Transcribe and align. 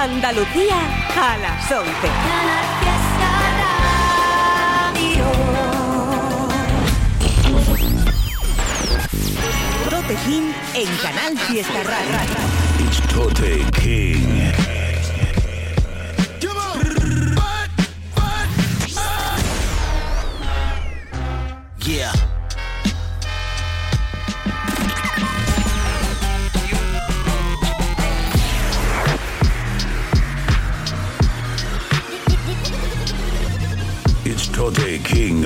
Andalucía 0.00 0.76
a 1.16 1.38
las 1.38 1.72
11. 1.72 1.90
Tote 9.90 10.14
King 10.24 10.52
en 10.74 10.96
Canal 10.98 11.36
Fiesta 11.48 11.82
Radio. 11.82 12.86
It's 12.86 13.00
Tote 13.12 13.64
King. 13.72 14.77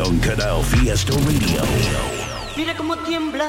On 0.05 0.19
Canal 0.19 0.63
Fiesta 0.65 1.13
Radio. 1.13 1.63
Mira 2.57 2.77
cómo 2.77 2.97
tiembla. 2.99 3.49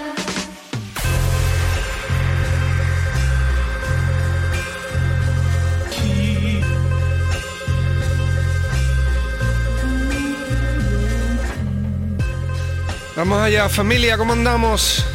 Vamos 13.16 13.42
allá, 13.42 13.70
familia, 13.70 14.18
¿cómo 14.18 14.34
andamos? 14.34 15.06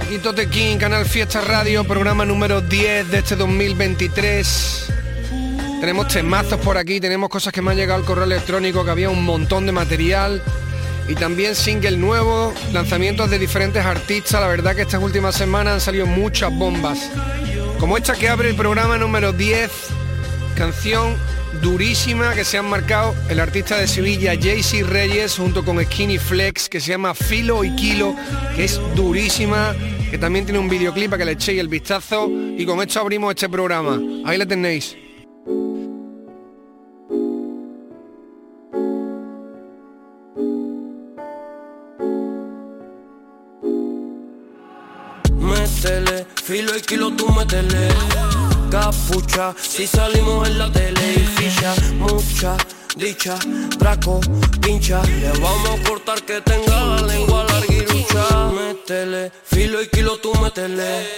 Aquí 0.00 0.18
Tote 0.18 0.48
King, 0.48 0.78
Canal 0.78 1.06
Fiesta 1.06 1.40
Radio, 1.40 1.84
programa 1.84 2.24
número 2.24 2.60
10 2.60 3.10
de 3.10 3.18
este 3.18 3.36
2023. 3.36 4.88
Tenemos 5.80 6.08
temazos 6.08 6.60
por 6.60 6.78
aquí, 6.78 7.00
tenemos 7.00 7.28
cosas 7.28 7.52
que 7.52 7.62
me 7.62 7.70
han 7.70 7.76
llegado 7.76 8.00
al 8.00 8.04
correo 8.04 8.24
electrónico, 8.24 8.84
que 8.84 8.90
había 8.90 9.10
un 9.10 9.24
montón 9.24 9.66
de 9.66 9.72
material. 9.72 10.42
Y 11.08 11.14
también 11.14 11.54
single 11.54 11.96
nuevo, 11.96 12.52
lanzamientos 12.72 13.30
de 13.30 13.38
diferentes 13.38 13.84
artistas. 13.84 14.40
La 14.40 14.48
verdad 14.48 14.74
que 14.74 14.82
estas 14.82 15.02
últimas 15.02 15.34
semanas 15.34 15.74
han 15.74 15.80
salido 15.80 16.06
muchas 16.06 16.52
bombas. 16.52 17.10
Como 17.78 17.96
esta 17.96 18.14
que 18.14 18.28
abre 18.28 18.50
el 18.50 18.56
programa 18.56 18.98
número 18.98 19.32
10, 19.32 19.70
canción 20.56 21.16
durísima 21.62 22.34
que 22.34 22.44
se 22.44 22.58
han 22.58 22.68
marcado 22.68 23.14
el 23.28 23.40
artista 23.40 23.76
de 23.76 23.86
Sevilla 23.86 24.34
JC 24.34 24.82
Reyes 24.84 25.36
junto 25.36 25.64
con 25.64 25.82
Skinny 25.82 26.18
Flex 26.18 26.68
que 26.68 26.80
se 26.80 26.90
llama 26.90 27.14
Filo 27.14 27.64
y 27.64 27.74
Kilo 27.76 28.14
que 28.54 28.64
es 28.64 28.80
durísima 28.94 29.74
que 30.10 30.18
también 30.18 30.44
tiene 30.44 30.58
un 30.58 30.68
videoclip 30.68 31.10
para 31.10 31.18
que 31.18 31.24
le 31.24 31.32
echéis 31.32 31.60
el 31.60 31.68
vistazo 31.68 32.28
y 32.30 32.64
con 32.66 32.80
esto 32.82 33.00
abrimos 33.00 33.30
este 33.30 33.48
programa 33.48 33.98
ahí 34.26 34.36
la 34.36 34.44
tenéis 34.44 34.96
filo 46.46 46.76
y 46.76 46.80
kilo 46.80 47.10
tú 47.10 47.28
métele 47.32 47.88
Capucha, 48.70 49.52
si 49.60 49.86
salimos 49.86 50.48
en 50.48 50.58
la 50.58 50.70
tele 50.70 51.14
y 51.16 51.26
ficha 51.36 51.74
Mucha 51.94 52.56
dicha, 52.96 53.36
Draco, 53.78 54.20
pincha 54.60 55.02
Le 55.04 55.30
vamos 55.40 55.80
a 55.80 55.88
cortar 55.88 56.22
que 56.22 56.40
tenga 56.40 56.80
la 56.80 57.02
lengua 57.02 57.44
larguirucha 57.44 58.50
Métele, 58.54 59.32
filo 59.42 59.82
y 59.82 59.88
kilo 59.88 60.18
tú 60.18 60.32
métele 60.40 61.08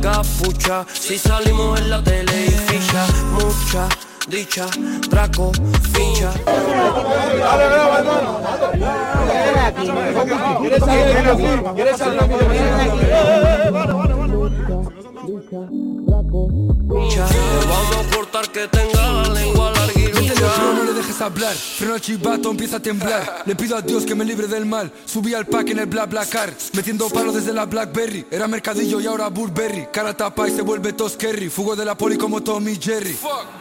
Capucha, 0.00 0.86
si 0.92 1.18
salimos 1.18 1.78
en 1.78 1.90
la 1.90 2.02
tele 2.02 2.46
y 2.46 2.50
ficha 2.50 3.06
Mucha 3.32 3.88
dicha, 4.28 4.66
pincha 5.10 5.52
Pincha, 5.92 6.32
Le 15.50 16.01
vamos 16.32 17.96
a 17.96 18.16
cortar 18.16 18.50
que 18.50 18.66
tenga 18.68 19.12
la 19.12 19.28
lengua 19.28 19.72
Métele 20.22 20.34
freno, 20.34 20.72
no 20.74 20.84
larguirucha 20.84 20.84
le 20.84 20.92
dejes 20.94 21.20
hablar. 21.20 21.54
Freno 21.54 21.94
al 21.94 22.00
chivato, 22.00 22.50
empieza 22.50 22.76
a 22.76 22.80
temblar. 22.80 23.42
Le 23.44 23.54
pido 23.54 23.76
a 23.76 23.82
Dios 23.82 24.04
que 24.04 24.14
me 24.14 24.24
libre 24.24 24.46
del 24.46 24.66
mal. 24.66 24.92
Subí 25.04 25.34
al 25.34 25.46
pack 25.46 25.70
en 25.70 25.80
el 25.80 25.86
bla 25.86 26.06
bla 26.06 26.24
car. 26.26 26.52
Metiendo 26.72 27.08
palo 27.08 27.32
desde 27.32 27.52
la 27.52 27.66
Blackberry. 27.66 28.26
Era 28.30 28.46
mercadillo 28.46 29.00
y 29.00 29.06
ahora 29.06 29.28
Burberry. 29.28 29.88
Cara 29.92 30.16
tapa 30.16 30.48
y 30.48 30.52
se 30.52 30.62
vuelve 30.62 30.92
Toskerry. 30.92 31.48
Fugo 31.48 31.76
de 31.76 31.84
la 31.84 31.96
poli 31.96 32.16
como 32.16 32.42
Tommy 32.42 32.76
Jerry. 32.80 33.16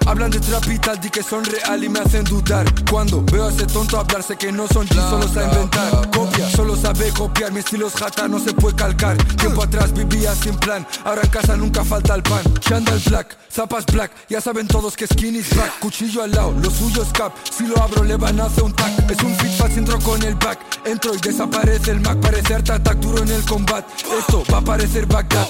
Hablan 0.05 0.31
de 0.31 0.39
trapita, 0.39 0.95
di 0.95 1.09
que 1.09 1.23
son 1.23 1.43
real 1.45 1.83
y 1.83 1.89
me 1.89 1.99
hacen 1.99 2.23
dudar. 2.23 2.65
Cuando 2.89 3.23
veo 3.23 3.47
a 3.47 3.51
ese 3.51 3.65
tonto 3.65 3.99
hablar, 3.99 4.23
sé 4.23 4.37
que 4.37 4.51
no 4.51 4.67
son 4.67 4.87
G, 4.87 5.09
solo 5.09 5.27
sabe 5.27 5.45
inventar. 5.45 6.11
Copia, 6.11 6.49
solo 6.49 6.75
sabe 6.75 7.11
copiar. 7.11 7.51
Mi 7.51 7.59
estilo 7.59 7.87
es 7.87 7.93
jata, 7.93 8.27
no 8.27 8.39
se 8.39 8.53
puede 8.53 8.75
calcar. 8.75 9.17
Tiempo 9.35 9.63
atrás 9.63 9.93
vivía 9.93 10.33
sin 10.35 10.55
plan. 10.57 10.85
Ahora 11.03 11.21
en 11.23 11.29
casa 11.29 11.55
nunca 11.55 11.83
falta 11.83 12.15
el 12.15 12.23
pan. 12.23 12.41
Chandal 12.61 12.99
black, 13.07 13.37
zapas 13.51 13.85
black. 13.85 14.11
Ya 14.29 14.39
saben 14.39 14.67
todos 14.67 14.95
que 14.95 15.07
skinny 15.07 15.39
is. 15.39 15.49
Cuchillo 15.79 16.23
al 16.23 16.31
lado, 16.31 16.51
lo 16.51 16.69
suyo 16.71 17.03
es 17.03 17.09
cap. 17.09 17.33
Si 17.51 17.65
lo 17.65 17.77
abro, 17.81 18.03
le 18.03 18.15
van 18.15 18.39
a 18.39 18.45
hacer 18.45 18.63
un 18.63 18.73
tac. 18.73 19.11
Es 19.11 19.21
un 19.23 19.35
fit 19.35 19.51
fast, 19.57 19.77
entro 19.77 19.99
con 19.99 20.21
el 20.23 20.35
back. 20.35 20.59
Entro 20.85 21.13
y 21.13 21.17
desaparece 21.17 21.91
el 21.91 21.99
Mac. 21.99 22.19
Parece 22.21 22.55
Art 22.55 22.69
Attack 22.69 22.97
duro 22.97 23.23
en 23.23 23.31
el 23.31 23.43
combat. 23.45 23.85
Esto 24.17 24.43
va 24.51 24.59
a 24.59 24.61
parecer 24.61 25.05
Bagdad. 25.05 25.47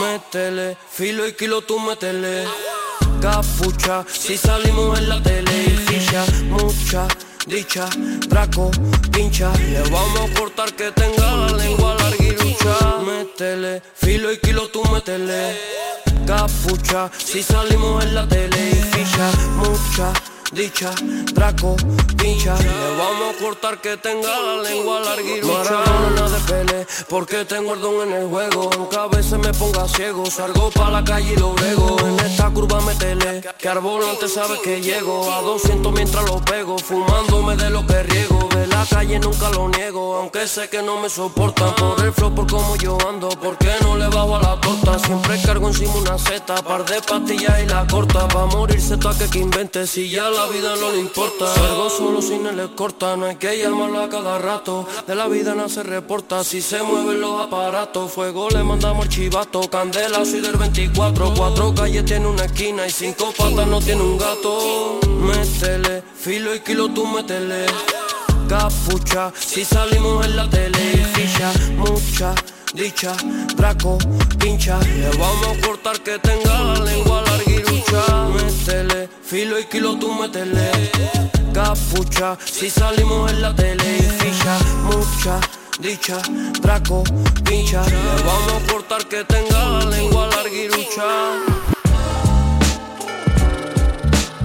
Métele, 0.00 0.76
filo 0.90 1.26
y 1.26 1.32
kilo 1.34 1.62
tú 1.62 1.78
métele 1.78 2.44
Capucha, 3.20 4.04
si 4.08 4.36
salimos 4.36 4.98
en 4.98 5.08
la 5.08 5.22
tele 5.22 5.50
y 5.66 5.70
ficha 5.70 6.24
Mucha 6.48 7.06
dicha, 7.46 7.88
Draco, 8.28 8.70
pincha 9.12 9.52
Le 9.56 9.82
vamos 9.90 10.30
a 10.30 10.38
cortar 10.38 10.74
que 10.74 10.90
tenga 10.90 11.36
la 11.36 11.56
lengua 11.56 11.94
larguirucha 11.94 12.98
Métele, 13.06 13.82
filo 13.94 14.32
y 14.32 14.38
kilo 14.38 14.68
tú 14.68 14.82
métele 14.92 15.56
Capucha, 16.26 17.10
si 17.18 17.42
salimos 17.42 18.04
en 18.04 18.14
la 18.14 18.26
tele 18.26 18.70
y 18.70 18.74
ficha 18.74 19.30
Mucha 19.56 20.12
dicha, 20.54 20.90
Draco, 21.32 21.76
pincha. 22.16 22.56
Le 22.56 22.96
vamos 22.96 23.34
a 23.34 23.42
cortar 23.42 23.80
que 23.80 23.96
tenga 23.96 24.28
la 24.28 24.62
lengua 24.62 25.00
larguirucha 25.00 25.70
Maradona 25.70 26.28
de 26.28 26.40
pele, 26.40 26.86
porque 27.08 27.44
tengo 27.44 27.74
el 27.74 27.80
don 27.80 28.08
en 28.08 28.14
el 28.14 28.28
juego. 28.28 28.70
Aunque 28.76 28.96
a 28.96 29.06
veces 29.08 29.38
me 29.38 29.52
ponga 29.52 29.88
ciego 29.88 30.24
Salgo 30.26 30.70
pa' 30.70 30.90
la 30.90 31.02
calle 31.02 31.32
y 31.32 31.36
lo 31.36 31.52
brego. 31.52 31.96
En 32.06 32.20
esta 32.20 32.50
curva 32.50 32.80
métele 32.82 33.42
Que 33.58 33.68
al 33.68 33.80
volante 33.80 34.28
sabe 34.28 34.60
que 34.62 34.80
llego. 34.80 35.32
A 35.32 35.40
200 35.42 35.92
mientras 35.92 36.24
lo 36.24 36.40
pego 36.40 36.78
Fumándome 36.78 37.56
de 37.56 37.70
lo 37.70 37.86
que 37.86 38.02
riego. 38.02 38.48
De 38.54 38.66
la 38.66 38.86
calle 38.86 39.18
nunca 39.18 39.50
lo 39.50 39.68
niego 39.68 40.16
Aunque 40.16 40.46
sé 40.46 40.68
que 40.68 40.82
no 40.82 41.00
me 41.00 41.08
soportan. 41.08 41.74
Por 41.74 42.00
el 42.04 42.12
flow, 42.12 42.34
por 42.34 42.46
cómo 42.46 42.76
yo 42.76 42.96
ando 43.08 43.28
Porque 43.28 43.70
no 43.82 43.96
le 43.96 44.08
bajo 44.08 44.36
a 44.36 44.42
la 44.42 44.60
torta 44.60 44.98
Siempre 44.98 45.40
cargo 45.42 45.68
encima 45.68 45.94
una 45.94 46.13
seta 46.18 46.56
Par 46.56 46.84
de 46.84 47.00
pastillas 47.00 47.62
y 47.62 47.66
la 47.66 47.86
corta. 47.86 48.28
Pa' 48.28 48.46
morirse 48.46 48.96
toa 48.96 49.16
que 49.16 49.28
que 49.28 49.38
invente 49.38 49.86
Si 49.86 50.08
ya 50.10 50.28
la 50.30 50.46
vida 50.46 50.74
no 50.76 50.90
le 50.90 51.00
importa. 51.00 51.52
Salgo 51.54 51.90
solo 51.90 52.22
si 52.22 52.38
no 52.38 52.52
le 52.52 52.74
corta 52.74 53.16
No 53.16 53.26
hay 53.26 53.36
que 53.36 53.58
llamarlo 53.58 54.02
a 54.02 54.08
cada 54.08 54.38
rato. 54.38 54.86
De 55.06 55.14
la 55.14 55.28
vida 55.28 55.54
no 55.54 55.68
se 55.68 55.82
reporta 55.82 56.44
Si 56.44 56.62
se 56.62 56.82
mueven 56.82 57.20
los 57.20 57.40
aparatos. 57.40 58.12
Fuego 58.12 58.48
le 58.50 58.62
mandamos 58.62 59.08
chivato 59.08 59.60
Candela 59.70 60.24
soy 60.24 60.40
del 60.40 60.56
24 60.56 61.34
Cuatro 61.36 61.74
calles 61.74 62.04
tiene 62.04 62.26
una 62.26 62.44
esquina 62.44 62.86
Y 62.86 62.90
cinco 62.90 63.32
patas 63.36 63.66
no 63.66 63.80
tiene 63.80 64.02
un 64.02 64.18
gato. 64.18 65.00
Métele, 65.06 66.02
filo 66.16 66.54
y 66.54 66.60
kilo 66.60 66.88
tú 66.90 67.06
métele. 67.06 67.66
Capucha, 68.48 69.32
si 69.34 69.64
salimos 69.64 70.24
en 70.26 70.36
la 70.36 70.48
tele 70.50 70.78
ficha 71.14 71.50
Mucha 71.78 72.34
dicha, 72.74 73.16
Draco, 73.56 73.98
pincha. 74.38 74.78
Le 74.80 75.08
vamos 75.16 75.46
a 75.56 75.66
cortar 75.66 76.00
que 76.00 76.18
tenga 76.18 76.60
la 76.60 76.80
lengua 76.84 77.22
larguirucha 77.22 78.28
Métele, 78.34 79.08
filo 79.22 79.58
y 79.58 79.64
kilo 79.64 79.96
tú 79.98 80.12
métele 80.12 80.70
Capucha, 81.52 82.36
si 82.44 82.68
salimos 82.68 83.30
en 83.30 83.40
la 83.42 83.54
tele 83.54 83.98
y 83.98 84.02
ficha 84.02 84.58
Mucha 84.84 85.40
dicha, 85.78 86.18
Draco, 86.60 87.04
pincha. 87.44 87.82
Le 87.86 88.22
vamos 88.24 88.62
a 88.62 88.72
cortar 88.72 89.06
que 89.06 89.24
tenga 89.24 89.68
la 89.68 89.84
lengua 89.86 90.26
larguirucha 90.28 91.04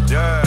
Yeah, 0.07 0.41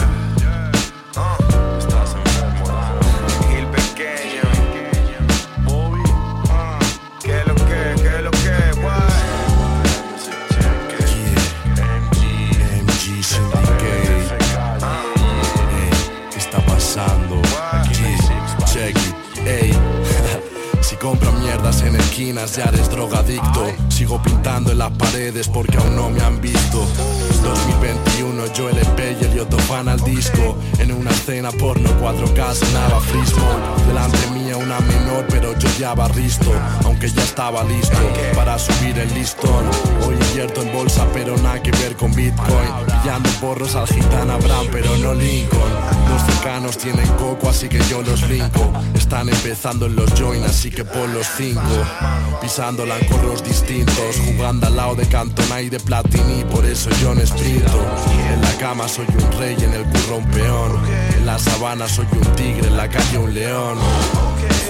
ya 22.15 22.65
eres 22.65 22.89
drogadicto 22.91 23.73
Sigo 23.89 24.21
pintando 24.21 24.71
en 24.71 24.77
las 24.77 24.91
paredes 24.91 25.47
porque 25.47 25.77
aún 25.77 25.95
no 25.95 26.09
me 26.09 26.21
han 26.21 26.39
visto 26.39 26.85
2021, 27.43 28.53
yo 28.53 28.69
LP 28.69 29.17
y 29.19 29.25
Elioto 29.25 29.57
fan 29.59 29.89
al 29.89 29.99
disco. 29.99 30.57
En 30.79 30.93
una 30.93 31.11
escena 31.11 31.51
porno 31.51 31.89
4K 32.01 32.53
sonaba 32.53 33.01
Frismo. 33.01 33.45
Delante 33.87 34.27
mía 34.31 34.55
una 34.55 34.79
menor, 34.79 35.25
pero 35.29 35.57
yo 35.59 35.67
ya 35.77 35.93
barristo. 35.93 36.53
Aunque 36.85 37.09
ya 37.09 37.21
estaba 37.21 37.63
listo 37.65 37.97
para 38.33 38.57
subir 38.57 38.97
el 38.97 39.13
listón. 39.13 39.65
Hoy 40.07 40.15
invierto 40.29 40.61
en 40.61 40.71
bolsa, 40.71 41.05
pero 41.13 41.35
nada 41.37 41.61
que 41.61 41.71
ver 41.71 41.97
con 41.97 42.13
Bitcoin. 42.13 42.69
Pillando 43.01 43.29
porros 43.41 43.75
al 43.75 43.87
gitana 43.87 44.37
Bram, 44.37 44.67
pero 44.71 44.95
no 44.97 45.13
Lincoln. 45.13 46.32
Cercanos 46.43 46.77
tienen 46.77 47.07
coco, 47.13 47.49
así 47.49 47.69
que 47.69 47.79
yo 47.89 48.01
los 48.01 48.27
linko. 48.27 48.73
Están 48.93 49.29
empezando 49.29 49.85
en 49.85 49.95
los 49.95 50.11
join, 50.19 50.43
así 50.43 50.69
que 50.69 50.83
pon 50.83 51.13
los 51.13 51.25
cinco. 51.37 51.61
Pisándola 52.41 52.99
en 52.99 53.07
corros 53.07 53.43
distintos, 53.43 54.17
jugando 54.25 54.67
al 54.67 54.75
lado 54.75 54.95
de 54.95 55.05
Cantona 55.05 55.61
y 55.61 55.69
de 55.69 55.79
Platini, 55.79 56.43
por 56.51 56.65
eso 56.65 56.89
yo 57.01 57.15
no 57.15 57.21
esprinto. 57.21 57.79
En 58.33 58.41
la 58.41 58.51
cama 58.57 58.89
soy 58.89 59.05
un 59.07 59.39
rey, 59.39 59.55
en 59.57 59.73
el 59.73 59.83
curro 59.83 60.17
un 60.17 60.25
peón. 60.31 60.71
En 61.17 61.25
la 61.25 61.39
sabana 61.39 61.87
soy 61.87 62.07
un 62.11 62.35
tigre, 62.35 62.67
en 62.67 62.75
la 62.75 62.89
calle 62.89 63.17
un 63.17 63.33
león. 63.33 63.77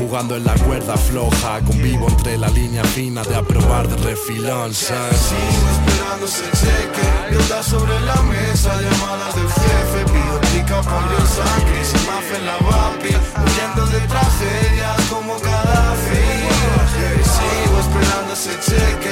Jugando 0.04 0.36
en 0.36 0.44
la 0.44 0.54
cuerda 0.56 0.98
floja, 0.98 1.62
convivo 1.62 2.10
entre 2.10 2.38
la 2.38 2.50
línea 2.50 2.84
fina 2.84 3.24
de 3.24 3.36
aprobar 3.36 3.88
de 3.88 3.96
refilón. 4.04 4.74
Sigo 4.74 5.00
esperando 5.00 6.26
ese 6.26 6.44
cheque, 6.60 7.08
deuda 7.32 7.64
sobre 7.64 7.98
la 8.02 8.22
mesa, 8.24 8.82
llamadas 8.82 9.34
del 9.34 9.48
jefe, 9.48 10.04
pido 10.12 10.42
pica, 10.52 10.82
pollo, 10.82 11.26
sangre, 11.26 11.86
se 11.86 11.98
mafe 12.06 12.36
en 12.36 12.46
la 12.46 12.58
vapi, 12.58 13.16
huyendo 13.40 13.86
de 13.88 14.00
tragedias 14.08 15.02
como 15.10 15.40
cada 15.40 15.96
Sigo 17.34 17.80
esperando 17.80 18.34
ese 18.34 18.60
cheque, 18.60 19.03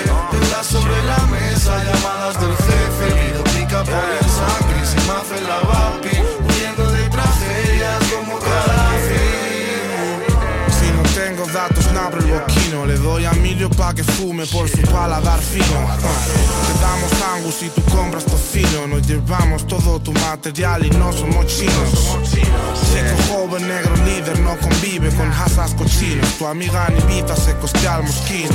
que 13.94 14.04
fume 14.04 14.46
por 14.48 14.70
su 14.70 14.82
paladar 14.84 15.40
fino. 15.40 15.66
Te 15.66 16.82
damos 16.82 17.12
angus 17.36 17.64
y 17.64 17.70
tú 17.70 17.82
compras 17.96 18.26
tocino. 18.26 18.88
Nos 18.88 19.08
llevamos 19.08 19.68
todo 19.68 20.00
tu 20.00 20.12
material 20.14 20.86
y 20.86 20.90
no 20.92 21.12
somos 21.12 21.48
chinos. 21.48 22.18
Chico 22.32 23.32
joven, 23.32 23.68
negro 23.68 23.96
líder, 24.06 24.40
no 24.40 24.58
convive 24.60 25.10
con 25.16 25.32
hasas 25.32 25.74
cochinos. 25.74 26.28
Tu 26.38 26.46
amiga 26.46 26.88
en 26.88 26.98
Ibiza 26.98 27.36
se 27.36 27.56
costea 27.58 27.96
al 27.96 28.04
mosquino. 28.04 28.50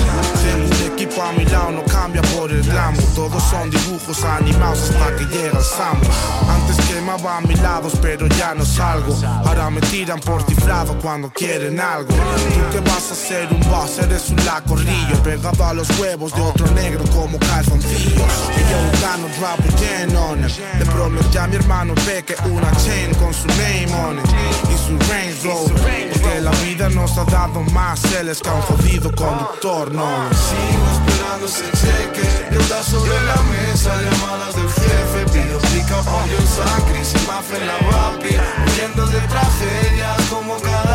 El 0.46 0.92
equipo 0.92 1.22
a 1.22 1.32
mi 1.32 1.44
lado 1.44 1.72
no 1.72 1.84
cambia 1.84 2.22
por 2.36 2.50
el 2.50 2.62
glamour. 2.62 3.04
Todos 3.14 3.42
son 3.44 3.70
dibujos 3.70 4.24
animados 4.24 4.90
hasta 4.90 5.16
que 5.16 5.24
llega 5.24 5.58
el 5.58 5.64
sambo. 5.64 6.06
Antes 6.48 6.84
quemaba 6.86 7.38
a 7.38 7.40
mis 7.42 7.60
lados, 7.60 7.92
pero 8.00 8.26
ya 8.28 8.54
no 8.54 8.64
salgo. 8.64 9.14
Ahora 9.44 9.70
me 9.70 9.80
tiran 9.82 10.20
por 10.20 10.42
cifrado 10.44 10.98
cuando 10.98 11.30
quieren 11.30 11.78
algo. 11.80 12.08
Tú 12.08 12.72
que 12.72 12.80
vas 12.80 13.10
a 13.10 13.14
ser 13.14 13.48
un 13.52 13.60
boss, 13.70 13.98
eres 13.98 14.30
un 14.30 14.44
lacorrillo. 14.44 15.22
Pegado 15.26 15.64
a 15.64 15.74
los 15.74 15.90
huevos 15.98 16.32
de 16.32 16.40
otro 16.40 16.68
negro 16.68 17.02
como 17.12 17.36
calzoncillos. 17.40 18.32
Y 18.56 18.60
yo 18.70 18.78
gano 19.02 19.26
drop 19.40 19.58
again 19.74 20.14
on 20.14 20.38
it. 20.38 20.52
Le 20.78 20.86
prometí 20.86 21.36
a 21.36 21.48
mi 21.48 21.56
hermano 21.56 21.94
Peque 22.06 22.36
una 22.44 22.70
chain 22.76 23.12
con 23.14 23.34
su 23.34 23.48
name 23.48 23.88
on 24.06 24.20
it. 24.20 24.24
Y 24.70 24.76
su 24.86 24.96
Range 25.10 25.36
Rover. 25.42 26.12
Porque 26.12 26.40
la 26.40 26.52
vida 26.62 26.88
nos 26.90 27.18
ha 27.18 27.24
dado 27.24 27.60
más 27.72 27.98
celes 28.02 28.40
que 28.40 28.50
un 28.50 28.60
jodido 28.62 29.12
conductor, 29.16 29.92
no. 29.92 30.06
Sigo 30.30 30.86
esperando 30.94 31.46
ese 31.46 31.64
cheque. 31.72 32.46
Deuda 32.52 32.82
sobre 32.84 33.20
la 33.22 33.36
mesa, 33.50 34.00
llamadas 34.00 34.54
del 34.54 34.70
jefe. 34.70 35.26
Pido 35.32 35.58
pica, 35.58 36.02
pollo, 36.02 36.38
sangre, 36.46 37.02
y 37.02 37.26
mafe 37.26 37.56
en 37.56 37.66
la 37.66 37.78
vapi. 37.90 38.36
Huyendo 38.64 39.04
de 39.06 39.20
tragedias 39.22 40.22
como 40.30 40.56
cada 40.60 40.85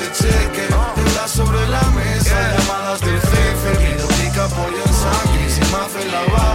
ese 0.00 0.12
cheque, 0.12 0.68
deuda 0.68 1.28
sobre 1.28 1.66
la 1.68 1.82
mesa, 1.90 2.56
llamadas 2.56 3.00
del 3.00 3.20
jefe, 3.20 3.70
pido 3.78 4.06
pica, 4.08 4.48
pollo 4.48 4.82
en 4.84 4.94
sangre, 4.94 5.46
y 5.46 5.50
se 5.50 5.64
mafe 5.72 6.04
la 6.10 6.22
vapi, 6.32 6.47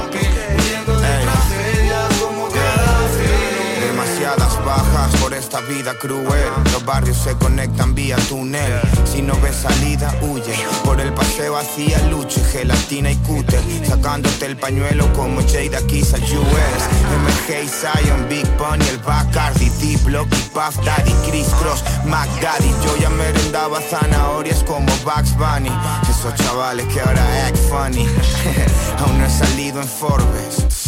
esta 5.53 5.67
vida 5.67 5.93
cruel. 5.99 6.49
Los 6.71 6.83
barrios 6.83 7.17
se 7.17 7.35
conectan 7.35 7.93
vía 7.93 8.15
túnel. 8.27 8.81
Si 9.05 9.21
no 9.21 9.39
ves 9.39 9.55
salida, 9.57 10.11
huye. 10.21 10.55
Por 10.83 10.99
el 10.99 11.13
paseo 11.13 11.57
hacia 11.57 11.99
luche, 12.07 12.43
gelatina 12.43 13.11
y 13.11 13.15
cúter. 13.17 13.61
Sacándote 13.87 14.47
el 14.47 14.57
pañuelo 14.57 15.11
como 15.13 15.41
Jada 15.41 15.85
Kiss 15.85 16.15
al 16.15 16.23
US. 16.23 16.83
MG 17.23 17.65
y 17.65 17.67
Zion, 17.67 18.27
Big 18.29 18.47
Bunny, 18.57 18.87
el 18.87 18.97
Bacardi, 18.97 19.69
D-Block 19.69 20.27
y 20.31 20.49
Puff 20.49 20.83
Daddy, 20.83 21.13
Chris 21.29 21.47
Cross, 21.59 21.83
Mac 22.05 22.29
Daddy. 22.41 22.71
Yo 22.83 22.97
ya 22.97 23.09
merendaba 23.11 23.79
zanahorias 23.79 24.63
como 24.63 24.91
Bugs 25.03 25.37
Bunny. 25.37 25.69
Esos 26.09 26.33
chavales 26.35 26.87
que 26.87 26.99
ahora 26.99 27.45
act 27.45 27.57
funny. 27.69 28.07
Aún 28.99 29.19
no 29.19 29.25
he 29.25 29.29
salido 29.29 29.81
en 29.81 29.87
Forbes 29.87 30.82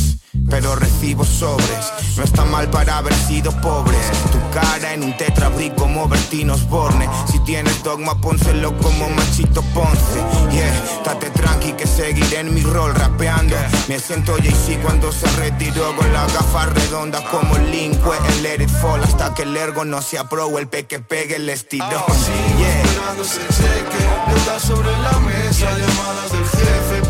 pero 0.50 0.76
recibo 0.76 1.24
sobres. 1.24 1.94
No 2.18 2.24
está 2.24 2.46
mal 2.46 2.70
para 2.70 2.98
haber 2.98 3.14
sido 3.14 3.52
pobres. 3.62 4.12
Tu 4.32 4.40
cara 4.52 4.94
en 4.94 5.04
un 5.04 5.18
tetrabric 5.18 5.76
como 5.76 6.08
Bertinos 6.08 6.68
Borne. 6.70 7.08
Si 7.30 7.40
tienes 7.40 7.84
dogma, 7.84 8.20
pónselo 8.20 8.76
como 8.78 9.10
Machito 9.10 9.62
Ponce. 9.74 10.20
Yeah, 10.52 10.84
date 11.04 11.30
tranqui 11.32 11.74
que 11.74 11.88
seguiré 11.88 12.40
en 12.40 12.54
mi 12.54 12.62
rol 12.62 12.94
rapeando. 12.96 13.56
Me 13.88 14.00
siento 14.00 14.36
Jay-Z 14.38 14.82
cuando 14.82 15.12
se 15.12 15.28
retiró 15.38 15.96
con 15.96 16.12
la 16.14 16.26
gafa 16.28 16.68
redonda 16.68 17.24
como 17.30 17.58
Linkwe. 17.58 18.18
El 18.30 18.44
let 18.44 18.64
it 18.64 18.70
fall 18.70 19.04
hasta 19.04 19.34
que 19.34 19.44
el 19.44 19.56
ergo 19.56 19.86
no 19.86 20.02
se 20.02 20.18
aprobó. 20.18 20.60
El 20.60 20.68
pe 20.68 20.86
que 20.86 21.00
pegue 21.00 21.36
el 21.36 21.50
estirón. 21.50 21.90
Yeah. 21.90 22.82
Esperando 22.82 23.24
ese 23.24 23.42
cheque, 23.50 24.04
deuda 24.28 24.60
sobre 24.60 24.92
la 25.00 25.20
mesa, 25.20 25.70
llamadas 25.78 26.32
del 26.32 26.46
jefe, 26.46 27.05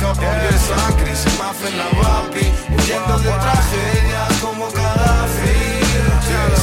pica, 0.00 0.14
pollo, 0.14 0.58
sangre, 0.58 1.14
se 1.14 1.30
mafe 1.38 1.68
en 1.68 1.78
la 1.78 1.84
vapi, 1.84 2.52
huyendo 2.70 3.18
de 3.18 3.30
tragedias 3.30 4.32
como 4.40 4.68
cada 4.72 5.26
fin. 5.26 5.80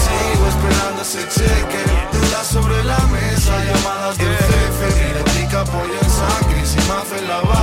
Sigo 0.04 0.48
esperando 0.48 1.02
ese 1.02 1.28
cheque, 1.30 1.84
deuda 2.12 2.44
sobre 2.44 2.84
la 2.84 3.00
mesa, 3.08 3.64
llamadas 3.64 4.18
del 4.18 4.36
jefe, 4.36 4.88
pido 4.98 5.24
pica, 5.36 5.64
pollo, 5.66 6.00
sangre, 6.04 6.62
y 6.64 6.66
se 6.66 6.82
mafe 6.88 7.20
en 7.20 7.28
la 7.28 7.42
vapi, 7.42 7.57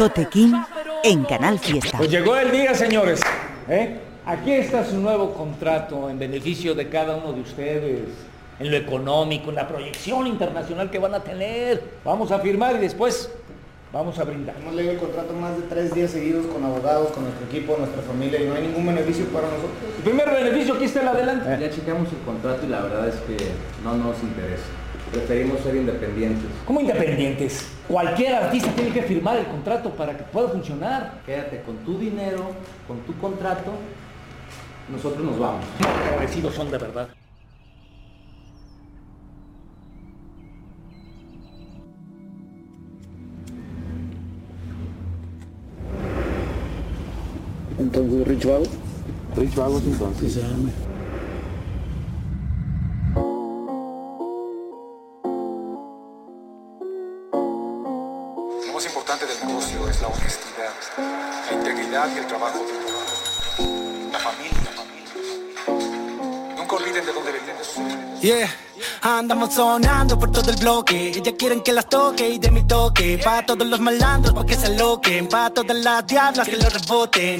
Tote 0.00 0.24
King 0.30 0.54
en 1.04 1.24
Canal 1.24 1.58
Fiesta. 1.58 1.98
Pues 1.98 2.10
llegó 2.10 2.34
el 2.34 2.50
día, 2.50 2.74
señores. 2.74 3.20
¿eh? 3.68 3.98
Aquí 4.24 4.50
está 4.50 4.82
su 4.82 4.96
nuevo 4.96 5.34
contrato 5.34 6.08
en 6.08 6.18
beneficio 6.18 6.74
de 6.74 6.88
cada 6.88 7.16
uno 7.16 7.34
de 7.34 7.42
ustedes, 7.42 8.08
en 8.58 8.70
lo 8.70 8.78
económico, 8.78 9.50
en 9.50 9.56
la 9.56 9.68
proyección 9.68 10.26
internacional 10.26 10.90
que 10.90 10.98
van 10.98 11.12
a 11.12 11.20
tener. 11.20 11.82
Vamos 12.02 12.32
a 12.32 12.38
firmar 12.38 12.76
y 12.76 12.78
después 12.78 13.30
vamos 13.92 14.18
a 14.18 14.24
brindar. 14.24 14.56
Hemos 14.62 14.74
leído 14.74 14.92
el 14.92 14.98
contrato 14.98 15.34
más 15.34 15.54
de 15.58 15.64
tres 15.64 15.94
días 15.94 16.12
seguidos 16.12 16.46
con 16.46 16.64
abogados, 16.64 17.10
con 17.10 17.24
nuestro 17.24 17.46
equipo, 17.48 17.76
nuestra 17.76 18.00
familia 18.00 18.40
y 18.40 18.46
no 18.46 18.54
hay 18.54 18.68
ningún 18.68 18.86
beneficio 18.86 19.26
para 19.26 19.48
nosotros. 19.48 19.74
El 19.98 20.02
primer 20.02 20.30
beneficio 20.30 20.76
aquí 20.76 20.84
está 20.84 21.02
el 21.02 21.08
adelante. 21.08 21.58
Ya 21.60 21.68
chequeamos 21.70 22.08
el 22.10 22.20
contrato 22.24 22.64
y 22.64 22.70
la 22.70 22.80
verdad 22.80 23.06
es 23.06 23.16
que 23.16 23.36
no 23.84 23.98
nos 23.98 24.16
interesa. 24.22 24.64
Preferimos 25.12 25.60
ser 25.60 25.76
independientes. 25.76 26.48
¿Cómo 26.64 26.80
independientes? 26.80 27.79
Cualquier 27.90 28.34
artista 28.34 28.70
tiene 28.70 28.92
que 28.92 29.02
firmar 29.02 29.36
el 29.38 29.46
contrato 29.46 29.90
para 29.90 30.16
que 30.16 30.22
pueda 30.22 30.48
funcionar. 30.50 31.22
Quédate 31.26 31.60
con 31.62 31.76
tu 31.78 31.98
dinero, 31.98 32.52
con 32.86 33.00
tu 33.00 33.18
contrato. 33.18 33.72
Nosotros 34.88 35.24
nos 35.24 35.36
vamos. 35.36 35.64
Agradecidos 36.12 36.54
son 36.54 36.70
de 36.70 36.78
verdad. 36.78 37.08
Entonces, 47.76 48.28
Rich 48.28 48.44
Vagos. 48.46 48.70
Rich 49.36 49.54
Vagos 49.56 49.82
entonces. 49.84 50.38
Yeah. 68.22 68.48
Andamos 69.02 69.54
sonando 69.54 70.18
por 70.18 70.30
todo 70.30 70.50
el 70.50 70.56
bloque. 70.56 71.10
Ellas 71.10 71.34
quieren 71.38 71.60
que 71.62 71.72
las 71.72 71.88
toque 71.88 72.28
y 72.28 72.38
de 72.38 72.50
mi 72.50 72.62
toque. 72.62 73.18
Pa' 73.22 73.44
todos 73.44 73.66
los 73.66 73.80
malandros 73.80 74.34
pa' 74.34 74.46
que 74.46 74.54
se 74.54 74.66
aloquen. 74.66 75.28
Pa' 75.28 75.50
todas 75.50 75.76
las 75.76 76.06
diablas 76.06 76.48
que 76.48 76.56
lo 76.56 76.68
reboten. 76.68 77.38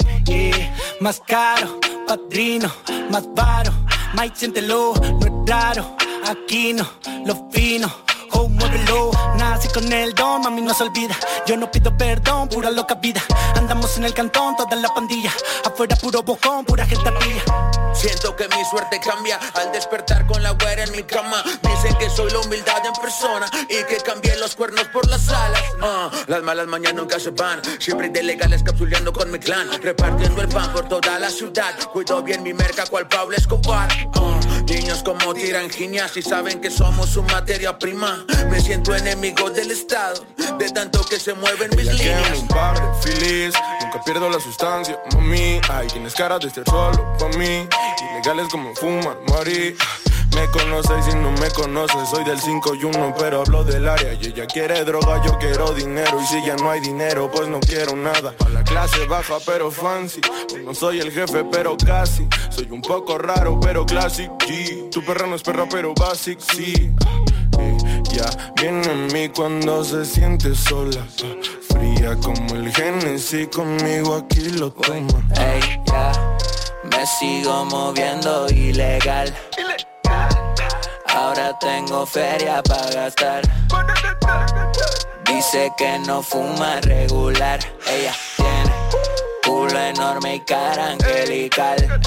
Más 0.99 1.21
caro, 1.25 1.79
padrino, 2.07 2.71
más 3.09 3.23
varo. 3.33 3.71
Mike, 4.13 4.35
siéntelo, 4.35 4.93
no 4.95 5.25
es 5.25 5.49
raro. 5.49 5.95
Aquí 6.27 6.73
no, 6.73 6.87
lo 7.25 7.49
fino. 7.51 8.10
Muévelo, 8.71 9.11
nací 9.37 9.67
con 9.69 9.91
el 9.91 10.13
don, 10.13 10.41
mami 10.41 10.61
no 10.61 10.73
se 10.73 10.83
olvida. 10.83 11.15
Yo 11.45 11.57
no 11.57 11.69
pido 11.69 11.95
perdón, 11.97 12.47
pura 12.47 12.71
loca 12.71 12.95
vida. 12.95 13.21
Andamos 13.55 13.97
en 13.97 14.05
el 14.05 14.13
cantón, 14.13 14.55
toda 14.55 14.75
la 14.77 14.93
pandilla. 14.93 15.31
Afuera 15.65 15.95
puro 15.95 16.23
bocón, 16.23 16.63
pura 16.65 16.85
gente 16.85 17.11
pilla. 17.11 17.43
Siento 17.93 18.35
que 18.35 18.47
mi 18.47 18.63
suerte 18.65 18.99
cambia 18.99 19.39
al 19.55 19.71
despertar 19.71 20.25
con 20.25 20.41
la 20.41 20.51
güera 20.51 20.83
en 20.83 20.91
mi 20.93 21.03
cama. 21.03 21.43
Dicen 21.61 21.95
que 21.97 22.09
soy 22.09 22.31
la 22.31 22.39
humildad 22.39 22.85
en 22.85 22.93
persona 22.93 23.49
y 23.69 23.83
que 23.83 23.97
cambié 23.97 24.37
los 24.37 24.55
cuernos 24.55 24.85
por 24.85 25.07
las 25.09 25.27
alas. 25.27 25.63
Ah, 25.81 26.09
las 26.27 26.41
malas 26.41 26.67
mañanas 26.67 26.95
nunca 26.95 27.19
se 27.19 27.31
van. 27.31 27.61
Siempre 27.79 28.09
de 28.09 28.23
legales 28.23 28.63
capsuleando 28.63 29.11
con 29.11 29.29
mi 29.31 29.39
clan. 29.39 29.69
Repartiendo 29.81 30.41
el 30.41 30.47
pan 30.47 30.71
por 30.71 30.87
toda 30.87 31.19
la 31.19 31.29
ciudad. 31.29 31.73
Cuido 31.91 32.23
bien 32.23 32.41
mi 32.43 32.53
merca 32.53 32.85
cual 32.85 33.07
Pablo 33.07 33.35
Escobar. 33.35 33.89
Ah, 34.15 34.39
niños 34.71 35.03
como 35.03 35.33
tiran 35.33 35.69
genias 35.69 36.15
y 36.15 36.21
saben 36.21 36.61
que 36.61 36.71
somos 36.71 37.09
su 37.09 37.23
materia 37.23 37.77
prima. 37.77 38.25
Me 38.49 38.59
siento 38.61 38.95
enemigo 38.95 39.49
del 39.49 39.71
Estado, 39.71 40.25
de 40.57 40.69
tanto 40.69 41.03
que 41.03 41.19
se 41.19 41.33
mueven 41.33 41.69
mis 41.75 41.87
Ella 41.87 42.19
líneas. 42.19 42.39
un 42.39 42.47
padre 42.47 42.83
feliz, 43.01 43.53
nunca 43.81 44.01
pierdo 44.05 44.29
la 44.29 44.39
sustancia, 44.39 44.97
mami. 45.13 45.59
Ay, 45.69 45.87
tienes 45.87 46.13
cara 46.13 46.39
de 46.39 46.47
estar 46.47 46.63
solo 46.65 47.17
pa' 47.17 47.27
mí. 47.37 47.67
Ilegales 48.13 48.47
como 48.49 48.73
fumar, 48.75 49.17
morir. 49.27 49.75
Me 50.35 50.47
conoces 50.47 51.13
y 51.13 51.17
no 51.17 51.31
me 51.31 51.49
conoces, 51.51 52.09
soy 52.09 52.23
del 52.23 52.39
5 52.39 52.75
y 52.75 52.83
1, 52.85 53.13
pero 53.17 53.41
hablo 53.41 53.63
del 53.63 53.87
área. 53.87 54.13
Y 54.13 54.27
ella 54.27 54.45
quiere 54.45 54.83
droga, 54.85 55.21
yo 55.25 55.37
quiero 55.37 55.73
dinero. 55.73 56.19
Y 56.21 56.25
si 56.25 56.45
ya 56.45 56.55
no 56.55 56.69
hay 56.69 56.79
dinero, 56.79 57.29
pues 57.31 57.47
no 57.47 57.59
quiero 57.59 57.95
nada. 57.95 58.33
Pa' 58.37 58.49
la 58.49 58.63
clase 58.63 59.05
baja, 59.05 59.35
pero 59.45 59.71
fancy. 59.71 60.21
Pues 60.49 60.63
no 60.63 60.73
soy 60.73 60.99
el 60.99 61.11
jefe, 61.11 61.43
pero 61.51 61.75
casi. 61.77 62.27
Soy 62.49 62.67
un 62.71 62.81
poco 62.81 63.17
raro, 63.17 63.59
pero 63.59 63.85
classic 63.85 64.31
G. 64.39 64.89
Tu 64.89 65.03
perra 65.03 65.27
no 65.27 65.35
es 65.35 65.43
perra, 65.43 65.67
pero 65.69 65.93
basic, 65.93 66.39
sí. 66.39 66.91
Eh, 67.59 67.77
ya 68.11 68.53
viene 68.55 68.89
a 68.89 68.95
mí 69.13 69.29
cuando 69.29 69.83
se 69.83 70.05
siente 70.05 70.55
sola. 70.55 71.05
Fría 71.69 72.15
como 72.15 72.55
el 72.55 72.73
Genesis, 72.73 73.47
conmigo 73.49 74.15
aquí 74.15 74.49
lo 74.51 74.71
toma. 74.71 75.23
Ey, 75.37 75.61
ya, 75.87 76.37
me 76.83 77.05
sigo 77.05 77.65
moviendo 77.65 78.47
ilegal. 78.49 79.33
Ahora 81.13 81.57
tengo 81.59 82.05
feria 82.05 82.63
para 82.63 82.89
gastar. 82.91 83.41
Dice 85.25 85.71
que 85.77 85.99
no 85.99 86.23
fuma 86.23 86.79
regular. 86.81 87.59
Ella 87.87 88.13
tiene 88.37 88.73
culo 89.45 89.77
enorme 89.77 90.35
y 90.35 90.39
cara 90.41 90.91
angelical. 90.91 91.99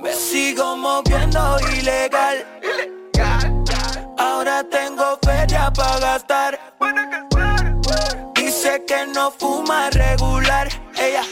Me 0.00 0.14
sigo 0.14 0.76
moviendo 0.76 1.58
ilegal. 1.76 2.46
Ahora 4.16 4.64
tengo 4.70 5.18
feria 5.24 5.70
para 5.72 5.98
gastar. 5.98 6.58
Dice 8.34 8.82
que 8.86 9.06
no 9.14 9.30
fuma 9.30 9.90
regular. 9.90 10.68
Ella 10.96 11.22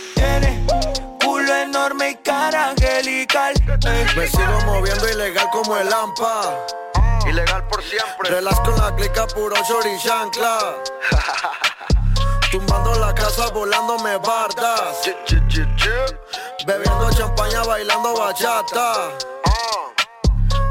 Me 4.16 4.26
sigo 4.26 4.60
moviendo 4.66 5.08
ilegal 5.08 5.48
como 5.50 5.76
el 5.76 5.88
Lampa. 5.88 6.66
Ilegal 7.26 7.66
por 7.68 7.82
siempre. 7.82 8.28
Relax 8.28 8.58
con 8.60 8.76
la 8.76 8.94
clica 8.96 9.26
puro 9.28 9.54
short 9.68 9.86
y 9.86 9.98
chancla. 10.02 10.74
Tumbando 12.50 12.94
la 12.96 13.14
casa, 13.14 13.50
volándome 13.50 14.16
bardas. 14.16 15.02
Bebiendo 16.66 17.10
champaña, 17.12 17.62
bailando 17.62 18.14
bachata. 18.18 19.12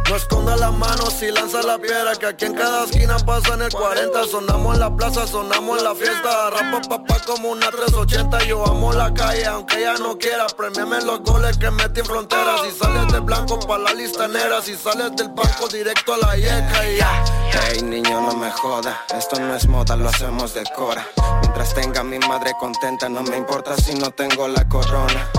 No 0.09 0.15
esconda 0.15 0.55
las 0.55 0.73
manos 0.73 1.21
y 1.21 1.31
lanza 1.31 1.61
la 1.61 1.77
piedra 1.77 2.15
Que 2.15 2.25
aquí 2.25 2.45
en 2.45 2.55
cada 2.55 2.85
esquina 2.85 3.15
pasan 3.19 3.61
el 3.61 3.71
40 3.71 4.25
Sonamos 4.25 4.73
en 4.73 4.79
la 4.79 4.95
plaza, 4.95 5.27
sonamos 5.27 5.77
en 5.77 5.83
la 5.83 5.93
fiesta. 5.93 6.49
Rapa 6.49 6.81
papá 6.89 7.17
como 7.27 7.49
una 7.51 7.69
380 7.69 8.43
Yo 8.45 8.65
amo 8.65 8.91
la 8.91 9.13
calle 9.13 9.45
aunque 9.45 9.77
ella 9.77 9.93
no 9.99 10.17
quiera. 10.17 10.47
Premiame 10.47 10.99
los 11.03 11.21
goles 11.21 11.59
que 11.59 11.69
metí 11.69 11.99
en 11.99 12.07
fronteras 12.07 12.61
Si 12.61 12.71
sales 12.71 13.13
de 13.13 13.19
blanco 13.19 13.59
pa' 13.59 13.77
la 13.77 13.93
lista 13.93 14.27
negra 14.27 14.63
Si 14.63 14.75
sales 14.75 15.15
del 15.15 15.29
banco 15.29 15.67
directo 15.67 16.15
a 16.15 16.17
la 16.17 16.35
yeca 16.35 16.89
y 16.89 16.97
ya. 16.97 17.25
Hey 17.51 17.83
niño 17.83 18.21
no 18.21 18.35
me 18.35 18.49
joda, 18.51 19.05
esto 19.15 19.39
no 19.39 19.55
es 19.55 19.67
moda, 19.67 19.95
lo 19.95 20.09
hacemos 20.09 20.55
de 20.55 20.63
cora. 20.75 21.05
Mientras 21.41 21.73
tenga 21.75 22.01
a 22.01 22.03
mi 22.03 22.17
madre 22.19 22.53
contenta, 22.59 23.09
no 23.09 23.21
me 23.21 23.37
importa 23.37 23.75
si 23.77 23.93
no 23.93 24.09
tengo 24.09 24.47
la 24.47 24.67
corona 24.67 25.29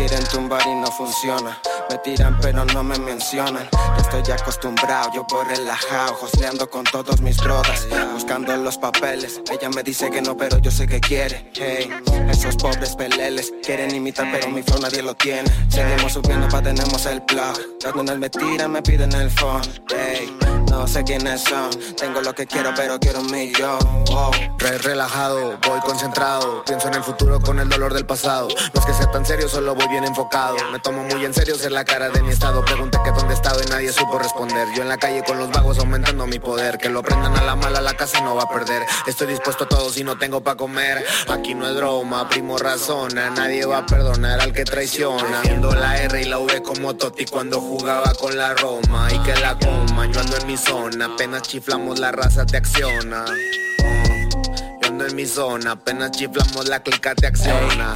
quieren 0.00 0.24
tumbar 0.28 0.62
y 0.66 0.74
no 0.74 0.86
funciona, 0.86 1.60
me 1.90 1.98
tiran 1.98 2.38
pero 2.40 2.64
no 2.64 2.82
me 2.82 2.98
mencionan. 2.98 3.68
Ya 3.70 3.96
estoy 3.98 4.32
acostumbrado, 4.32 5.10
yo 5.14 5.26
voy 5.28 5.44
relajado, 5.44 6.16
hostleando 6.22 6.70
con 6.70 6.84
todos 6.84 7.20
mis 7.20 7.36
brothers 7.36 7.86
Buscando 8.14 8.56
los 8.56 8.78
papeles, 8.78 9.42
ella 9.52 9.68
me 9.68 9.82
dice 9.82 10.10
que 10.10 10.22
no 10.22 10.34
pero 10.36 10.56
yo 10.58 10.70
sé 10.70 10.86
que 10.86 11.00
quiere. 11.00 11.50
Hey, 11.54 11.90
esos 12.30 12.56
pobres 12.56 12.96
peleles 12.96 13.52
quieren 13.62 13.94
imitar 13.94 14.26
pero 14.32 14.48
mi 14.48 14.62
flow 14.62 14.80
nadie 14.80 15.02
lo 15.02 15.14
tiene. 15.14 15.50
Seguimos 15.68 16.14
subiendo 16.14 16.48
pa' 16.48 16.62
tenemos 16.62 17.04
el 17.04 17.20
plug, 17.22 17.58
donde 17.94 18.16
me 18.16 18.30
tiran 18.30 18.72
me 18.72 18.80
piden 18.80 19.12
el 19.12 19.30
phone. 19.30 19.68
Hey, 19.90 20.34
no 20.70 20.86
sé 20.86 21.04
quiénes 21.04 21.42
son, 21.42 21.70
tengo 21.96 22.20
lo 22.22 22.32
que 22.32 22.46
quiero 22.46 22.72
pero 22.76 22.98
quiero 22.98 23.20
un 23.20 23.30
millón 23.30 24.00
wow. 24.10 24.30
Re 24.58 24.78
relajado, 24.78 25.58
voy 25.66 25.80
concentrado, 25.80 26.62
pienso 26.64 26.88
en 26.88 26.94
el 26.94 27.02
futuro 27.02 27.40
con 27.40 27.58
el 27.58 27.68
dolor 27.68 27.94
del 27.94 28.04
pasado. 28.04 28.48
No 28.74 28.80
es 28.80 28.86
que 28.86 28.92
sea 28.92 29.10
tan 29.10 29.24
serio, 29.24 29.48
solo 29.48 29.74
voy 29.74 29.88
bien 29.88 30.04
enfocado. 30.04 30.56
Me 30.70 30.78
tomo 30.80 31.02
muy 31.04 31.24
en 31.24 31.32
serio 31.32 31.54
ser 31.54 31.72
la 31.72 31.84
cara 31.84 32.10
de 32.10 32.22
mi 32.22 32.30
estado. 32.30 32.62
Pregunté 32.64 32.98
que 33.02 33.10
dónde 33.10 33.32
he 33.32 33.36
estado 33.36 33.60
y 33.62 33.70
nadie 33.70 33.90
supo 33.92 34.18
responder. 34.18 34.68
Yo 34.76 34.82
en 34.82 34.88
la 34.88 34.98
calle 34.98 35.24
con 35.24 35.38
los 35.38 35.50
vagos 35.50 35.78
aumentando 35.78 36.26
mi 36.26 36.38
poder. 36.38 36.76
Que 36.76 36.90
lo 36.90 37.02
prendan 37.02 37.36
a 37.38 37.42
la 37.42 37.56
mala, 37.56 37.80
la 37.80 37.94
casa 37.94 38.20
no 38.20 38.34
va 38.34 38.42
a 38.42 38.48
perder. 38.48 38.82
Estoy 39.06 39.28
dispuesto 39.28 39.64
a 39.64 39.68
todo 39.68 39.88
si 39.90 40.04
no 40.04 40.18
tengo 40.18 40.42
pa' 40.42 40.56
comer. 40.56 41.04
Aquí 41.28 41.54
no 41.54 41.66
es 41.66 41.74
broma, 41.74 42.28
primo 42.28 42.58
razona. 42.58 43.30
Nadie 43.30 43.64
va 43.64 43.78
a 43.78 43.86
perdonar 43.86 44.40
al 44.40 44.52
que 44.52 44.64
traiciona. 44.64 45.40
Viendo 45.42 45.74
la 45.74 45.96
R 46.02 46.20
y 46.20 46.24
la 46.24 46.38
V 46.38 46.62
como 46.62 46.94
Totti 46.96 47.24
cuando 47.24 47.60
jugaba 47.60 48.12
con 48.14 48.36
la 48.36 48.54
Roma. 48.54 49.08
Y 49.10 49.18
que 49.20 49.34
la 49.40 49.58
coma, 49.58 50.06
yo 50.06 50.20
ando 50.20 50.36
en 50.36 50.46
mi 50.46 50.56
zona. 50.60 51.06
Apenas 51.06 51.42
chiflamos, 51.42 51.98
la 51.98 52.12
raza 52.12 52.44
te 52.46 52.58
acciona. 52.58 53.24
Yo 54.82 54.88
ando 54.88 55.06
en 55.06 55.16
mi 55.16 55.26
zona, 55.26 55.72
apenas 55.72 56.12
chiflamos, 56.12 56.68
la 56.68 56.80
clica 56.80 57.14
te 57.14 57.26
acciona. 57.26 57.94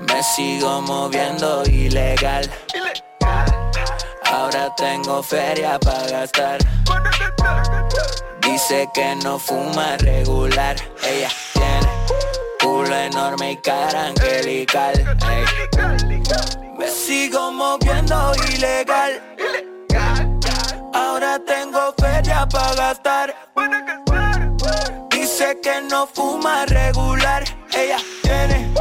Me 0.00 0.22
sigo 0.22 0.80
moviendo 0.82 1.62
ilegal. 1.64 2.50
Ahora 4.24 4.74
tengo 4.76 5.22
feria 5.22 5.78
para 5.78 6.06
gastar. 6.08 6.58
Dice 8.42 8.88
que 8.94 9.16
no 9.16 9.38
fuma 9.38 9.96
regular. 9.98 10.76
Ella 11.02 11.30
tiene 11.52 11.88
culo 12.60 12.94
enorme 12.94 13.52
y 13.52 13.56
cara 13.58 14.06
angelical. 14.06 15.16
Me 16.78 16.88
sigo 16.90 17.52
moviendo 17.52 18.32
ilegal. 18.54 19.22
Ahora 20.92 21.38
tengo 21.38 21.94
feria 22.00 22.46
para 22.48 22.74
gastar. 22.74 23.34
Dice 25.10 25.58
que 25.62 25.80
no 25.90 26.06
fuma 26.06 26.66
regular. 26.66 27.44
Ella 27.72 27.98
tiene 28.22 28.72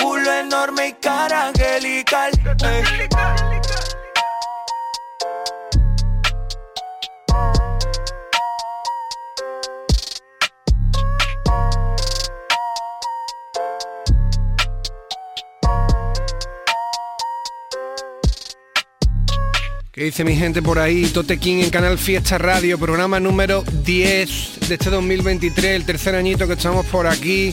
culo 0.00 0.32
enorme 0.32 0.88
y 0.88 0.92
cara 0.94 1.46
angelical. 1.48 2.30
¿Qué 19.98 20.04
dice 20.04 20.22
mi 20.22 20.36
gente 20.36 20.62
por 20.62 20.78
ahí? 20.78 21.06
Tote 21.06 21.38
King 21.38 21.56
en 21.56 21.70
Canal 21.70 21.98
Fiesta 21.98 22.38
Radio, 22.38 22.78
programa 22.78 23.18
número 23.18 23.64
10 23.82 24.60
de 24.68 24.74
este 24.74 24.90
2023, 24.90 25.74
el 25.74 25.84
tercer 25.84 26.14
añito 26.14 26.46
que 26.46 26.52
estamos 26.52 26.86
por 26.86 27.08
aquí. 27.08 27.52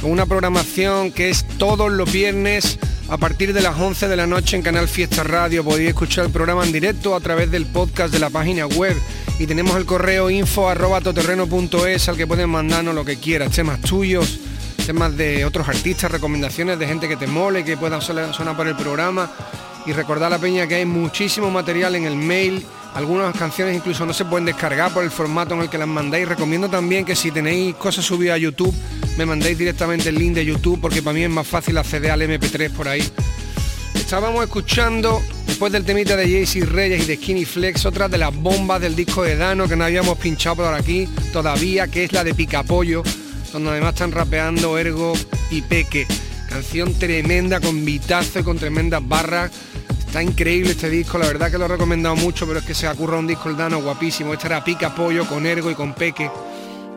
con 0.00 0.10
una 0.10 0.24
programación 0.24 1.12
que 1.12 1.28
es 1.28 1.44
todos 1.58 1.92
los 1.92 2.10
viernes 2.10 2.78
a 3.10 3.18
partir 3.18 3.52
de 3.52 3.60
las 3.60 3.78
11 3.78 4.08
de 4.08 4.16
la 4.16 4.26
noche 4.26 4.56
en 4.56 4.62
Canal 4.62 4.88
Fiesta 4.88 5.22
Radio. 5.22 5.64
Podéis 5.64 5.90
escuchar 5.90 6.24
el 6.24 6.30
programa 6.30 6.64
en 6.64 6.72
directo 6.72 7.14
a 7.14 7.20
través 7.20 7.50
del 7.50 7.66
podcast 7.66 8.10
de 8.10 8.20
la 8.20 8.30
página 8.30 8.66
web 8.66 8.96
y 9.38 9.46
tenemos 9.46 9.76
el 9.76 9.84
correo 9.84 10.30
info 10.30 10.70
arroba 10.70 10.96
al 10.96 12.16
que 12.16 12.26
pueden 12.26 12.48
mandarnos 12.48 12.94
lo 12.94 13.04
que 13.04 13.18
quieras, 13.18 13.54
temas 13.54 13.82
tuyos, 13.82 14.40
temas 14.86 15.14
de 15.14 15.44
otros 15.44 15.68
artistas, 15.68 16.10
recomendaciones 16.10 16.78
de 16.78 16.86
gente 16.86 17.06
que 17.06 17.16
te 17.16 17.26
mole, 17.26 17.66
que 17.66 17.76
puedan 17.76 18.00
sonar 18.00 18.56
por 18.56 18.66
el 18.66 18.76
programa. 18.76 19.30
Y 19.84 19.92
recordar 19.92 20.30
la 20.30 20.38
peña 20.38 20.66
que 20.66 20.76
hay 20.76 20.84
muchísimo 20.84 21.50
material 21.50 21.96
en 21.96 22.04
el 22.04 22.16
mail, 22.16 22.64
algunas 22.94 23.34
canciones 23.36 23.74
incluso 23.74 24.06
no 24.06 24.12
se 24.12 24.24
pueden 24.24 24.44
descargar 24.44 24.92
por 24.92 25.02
el 25.02 25.10
formato 25.10 25.54
en 25.54 25.62
el 25.62 25.70
que 25.70 25.78
las 25.78 25.88
mandáis. 25.88 26.28
Recomiendo 26.28 26.68
también 26.68 27.04
que 27.04 27.16
si 27.16 27.30
tenéis 27.30 27.74
cosas 27.74 28.04
subidas 28.04 28.34
a 28.34 28.38
YouTube, 28.38 28.74
me 29.16 29.26
mandéis 29.26 29.58
directamente 29.58 30.10
el 30.10 30.16
link 30.16 30.34
de 30.34 30.44
YouTube 30.44 30.80
porque 30.80 31.02
para 31.02 31.14
mí 31.14 31.24
es 31.24 31.30
más 31.30 31.46
fácil 31.46 31.78
acceder 31.78 32.10
al 32.10 32.22
MP3 32.22 32.70
por 32.70 32.88
ahí. 32.88 33.02
Estábamos 33.94 34.44
escuchando, 34.44 35.22
después 35.46 35.72
del 35.72 35.84
temita 35.84 36.16
de 36.16 36.24
Jaycee 36.24 36.66
Reyes 36.66 37.04
y 37.04 37.06
de 37.06 37.16
Skinny 37.16 37.44
Flex, 37.44 37.86
otra 37.86 38.08
de 38.08 38.18
las 38.18 38.34
bombas 38.34 38.80
del 38.80 38.94
disco 38.94 39.22
de 39.22 39.36
Dano 39.36 39.66
que 39.66 39.74
no 39.74 39.84
habíamos 39.84 40.18
pinchado 40.18 40.56
por 40.56 40.74
aquí 40.74 41.08
todavía, 41.32 41.88
que 41.88 42.04
es 42.04 42.12
la 42.12 42.22
de 42.22 42.34
Picapollo, 42.34 43.02
donde 43.52 43.70
además 43.70 43.94
están 43.94 44.12
rapeando 44.12 44.76
Ergo 44.78 45.14
y 45.50 45.62
Peque. 45.62 46.06
Canción 46.52 46.92
tremenda, 46.98 47.60
con 47.60 47.82
vitazo 47.82 48.40
y 48.40 48.42
con 48.42 48.58
tremendas 48.58 49.00
barras. 49.08 49.50
Está 50.06 50.22
increíble 50.22 50.72
este 50.72 50.90
disco, 50.90 51.16
la 51.16 51.26
verdad 51.26 51.50
que 51.50 51.56
lo 51.56 51.64
he 51.64 51.68
recomendado 51.68 52.14
mucho, 52.14 52.46
pero 52.46 52.58
es 52.58 52.66
que 52.66 52.74
se 52.74 52.86
ocurra 52.86 53.18
un 53.18 53.26
disco 53.26 53.48
el 53.48 53.56
Dano 53.56 53.80
guapísimo. 53.80 54.34
Este 54.34 54.48
era 54.48 54.62
Picapollo 54.62 55.26
con 55.26 55.46
Ergo 55.46 55.70
y 55.70 55.74
con 55.74 55.94
Peque. 55.94 56.30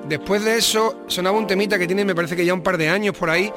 Después 0.09 0.43
de 0.43 0.57
eso 0.57 1.05
sonaba 1.07 1.37
un 1.37 1.47
temita 1.47 1.79
que 1.79 1.87
tiene, 1.87 2.03
me 2.03 2.13
parece 2.13 2.35
que 2.35 2.45
ya 2.45 2.53
un 2.53 2.63
par 2.63 2.77
de 2.77 2.89
años 2.89 3.15
por 3.15 3.29
ahí, 3.29 3.49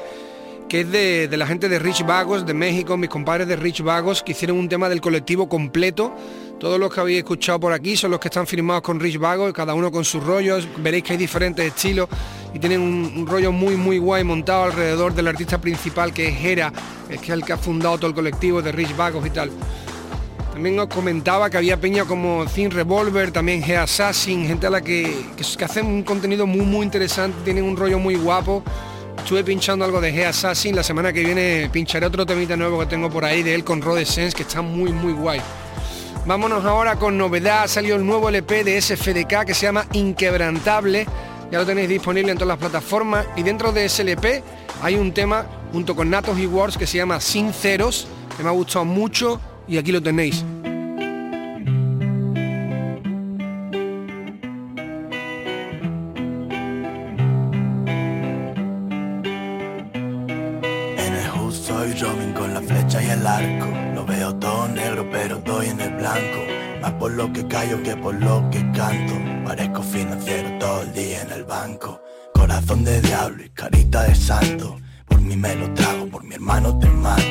que 0.69 0.81
es 0.81 0.89
de, 0.89 1.27
la 1.35 1.45
gente 1.45 1.67
de 1.67 1.79
Rich 1.79 2.05
Vagos 2.05 2.45
de 2.45 2.53
México, 2.53 2.95
mis 2.95 3.09
compadres 3.09 3.49
de 3.49 3.57
Rich 3.57 3.81
Vagos, 3.81 4.23
que 4.23 4.31
hicieron 4.31 4.57
un 4.57 4.69
tema 4.69 4.87
del 4.87 5.01
colectivo 5.01 5.49
completo. 5.49 6.15
Todos 6.59 6.77
los 6.77 6.93
que 6.93 6.99
habéis 6.99 7.19
escuchado 7.19 7.57
por 7.57 7.71
aquí 7.71 7.95
son 7.95 8.11
los 8.11 8.19
que 8.19 8.27
están 8.27 8.45
firmados 8.45 8.81
con 8.81 8.99
Rich 8.99 9.17
Vagos, 9.17 9.53
cada 9.53 9.73
uno 9.73 9.91
con 9.91 10.03
sus 10.03 10.21
rollos. 10.21 10.67
Veréis 10.77 11.05
que 11.05 11.13
hay 11.13 11.17
diferentes 11.17 11.65
estilos 11.65 12.09
y 12.53 12.59
tienen 12.59 12.81
un, 12.81 13.25
rollo 13.25 13.53
muy 13.53 13.77
muy 13.77 13.97
guay 13.97 14.25
montado 14.25 14.63
alrededor 14.63 15.13
del 15.13 15.29
artista 15.29 15.61
principal 15.61 16.13
que 16.13 16.27
es 16.27 16.43
Hera, 16.43 16.73
que 17.07 17.15
es 17.15 17.29
el 17.29 17.45
que 17.45 17.53
ha 17.53 17.57
fundado 17.57 17.97
todo 17.97 18.07
el 18.07 18.13
colectivo 18.13 18.61
de 18.61 18.73
Rich 18.73 18.95
Vagos 18.97 19.25
y 19.25 19.29
tal. 19.29 19.51
También 20.51 20.77
os 20.77 20.87
comentaba 20.87 21.49
que 21.49 21.55
había 21.55 21.79
peña 21.79 22.03
como 22.03 22.45
Thin 22.45 22.71
Revolver, 22.71 23.31
también 23.31 23.63
G 23.63 23.77
Assassin, 23.77 24.45
gente 24.45 24.67
a 24.67 24.69
la 24.69 24.81
que, 24.81 25.27
que, 25.37 25.45
que 25.57 25.65
hacen 25.65 25.85
un 25.85 26.03
contenido 26.03 26.45
muy 26.45 26.65
muy 26.65 26.85
interesante, 26.85 27.37
tienen 27.45 27.63
un 27.63 27.77
rollo 27.77 27.99
muy 27.99 28.15
guapo 28.15 28.63
Estuve 29.23 29.43
pinchando 29.43 29.85
algo 29.85 30.01
de 30.01 30.11
G 30.11 30.25
Assassin, 30.25 30.75
la 30.75 30.81
semana 30.81 31.13
que 31.13 31.23
viene 31.23 31.69
pincharé 31.71 32.05
otro 32.05 32.25
temita 32.25 32.57
nuevo 32.57 32.79
que 32.79 32.87
tengo 32.87 33.09
por 33.11 33.23
ahí 33.23 33.43
de 33.43 33.53
él 33.53 33.63
con 33.63 33.81
Rode 33.81 34.05
Sense 34.05 34.35
que 34.35 34.41
está 34.41 34.61
muy 34.61 34.91
muy 34.91 35.13
guay. 35.13 35.39
Vámonos 36.25 36.63
ahora 36.63 36.97
con 36.97 37.17
novedad, 37.17 37.67
salió 37.67 37.95
el 37.95 38.05
nuevo 38.05 38.29
LP 38.29 38.63
de 38.63 38.81
SFDK 38.81 39.45
que 39.45 39.53
se 39.53 39.65
llama 39.65 39.85
Inquebrantable, 39.93 41.07
ya 41.51 41.57
lo 41.57 41.65
tenéis 41.65 41.89
disponible 41.89 42.31
en 42.31 42.37
todas 42.37 42.49
las 42.49 42.57
plataformas. 42.59 43.25
Y 43.35 43.43
dentro 43.43 43.71
de 43.71 43.85
ese 43.85 44.03
LP 44.03 44.43
hay 44.83 44.95
un 44.95 45.11
tema 45.11 45.45
junto 45.71 45.95
con 45.95 46.09
Natos 46.09 46.37
y 46.37 46.45
Wars 46.45 46.77
que 46.77 46.85
se 46.85 46.97
llama 46.97 47.19
Sinceros, 47.19 48.07
que 48.37 48.43
me 48.43 48.49
ha 48.49 48.53
gustado 48.53 48.85
mucho 48.85 49.41
y 49.67 49.77
aquí 49.77 49.91
lo 49.91 50.01
tenéis. 50.01 50.45
Lo 63.29 63.88
todo 64.35 64.67
negro, 64.67 65.07
pero 65.11 65.37
estoy 65.37 65.67
en 65.67 65.79
el 65.79 65.95
blanco. 65.95 66.39
Más 66.81 66.91
por 66.93 67.11
lo 67.11 67.31
que 67.31 67.47
callo 67.47 67.81
que 67.81 67.95
por 67.95 68.13
lo 68.15 68.49
que 68.49 68.59
canto. 68.71 69.13
Parezco 69.45 69.81
financiero 69.81 70.57
todo 70.59 70.81
el 70.81 70.93
día 70.93 71.21
en 71.21 71.31
el 71.31 71.43
banco. 71.45 72.01
Corazón 72.33 72.83
de 72.83 73.01
diablo 73.01 73.43
y 73.43 73.49
carita 73.49 74.03
de 74.03 74.15
santo. 74.15 74.77
Por 75.07 75.21
mí 75.21 75.35
me 75.35 75.55
lo 75.55 75.73
trago, 75.73 76.07
por 76.07 76.23
mi 76.23 76.35
hermano 76.35 76.77
te 76.79 76.87
mato. 76.87 77.21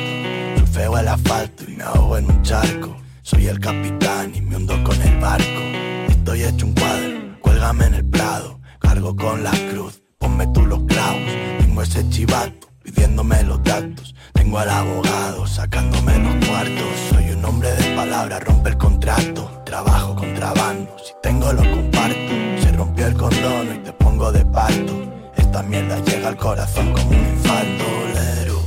Soy 0.57 0.67
feo 0.67 0.97
el 0.97 1.07
asfalto 1.07 1.63
y 1.67 1.75
me 1.75 1.83
ahogo 1.83 2.17
en 2.17 2.25
un 2.25 2.41
charco. 2.41 2.97
Soy 3.21 3.47
el 3.47 3.59
capitán 3.59 4.33
y 4.35 4.41
me 4.41 4.57
hundo 4.57 4.83
con 4.83 5.01
el 5.01 5.19
barco. 5.19 5.61
Estoy 6.09 6.43
hecho 6.43 6.65
un 6.65 6.73
cuadro, 6.73 7.39
cuélgame 7.41 7.85
en 7.85 7.93
el 7.95 8.05
prado. 8.05 8.59
Cargo 8.79 9.15
con 9.15 9.43
la 9.43 9.51
cruz, 9.71 10.01
ponme 10.17 10.47
tú 10.47 10.65
los 10.65 10.83
clavos. 10.83 11.21
Tengo 11.59 11.81
ese 11.81 12.07
chivato 12.09 12.68
pidiéndome 12.83 13.43
los 13.43 13.63
datos. 13.63 14.15
Tengo 14.33 14.59
al 14.59 14.69
abogado 14.69 15.47
sacándome 15.47 16.17
los 16.19 16.45
cuartos. 16.47 16.93
Soy 17.09 17.31
un 17.31 17.45
hombre 17.45 17.71
de 17.71 17.95
palabra, 17.95 18.39
rompe 18.39 18.69
el 18.69 18.77
contrato. 18.77 19.61
Trabajo 19.65 20.15
contrabando, 20.15 20.95
si 21.03 21.13
tengo 21.21 21.51
lo 21.53 21.61
comparto. 21.61 22.33
Se 22.61 22.71
rompió 22.71 23.07
el 23.07 23.13
condono 23.15 23.73
y 23.73 23.79
te 23.79 23.93
pongo 23.93 24.31
de 24.31 24.45
parto. 24.45 24.93
Esta 25.35 25.63
mierda 25.63 25.99
llega 26.03 26.29
al 26.29 26.37
corazón 26.37 26.91
como 26.93 27.09
un 27.09 27.15
infarto. 27.15 27.85
Lero. 28.13 28.61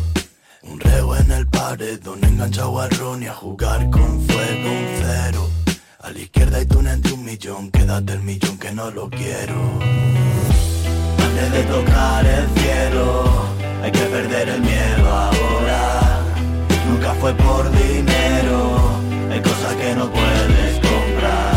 Un 0.63 0.81
reo 0.81 1.17
en 1.17 1.31
el 1.33 1.47
paredón, 1.47 2.25
enganchado 2.25 2.81
al 2.81 2.91
ron 2.91 3.23
y 3.23 3.27
a 3.27 3.35
jugar 3.35 3.91
con 3.91 4.21
fuego 4.23 4.71
un 4.71 4.87
cero. 5.01 5.49
A 6.01 6.11
la 6.11 6.19
izquierda 6.19 6.59
hay 6.59 6.67
tú 6.67 6.81
entre 6.81 7.13
un 7.13 7.25
millón, 7.25 7.71
quédate 7.71 8.13
el 8.15 8.23
millón 8.23 8.59
que 8.59 8.73
no 8.73 8.91
lo 8.91 9.09
quiero. 9.09 9.55
Antes 11.19 11.53
de 11.53 11.63
tocar 11.65 12.27
el 12.27 12.49
cielo 12.61 13.52
hay 13.83 13.91
que 13.91 13.99
perder 13.99 14.49
el 14.49 14.61
miedo 14.61 15.09
ahora. 15.09 16.21
Nunca 16.89 17.15
fue 17.15 17.35
por 17.35 17.71
dinero, 17.73 19.01
hay 19.31 19.41
cosas 19.41 19.75
que 19.75 19.95
no 19.95 20.11
puedes 20.11 20.75
comprar. 20.89 21.55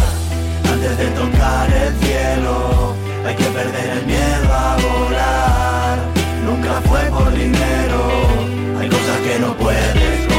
Antes 0.72 0.98
de 0.98 1.08
tocar 1.22 1.72
el 1.72 1.94
cielo, 2.00 2.96
hay 3.26 3.36
que 3.36 3.44
perder 3.46 3.90
el 3.98 4.06
miedo 4.06 4.54
a 4.54 4.78
volar. 4.78 5.98
Nunca 6.46 6.82
fue 6.90 7.02
por 7.12 7.32
dinero, 7.34 8.02
hay 8.80 8.90
cosas 8.90 9.18
que 9.20 9.40
no 9.40 9.54
puedes 9.56 10.35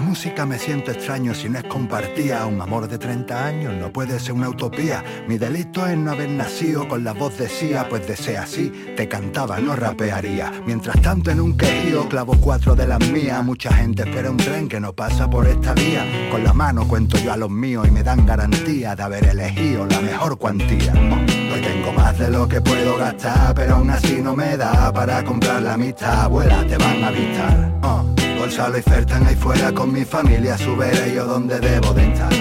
música 0.00 0.46
me 0.46 0.58
siento 0.58 0.90
extraño 0.90 1.34
si 1.34 1.48
no 1.48 1.58
es 1.58 1.64
compartida. 1.64 2.46
Un 2.46 2.60
amor 2.60 2.88
de 2.88 2.98
30 2.98 3.46
años 3.46 3.74
no 3.74 3.92
puede 3.92 4.18
ser 4.20 4.32
una 4.32 4.48
utopía. 4.48 5.02
Mi 5.26 5.38
delito 5.38 5.86
es 5.86 5.96
no 5.96 6.12
haber 6.12 6.28
nacido 6.28 6.86
con 6.86 7.04
la 7.04 7.12
voz 7.12 7.38
decía, 7.38 7.88
pues 7.88 8.06
de 8.06 8.16
ser 8.16 8.38
así, 8.38 8.70
te 8.96 9.08
cantaba, 9.08 9.58
no 9.60 9.74
rapearía. 9.76 10.52
Mientras 10.66 11.00
tanto 11.00 11.30
en 11.30 11.40
un 11.40 11.56
quejío 11.56 12.08
clavo 12.08 12.36
cuatro 12.40 12.74
de 12.74 12.86
las 12.86 13.00
mías. 13.10 13.44
Mucha 13.44 13.72
gente 13.72 14.02
espera 14.02 14.30
un 14.30 14.36
tren 14.36 14.68
que 14.68 14.80
no 14.80 14.92
pasa 14.92 15.28
por 15.28 15.46
esta 15.46 15.74
vía. 15.74 16.04
Con 16.30 16.44
la 16.44 16.52
mano 16.52 16.86
cuento 16.86 17.18
yo 17.18 17.32
a 17.32 17.36
los 17.36 17.50
míos 17.50 17.86
y 17.88 17.90
me 17.90 18.02
dan 18.02 18.26
garantía 18.26 18.94
de 18.94 19.02
haber 19.02 19.24
elegido 19.24 19.86
la 19.86 20.00
mejor 20.00 20.38
cuantía. 20.38 20.92
Hoy 20.92 21.60
tengo 21.60 21.92
más 21.92 22.18
de 22.18 22.30
lo 22.30 22.46
que 22.46 22.60
puedo 22.60 22.96
gastar, 22.98 23.54
pero 23.54 23.76
aún 23.76 23.90
así 23.90 24.20
no 24.22 24.36
me 24.36 24.56
da 24.56 24.92
para 24.92 25.24
comprar 25.24 25.62
la 25.62 25.76
mitad. 25.76 26.24
Abuela, 26.24 26.64
te 26.66 26.76
van 26.76 27.04
a 27.04 27.08
avistar. 27.08 28.07
Gonzalo 28.38 28.78
y 28.78 28.82
Fertan 28.82 29.26
ahí 29.26 29.34
fuera 29.34 29.72
con 29.72 29.92
mi 29.92 30.04
familia, 30.04 30.56
su 30.56 30.76
vera 30.76 31.06
y 31.08 31.14
yo 31.14 31.24
donde 31.24 31.58
debo 31.58 31.92
de 31.92 32.12
estar. 32.12 32.32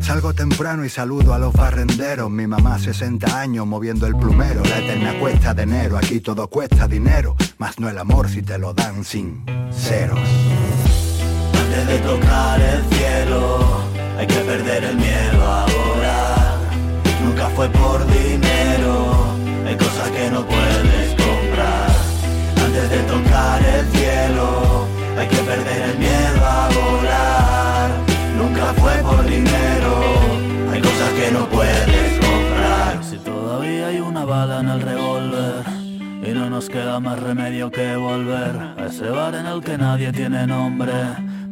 Salgo 0.00 0.34
temprano 0.34 0.84
y 0.84 0.88
saludo 0.88 1.34
a 1.34 1.38
los 1.38 1.52
barrenderos, 1.52 2.30
mi 2.30 2.46
mamá 2.46 2.78
60 2.78 3.38
años 3.38 3.66
moviendo 3.66 4.06
el 4.06 4.16
plumero, 4.16 4.62
la 4.64 4.78
eterna 4.78 5.16
cuesta 5.20 5.54
de 5.54 5.62
enero, 5.62 5.98
aquí 5.98 6.20
todo 6.20 6.48
cuesta 6.48 6.88
dinero, 6.88 7.36
más 7.58 7.78
no 7.78 7.88
el 7.88 7.98
amor 7.98 8.28
si 8.28 8.42
te 8.42 8.58
lo 8.58 8.74
dan 8.74 9.04
sin 9.04 9.44
ceros. 9.70 10.18
Antes 11.54 11.86
de 11.86 11.98
tocar 11.98 12.60
el 12.60 12.82
cielo, 12.96 13.84
hay 14.18 14.26
que 14.26 14.40
perder 14.40 14.84
el 14.84 14.96
miedo 14.96 15.44
ahora. 15.44 16.58
Nunca 17.22 17.48
fue 17.50 17.68
por 17.68 18.04
dinero, 18.06 19.34
hay 19.64 19.76
cosas 19.76 20.10
que 20.10 20.30
no 20.30 20.44
puedes 20.44 21.14
comprar. 21.14 21.90
Antes 22.64 22.90
de 22.90 22.98
tocar 23.04 23.62
el 23.64 23.86
cielo, 23.92 24.79
hay 25.20 25.28
que 25.28 25.36
perder 25.36 25.82
el 25.90 25.98
miedo 25.98 26.44
a 26.44 26.68
volar. 26.68 27.90
Nunca 28.38 28.72
fue 28.74 28.94
por 29.02 29.22
dinero. 29.26 29.92
Hay 30.72 30.80
cosas 30.80 31.10
que 31.18 31.30
no 31.30 31.46
puedes 31.46 32.18
comprar. 32.26 33.04
Si 33.04 33.18
todavía 33.18 33.88
hay 33.88 34.00
una 34.00 34.24
bala 34.24 34.60
en 34.60 34.68
el 34.68 34.80
revólver. 34.80 35.64
Y 36.22 36.30
no 36.32 36.48
nos 36.48 36.68
queda 36.68 37.00
más 37.00 37.18
remedio 37.18 37.70
que 37.70 37.96
volver 37.96 38.54
a 38.78 38.86
ese 38.86 39.08
bar 39.08 39.34
en 39.34 39.46
el 39.46 39.62
que 39.62 39.76
nadie 39.76 40.12
tiene 40.12 40.46
nombre. 40.46 40.92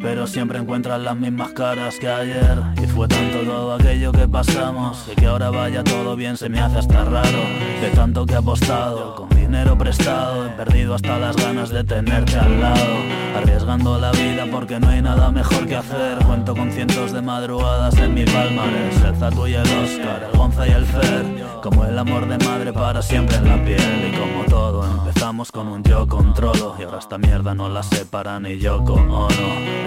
Pero 0.00 0.26
siempre 0.26 0.58
encuentran 0.58 1.04
las 1.04 1.16
mismas 1.16 1.52
caras 1.52 1.98
que 1.98 2.08
ayer 2.08 2.56
Y 2.82 2.86
fue 2.86 3.08
tanto 3.08 3.40
todo 3.40 3.74
aquello 3.74 4.12
que 4.12 4.28
pasamos 4.28 5.04
Y 5.10 5.16
que 5.16 5.26
ahora 5.26 5.50
vaya 5.50 5.82
todo 5.82 6.14
bien 6.14 6.36
se 6.36 6.48
me 6.48 6.60
hace 6.60 6.78
hasta 6.78 7.04
raro 7.04 7.38
De 7.80 7.90
tanto 7.94 8.24
que 8.24 8.34
he 8.34 8.36
apostado 8.36 9.14
con 9.16 9.28
dinero 9.48 9.78
prestado, 9.78 10.46
he 10.46 10.50
perdido 10.50 10.94
hasta 10.94 11.18
las 11.18 11.34
ganas 11.34 11.70
de 11.70 11.82
tenerte 11.82 12.38
al 12.38 12.60
lado. 12.60 12.96
Arriesgando 13.34 13.98
la 13.98 14.10
vida 14.12 14.46
porque 14.52 14.78
no 14.78 14.88
hay 14.88 15.00
nada 15.00 15.30
mejor 15.30 15.66
que 15.66 15.76
hacer. 15.76 16.18
Cuento 16.26 16.54
con 16.54 16.70
cientos 16.70 17.12
de 17.12 17.22
madrugadas 17.22 17.96
en 17.96 18.12
mi 18.12 18.26
palmarés. 18.26 19.02
El 19.02 19.16
Zatu 19.16 19.46
y 19.46 19.54
el 19.54 19.62
Oscar, 19.62 20.28
el 20.30 20.38
Gonza 20.38 20.68
y 20.68 20.70
el 20.72 20.84
Fer. 20.84 21.44
Como 21.62 21.86
el 21.86 21.98
amor 21.98 22.28
de 22.28 22.36
madre 22.44 22.74
para 22.74 23.00
siempre 23.00 23.36
en 23.36 23.48
la 23.48 23.64
piel. 23.64 24.12
Y 24.12 24.16
como 24.18 24.44
todo, 24.44 24.84
empezamos 24.84 25.50
con 25.50 25.68
un 25.68 25.82
yo 25.82 26.06
controlo. 26.06 26.76
Y 26.78 26.82
ahora 26.82 26.98
esta 26.98 27.16
mierda 27.16 27.54
no 27.54 27.70
la 27.70 27.82
separa 27.82 28.38
ni 28.38 28.58
yo 28.58 28.84
con 28.84 29.08
no. 29.08 29.28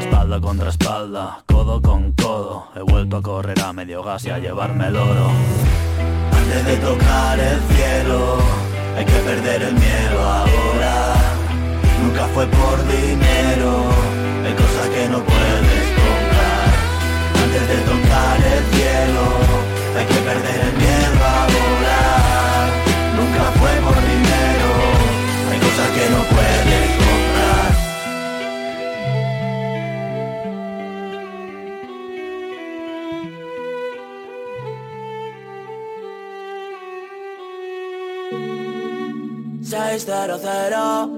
Espalda 0.01 0.41
contra 0.41 0.69
espalda, 0.69 1.43
codo 1.45 1.79
con 1.81 2.13
codo. 2.13 2.67
He 2.75 2.81
vuelto 2.81 3.17
a 3.17 3.21
correr 3.21 3.59
a 3.61 3.71
medio 3.71 4.03
gas 4.03 4.25
y 4.25 4.31
a 4.31 4.39
llevarme 4.39 4.87
el 4.87 4.95
oro. 4.95 5.29
Antes 6.31 6.65
de 6.65 6.75
tocar 6.77 7.39
el 7.39 7.59
cielo, 7.73 8.37
hay 8.97 9.05
que 9.05 9.19
perder 9.29 9.61
el 9.61 9.73
miedo 9.75 10.19
ahora. 10.19 10.95
Nunca 12.01 12.25
fue 12.33 12.47
por 12.47 12.77
dinero, 12.87 13.71
hay 14.43 14.53
cosas 14.53 14.87
que 14.95 15.07
no 15.07 15.19
puedes 15.23 15.85
comprar. 16.01 16.67
Antes 17.43 17.67
de 17.71 17.77
tocar 17.91 18.37
el 18.55 18.63
cielo, 18.73 19.23
hay 19.97 20.05
que 20.05 20.19
perder 20.29 20.59
el 20.67 20.73
miedo 20.81 21.19
ahora. 21.41 21.99
Nunca 23.17 23.43
fue 23.59 23.73
por 23.85 23.99
dinero, 24.13 24.69
hay 25.51 25.59
cosas 25.59 25.89
que 25.95 26.05
no 26.09 26.21
puedes 26.33 26.89
comprar. 26.97 27.30
Seis 39.71 40.03
cero 40.05 40.37
cero. 40.37 41.09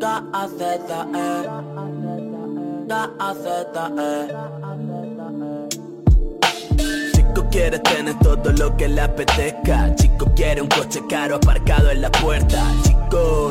K-A-Z-E 0.00 1.46
K-A-Z-E 2.88 4.34
Chico 7.12 7.48
quiere 7.50 7.78
tener 7.80 8.18
todo 8.20 8.50
lo 8.52 8.74
que 8.78 8.88
le 8.88 9.02
apetezca. 9.02 9.94
Chico 9.94 10.32
quiere 10.34 10.62
un 10.62 10.68
coche 10.68 11.02
caro 11.06 11.36
aparcado 11.36 11.90
en 11.90 12.00
la 12.00 12.10
puerta 12.10 12.64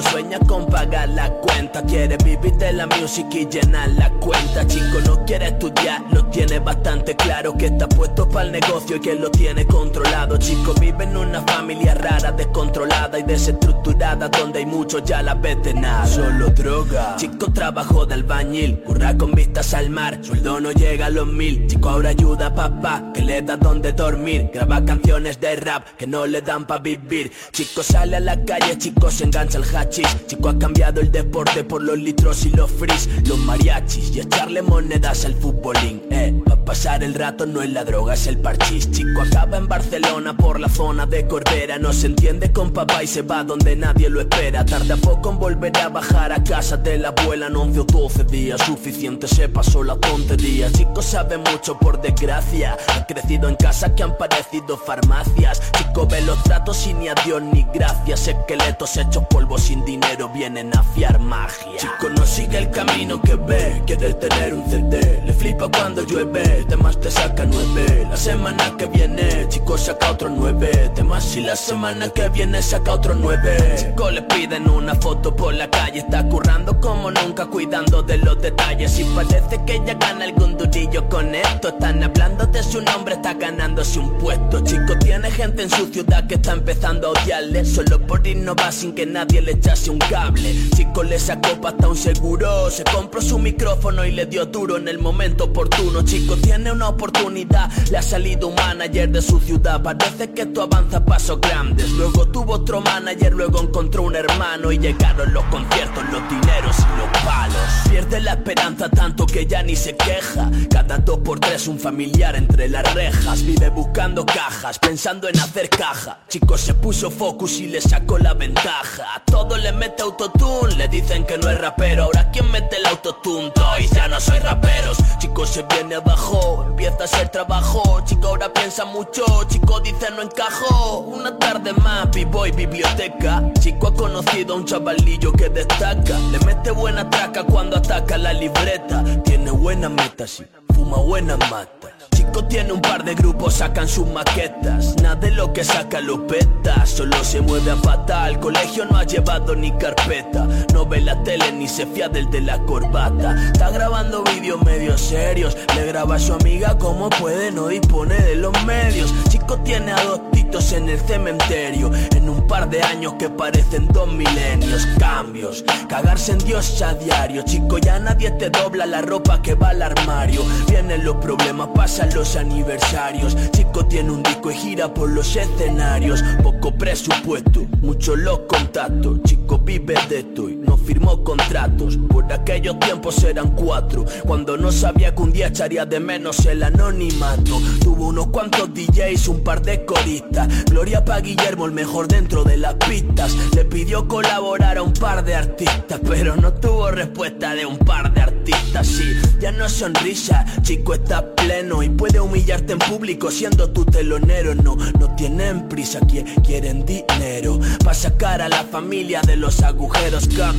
sueña 0.01 0.39
con 0.39 0.65
pagar 0.67 1.09
la 1.09 1.29
cuenta. 1.29 1.83
Quiere 1.83 2.17
vivir 2.17 2.53
de 2.57 2.73
la 2.73 2.87
music 2.87 3.27
y 3.33 3.47
llenar 3.47 3.89
la 3.89 4.09
cuenta. 4.19 4.65
Chico 4.67 4.99
no 5.05 5.23
quiere 5.25 5.47
estudiar, 5.47 6.01
lo 6.11 6.25
tiene 6.25 6.59
bastante 6.59 7.15
claro 7.15 7.55
Que 7.57 7.67
está 7.67 7.87
puesto 7.87 8.27
para 8.27 8.45
el 8.45 8.51
negocio 8.51 8.97
y 8.97 8.99
que 8.99 9.15
lo 9.15 9.29
tiene 9.31 9.65
controlado. 9.65 10.37
Chico 10.37 10.73
vive 10.79 11.03
en 11.03 11.17
una 11.17 11.41
familia 11.41 11.93
rara, 11.93 12.31
descontrolada 12.31 13.19
y 13.19 13.23
desestructurada 13.23 14.29
Donde 14.29 14.59
hay 14.59 14.65
muchos 14.65 15.03
ya 15.03 15.21
la 15.21 15.35
vez 15.35 15.61
de 15.63 15.73
nada. 15.73 16.05
Solo 16.05 16.49
droga. 16.49 17.15
Chico 17.17 17.51
trabajo 17.53 18.05
de 18.05 18.15
albañil, 18.15 18.81
curra 18.81 19.15
con 19.17 19.31
vistas 19.31 19.73
al 19.73 19.89
mar. 19.89 20.19
Sueldo 20.21 20.59
no 20.59 20.71
llega 20.71 21.07
a 21.07 21.09
los 21.09 21.27
mil. 21.27 21.67
Chico 21.67 21.89
ahora 21.89 22.09
ayuda 22.09 22.47
a 22.47 22.55
papá, 22.55 23.11
que 23.13 23.21
le 23.21 23.41
da 23.41 23.57
donde 23.57 23.93
dormir. 23.93 24.49
Graba 24.53 24.83
canciones 24.83 25.39
de 25.39 25.55
rap 25.55 25.87
que 25.97 26.07
no 26.07 26.25
le 26.25 26.41
dan 26.41 26.65
pa' 26.65 26.79
vivir. 26.79 27.31
Chico 27.51 27.83
sale 27.83 28.17
a 28.17 28.19
la 28.19 28.43
calle, 28.43 28.77
chico 28.77 29.11
se 29.11 29.25
engancha 29.25 29.50
el 29.55 29.63
hachís 29.63 30.27
Chico 30.27 30.49
ha 30.49 30.57
cambiado 30.57 31.01
el 31.01 31.11
deporte 31.11 31.63
por 31.63 31.81
los 31.81 31.97
litros 31.97 32.45
y 32.45 32.49
los 32.49 32.69
frizz 32.71 33.07
Los 33.27 33.37
mariachis 33.39 34.15
y 34.15 34.21
echarle 34.21 34.61
monedas 34.61 35.25
al 35.25 35.35
futbolín 35.35 36.01
Eh, 36.09 36.41
pa' 36.45 36.61
pasar 36.71 37.03
el 37.03 37.13
rato 37.13 37.45
no 37.45 37.61
es 37.61 37.69
la 37.71 37.83
droga, 37.83 38.13
es 38.13 38.27
el 38.27 38.37
parchís. 38.37 38.89
Chico 38.91 39.21
acaba 39.21 39.57
en 39.57 39.67
Barcelona 39.67 40.35
por 40.37 40.59
la 40.59 40.69
zona 40.69 41.05
de 41.05 41.27
Corbera 41.27 41.77
No 41.77 41.91
se 41.91 42.07
entiende 42.07 42.51
con 42.51 42.71
papá 42.71 43.03
y 43.03 43.07
se 43.07 43.21
va 43.23 43.43
donde 43.43 43.75
nadie 43.75 44.09
lo 44.09 44.21
espera. 44.21 44.65
Tarde 44.65 44.93
a 44.93 44.97
poco 44.97 45.31
en 45.31 45.39
volver 45.39 45.77
a 45.77 45.89
bajar 45.89 46.31
a 46.31 46.43
casa 46.43 46.77
de 46.77 46.97
la 46.97 47.09
abuela. 47.09 47.47
En 47.47 47.55
11 47.55 47.79
o 47.81 47.83
12 47.83 48.23
días, 48.25 48.61
suficiente 48.61 49.27
se 49.27 49.49
pasó 49.49 49.83
la 49.83 49.97
tontería. 49.97 50.71
Chico 50.71 51.01
sabe 51.01 51.37
mucho 51.37 51.77
por 51.77 52.01
desgracia. 52.01 52.77
Ha 52.95 53.05
crecido 53.05 53.49
en 53.49 53.55
casa 53.55 53.93
que 53.93 54.03
han 54.03 54.17
parecido 54.17 54.77
farmacias. 54.77 55.61
Chico 55.77 56.07
ve 56.07 56.21
los 56.21 56.41
tratos 56.43 56.87
y 56.87 56.93
ni 56.93 57.09
adiós 57.09 57.41
ni 57.41 57.65
gracias. 57.73 58.27
Esqueletos 58.27 58.95
hechos 58.97 59.23
polvo 59.41 59.57
sin 59.57 59.83
dinero 59.85 60.29
vienen 60.29 60.71
a 60.77 60.83
fiar 60.83 61.19
magia. 61.19 61.77
Chico 61.77 62.09
no 62.09 62.25
sigue 62.25 62.57
el 62.59 62.69
camino 62.69 63.21
que 63.21 63.35
ve 63.35 63.81
Quiere 63.85 64.13
tener 64.13 64.53
un 64.53 64.69
CD 64.69 65.21
Le 65.25 65.33
flipa 65.33 65.67
cuando 65.69 66.03
llueve. 66.03 66.65
Temas 66.67 66.99
te 66.99 67.09
saca 67.09 67.45
nueve 67.45 68.07
La 68.09 68.17
semana 68.17 68.75
que 68.77 68.85
viene 68.85 69.47
Chico 69.49 69.77
saca 69.77 70.11
otro 70.11 70.29
nueve. 70.29 70.91
Temas 70.93 71.35
y 71.35 71.41
la 71.41 71.55
semana 71.55 72.09
que 72.09 72.29
viene 72.29 72.61
saca 72.61 72.93
otro 72.93 73.15
nueve. 73.15 73.57
Chico 73.77 74.11
le 74.11 74.21
piden 74.23 74.69
una 74.69 74.95
foto 74.95 75.35
por 75.35 75.53
la 75.53 75.69
calle 75.69 75.99
Está 75.99 76.27
currando 76.27 76.79
como 76.79 77.09
nunca 77.09 77.47
cuidando 77.47 78.03
de 78.03 78.17
los 78.17 78.39
detalles. 78.41 78.99
Y 78.99 79.03
parece 79.15 79.63
que 79.65 79.81
ya 79.85 79.95
gana 79.95 80.25
algún 80.25 80.57
durillo 80.57 81.07
con 81.09 81.33
esto. 81.33 81.69
Están 81.69 82.03
hablando 82.03 82.45
de 82.45 82.61
su 82.61 82.81
nombre 82.81 83.15
Está 83.15 83.33
ganándose 83.33 83.99
un 83.99 84.17
puesto. 84.19 84.61
Chico 84.61 84.97
tiene 84.99 85.31
gente 85.31 85.63
en 85.63 85.69
su 85.69 85.87
ciudad 85.87 86.27
que 86.27 86.35
está 86.35 86.53
empezando 86.53 87.07
a 87.07 87.11
odiarle 87.11 87.65
Solo 87.65 87.99
por 88.05 88.25
innovar 88.25 88.71
sin 88.71 88.93
que 88.93 89.05
nadie 89.31 89.41
le 89.41 89.51
echase 89.53 89.89
un 89.89 89.97
cable. 89.97 90.53
Chico 90.75 91.03
le 91.03 91.17
sacó 91.17 91.59
pasta 91.61 91.87
un 91.87 91.95
seguro 91.95 92.69
Se 92.69 92.83
compró 92.83 93.21
su 93.21 93.39
micrófono 93.39 94.05
y 94.05 94.11
le 94.11 94.25
dio 94.25 94.45
duro 94.45 94.77
en 94.77 94.87
el 94.87 94.99
momento 94.99 95.45
oportuno. 95.45 96.03
Chico 96.03 96.35
tiene 96.37 96.71
una 96.71 96.89
oportunidad 96.89 97.71
Le 97.89 97.97
ha 97.97 98.01
salido 98.01 98.47
un 98.47 98.55
manager 98.55 99.09
de 99.09 99.21
su 99.21 99.39
ciudad. 99.39 99.81
Parece 99.81 100.31
que 100.31 100.41
esto 100.43 100.63
avanza 100.63 101.03
pasos 101.05 101.39
grandes. 101.39 101.89
Luego 101.91 102.27
tuvo 102.27 102.53
otro 102.53 102.81
manager, 102.81 103.33
luego 103.33 103.61
encontró 103.61 104.03
un 104.03 104.15
hermano 104.15 104.71
Y 104.71 104.79
llegaron 104.79 105.33
los 105.33 105.43
conciertos, 105.45 106.03
los 106.11 106.29
dineros 106.29 106.75
y 106.79 106.97
los 106.97 107.23
palos. 107.23 107.57
Pierde 107.89 108.19
la 108.19 108.33
esperanza 108.33 108.89
tanto 108.89 109.25
que 109.25 109.45
ya 109.45 109.63
ni 109.63 109.75
se 109.75 109.95
queja. 109.95 110.51
Cada 110.69 110.97
dos 110.97 111.19
por 111.19 111.39
tres 111.39 111.67
un 111.67 111.79
familiar 111.79 112.35
entre 112.35 112.67
las 112.67 112.93
rejas. 112.93 113.43
Vive 113.43 113.69
buscando 113.69 114.25
cajas, 114.25 114.77
pensando 114.79 115.29
en 115.29 115.39
hacer 115.39 115.69
caja. 115.69 116.19
Chico 116.27 116.57
se 116.57 116.73
puso 116.73 117.09
focus 117.09 117.59
y 117.59 117.67
le 117.67 117.81
sacó 117.81 118.17
la 118.17 118.33
ventaja 118.33 119.10
A 119.13 119.19
todo 119.19 119.57
le 119.57 119.71
mete 119.73 120.03
autotune, 120.03 120.75
le 120.75 120.87
dicen 120.87 121.25
que 121.25 121.37
no 121.37 121.49
es 121.49 121.59
rapero 121.59 122.03
Ahora 122.03 122.31
quién 122.31 122.49
mete 122.49 122.77
el 122.77 122.85
autotune, 122.85 123.51
y 123.79 123.87
ya 123.87 124.07
no 124.07 124.19
soy 124.19 124.39
raperos 124.39 124.97
Chico 125.21 125.45
se 125.45 125.61
viene 125.63 125.95
abajo, 125.95 126.65
empieza 126.67 127.03
a 127.03 127.07
ser 127.07 127.29
trabajo. 127.29 128.01
Chico 128.05 128.29
ahora 128.29 128.51
piensa 128.51 128.85
mucho, 128.85 129.23
chico 129.47 129.79
dice 129.79 130.09
no 130.15 130.23
encajo. 130.23 131.01
Una 131.01 131.37
tarde 131.37 131.73
más, 131.73 132.09
b-boy, 132.09 132.51
biblioteca. 132.51 133.43
Chico 133.59 133.89
ha 133.89 133.93
conocido 133.93 134.55
a 134.55 134.57
un 134.57 134.65
chavalillo 134.65 135.31
que 135.31 135.49
destaca. 135.49 136.17
Le 136.31 136.39
mete 136.39 136.71
buena 136.71 137.07
traca 137.07 137.43
cuando 137.43 137.77
ataca 137.77 138.17
la 138.17 138.33
libreta. 138.33 139.03
Tiene 139.23 139.51
buena 139.51 139.89
meta, 139.89 140.25
sí, 140.25 140.43
fuma 140.73 140.97
buena 140.97 141.37
mata 141.37 141.90
Chico 142.21 142.45
tiene 142.45 142.71
un 142.71 142.81
par 142.81 143.03
de 143.03 143.15
grupos, 143.15 143.55
sacan 143.55 143.87
sus 143.87 144.05
maquetas. 144.07 144.95
Nada 145.01 145.15
de 145.15 145.31
lo 145.31 145.51
que 145.51 145.63
saca 145.63 145.99
lo 145.99 146.27
peta 146.27 146.85
Solo 146.85 147.23
se 147.23 147.41
mueve 147.41 147.71
a 147.71 147.75
pata 147.75 148.25
Al 148.25 148.39
colegio 148.39 148.85
no 148.85 148.97
ha 148.97 149.03
llevado 149.03 149.55
ni 149.55 149.71
carpeta. 149.71 150.47
No 150.71 150.85
ve 150.85 151.01
la 151.01 151.21
tele 151.23 151.51
ni 151.51 151.67
se 151.67 151.87
fía 151.87 152.09
del 152.09 152.29
de 152.29 152.41
la 152.41 152.59
corbata. 152.59 153.35
Está 153.51 153.71
grabando 153.71 154.23
vídeos 154.23 154.61
medio 154.63 154.97
serios. 154.97 155.57
Le 155.75 155.85
graba 155.87 156.15
a 156.15 156.19
su 156.19 156.33
amiga 156.33 156.77
como 156.77 157.09
puede 157.09 157.51
No 157.51 157.67
dispone 157.67 158.15
de 158.15 158.35
los 158.35 158.53
medios. 158.65 159.11
Chico 159.29 159.57
tiene 159.59 159.91
a 159.91 160.03
dos 160.03 160.21
titos 160.31 160.71
en 160.73 160.89
el 160.89 160.99
cementerio. 160.99 161.91
En 162.15 162.29
un 162.29 162.45
par 162.45 162.69
de 162.69 162.83
años 162.83 163.15
que 163.17 163.29
parecen 163.29 163.87
dos 163.87 164.07
milenios. 164.11 164.85
Cambios, 164.99 165.63
cagarse 165.89 166.33
en 166.33 166.37
Dios 166.39 166.81
a 166.83 166.93
diario. 166.93 167.41
Chico 167.43 167.79
ya 167.79 167.97
nadie 167.97 168.29
te 168.31 168.49
dobla 168.49 168.85
la 168.85 169.01
ropa 169.01 169.41
que 169.41 169.55
va 169.55 169.69
al 169.69 169.81
armario. 169.81 170.43
Vienen 170.67 171.03
los 171.03 171.15
problemas, 171.17 171.69
pasan 171.73 172.10
los 172.13 172.35
aniversarios. 172.35 173.35
Chico 173.51 173.85
tiene 173.85 174.11
un 174.11 174.23
disco 174.23 174.51
y 174.51 174.55
gira 174.55 174.93
por 174.93 175.09
los 175.09 175.35
escenarios. 175.35 176.23
Poco 176.43 176.71
presupuesto, 176.77 177.65
muchos 177.81 178.17
los 178.17 178.39
contactos. 178.41 179.21
Chico 179.23 179.59
vive 179.59 179.95
de 180.09 180.19
esto 180.19 180.49
y 180.49 180.60
firmó 180.81 181.23
contratos. 181.23 181.97
Por 182.09 182.31
aquellos 182.31 182.79
tiempos 182.79 183.23
eran 183.23 183.49
cuatro. 183.51 184.05
Cuando 184.25 184.57
no 184.57 184.71
sabía 184.71 185.13
que 185.15 185.21
un 185.21 185.31
día 185.31 185.47
echaría 185.47 185.85
de 185.85 185.99
menos 185.99 186.45
el 186.45 186.63
anonimato. 186.63 187.59
Tuvo 187.81 188.07
unos 188.07 188.27
cuantos 188.27 188.73
DJs, 188.73 189.27
un 189.27 189.43
par 189.43 189.61
de 189.61 189.85
coristas. 189.85 190.65
Gloria 190.65 191.03
pa' 191.05 191.19
Guillermo, 191.21 191.65
el 191.65 191.71
mejor 191.71 192.07
dentro 192.07 192.43
de 192.43 192.57
las 192.57 192.75
pistas. 192.75 193.35
Le 193.55 193.65
pidió 193.65 194.07
colaborar 194.07 194.77
a 194.77 194.81
un 194.83 194.93
par 194.93 195.23
de 195.23 195.35
artistas 195.35 195.99
Pero 196.07 196.35
no 196.35 196.53
tuvo 196.53 196.89
respuesta 196.91 197.53
de 197.55 197.65
un 197.65 197.77
par 197.77 198.13
de 198.13 198.21
artistas. 198.21 198.87
Sí, 198.87 199.03
ya 199.39 199.51
no 199.51 199.69
sonrisa, 199.69 200.45
chico 200.61 200.93
está 200.93 201.35
pleno 201.35 201.83
Y 201.83 201.89
puede 201.89 202.19
humillarte 202.19 202.73
en 202.73 202.79
público 202.79 203.29
siendo 203.31 203.69
tu 203.71 203.85
telonero. 203.85 204.55
No, 204.55 204.75
no 204.99 205.15
tienen 205.15 205.67
prisa, 205.69 205.99
qui- 206.01 206.23
quieren 206.43 206.85
dinero. 206.85 207.59
Pa' 207.83 207.93
sacar 207.93 208.41
a 208.41 208.49
la 208.49 208.63
familia 208.63 209.21
de 209.21 209.35
los 209.35 209.61
agujeros 209.61 210.27
God 210.29 210.55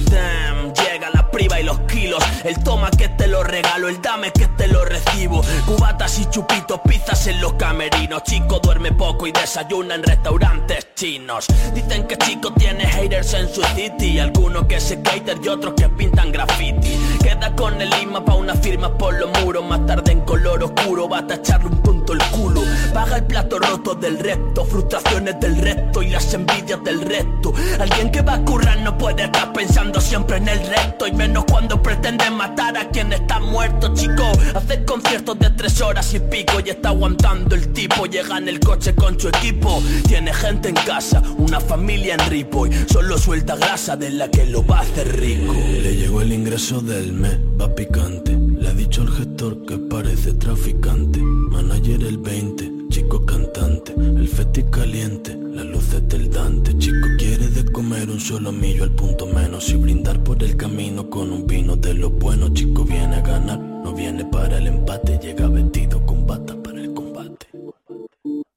llega 0.75 1.11
la 1.11 1.22
priva 1.33 1.59
y 1.59 1.65
los 1.65 1.81
kilos. 1.81 2.23
El 2.45 2.63
toma 2.63 2.91
que 2.91 3.09
te 3.09 3.27
lo 3.27 3.43
regalo, 3.43 3.89
el 3.89 4.01
dame 4.01 4.31
que 4.33 4.47
te 4.47 4.69
lo 4.69 4.85
recibo. 4.85 5.43
Cubatas 5.67 6.19
y 6.19 6.27
chupitos, 6.27 6.81
pizzas 6.87 7.27
en 7.27 7.41
los 7.41 7.55
camerinos. 7.55 8.23
Chico 8.23 8.61
duerme 8.61 8.93
poco 8.93 9.27
y 9.27 9.33
desayuna 9.33 9.97
en 9.97 10.03
restaurantes 10.05 10.89
chinos. 10.95 11.47
Dicen 11.75 12.07
que 12.07 12.17
chico 12.19 12.53
tiene 12.53 12.87
haters 12.87 13.35
en 13.35 13.53
su 13.53 13.63
city. 13.75 14.21
Algunos 14.21 14.67
que 14.67 14.79
se 14.79 15.03
cater 15.03 15.39
y 15.43 15.49
otros 15.49 15.75
que 15.75 15.89
pintan 15.89 16.31
graffiti. 16.31 16.97
Queda 17.23 17.55
con 17.57 17.81
el 17.81 17.91
lima 17.91 18.25
pa' 18.25 18.35
una 18.35 18.55
firma 18.55 18.97
por 18.97 19.19
los 19.19 19.31
muros. 19.41 19.65
Más 19.65 19.85
tarde 19.87 20.13
en 20.13 20.21
color 20.21 20.63
oscuro, 20.63 21.09
basta 21.09 21.35
echarle 21.35 21.69
un 21.69 21.83
punto 21.83 22.13
el 22.13 22.23
culo. 22.27 22.63
Paga 22.93 23.17
el 23.17 23.25
plato 23.25 23.59
roto 23.59 23.95
del 23.95 24.19
resto, 24.19 24.65
frustraciones 24.65 25.41
del 25.41 25.57
resto 25.57 26.03
y 26.03 26.11
las 26.11 26.33
envidias 26.35 26.83
del 26.85 27.01
resto. 27.01 27.53
Alguien 27.81 28.11
que 28.11 28.21
va 28.21 28.35
a 28.35 28.45
currar 28.45 28.79
no 28.81 28.97
puede 28.99 29.25
estar 29.25 29.53
pensando 29.53 30.01
siempre 30.01 30.37
en 30.37 30.49
el 30.49 30.59
resto. 30.67 31.07
Y 31.07 31.13
menos 31.23 31.45
cuando 31.45 31.81
pretende 31.81 32.29
matar 32.31 32.77
a 32.77 32.89
quien 32.89 33.13
está 33.13 33.39
muerto, 33.39 33.95
chico. 33.95 34.25
Hacer 34.57 34.85
conciertos 34.85 35.39
de 35.39 35.51
tres 35.51 35.81
horas 35.81 36.13
y 36.15 36.19
pico 36.19 36.55
y 36.65 36.71
está 36.71 36.89
aguantando 36.89 37.55
el 37.55 37.73
tipo. 37.73 38.07
Llega 38.07 38.39
en 38.39 38.49
el 38.49 38.59
coche 38.59 38.93
con 38.95 39.19
su 39.21 39.29
equipo. 39.29 39.81
Tiene 40.09 40.33
gente 40.35 40.71
en 40.71 40.75
casa, 40.75 41.23
una 41.39 41.61
familia 41.61 42.15
en 42.15 42.29
Ripoll. 42.29 42.71
Solo 42.91 43.19
suelta 43.19 43.55
grasa 43.55 43.97
de 43.97 44.11
la 44.11 44.29
que 44.29 44.47
lo 44.47 44.67
va 44.67 44.79
a 44.79 44.83
hacer 44.83 45.17
rico. 45.17 45.53
Le 45.55 45.95
llegó 45.95 46.23
el 46.23 46.33
ingreso 46.33 46.81
del 46.81 47.13
mes, 47.13 47.39
va 47.61 47.73
picante. 47.73 48.37
Le 48.37 48.69
ha 48.69 48.73
dicho 48.73 49.03
el 49.03 49.11
gestor 49.11 49.65
que 49.65 49.79
parece 49.79 50.33
traficante. 50.33 51.21
Manager 51.21 52.03
el 52.03 52.19
20, 52.19 52.89
chico 52.89 53.25
cantante. 53.25 53.95
El 53.97 54.27
feti 54.29 54.65
caliente, 54.65 55.39
las 55.53 55.67
luces 55.67 56.09
del 56.09 56.31
Dante. 56.31 56.77
Chico 56.79 57.07
quiere 57.19 57.49
de 57.49 57.71
comer 57.71 58.09
un 58.11 58.21
solo 58.21 58.53
millo 58.53 58.85
al 58.85 58.93
punto 58.93 59.27
menos. 59.27 59.69
Y 59.71 59.77
brindar 59.77 60.23
por 60.25 60.43
el 60.43 60.57
camino 60.57 61.09
con 61.09 61.31
un 61.33 61.47
vino 61.47 61.77
de 61.77 61.95
lo 61.95 62.11
bueno. 62.11 62.49
Chico 62.53 62.85
viene 62.85 63.17
a 63.17 63.21
ganar, 63.21 63.59
no 63.59 63.93
viene 63.93 64.25
para 64.25 64.59
el 64.59 64.67
empate. 64.67 65.19
Llega 65.19 65.49
vestido 65.49 66.05
con 66.07 66.27
bata 66.27 66.55
para 66.63 66.81
el 66.81 66.95
combate. 66.95 67.47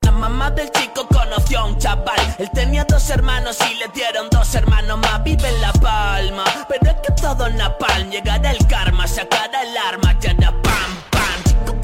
La 0.02 0.12
mamá 0.12 0.52
del 0.52 0.72
chico 0.72 1.08
conoció 1.08 1.60
a 1.60 1.66
un 1.66 1.78
chaval. 1.78 2.36
Él 2.40 2.50
tenía 2.54 2.86
dos 2.86 3.10
hermanos 3.10 3.58
y 3.72 3.78
le 3.80 3.88
dieron 3.94 4.30
dos 4.32 4.56
hermanos 4.56 4.98
más. 5.00 5.24
Vive 5.24 5.48
en 5.48 5.62
La 5.62 5.74
Palma, 5.74 6.46
pero 6.70 6.92
es 6.92 6.98
que 7.06 7.22
todo 7.22 7.48
en 7.48 7.58
napalm. 7.58 8.10
Llegará 8.10 8.52
el 8.52 8.66
karma, 8.68 9.08
sacará 9.08 9.62
el 9.64 9.78
arma, 9.78 10.18
ya 10.20 10.34
da 10.36 10.52
pam, 10.62 10.92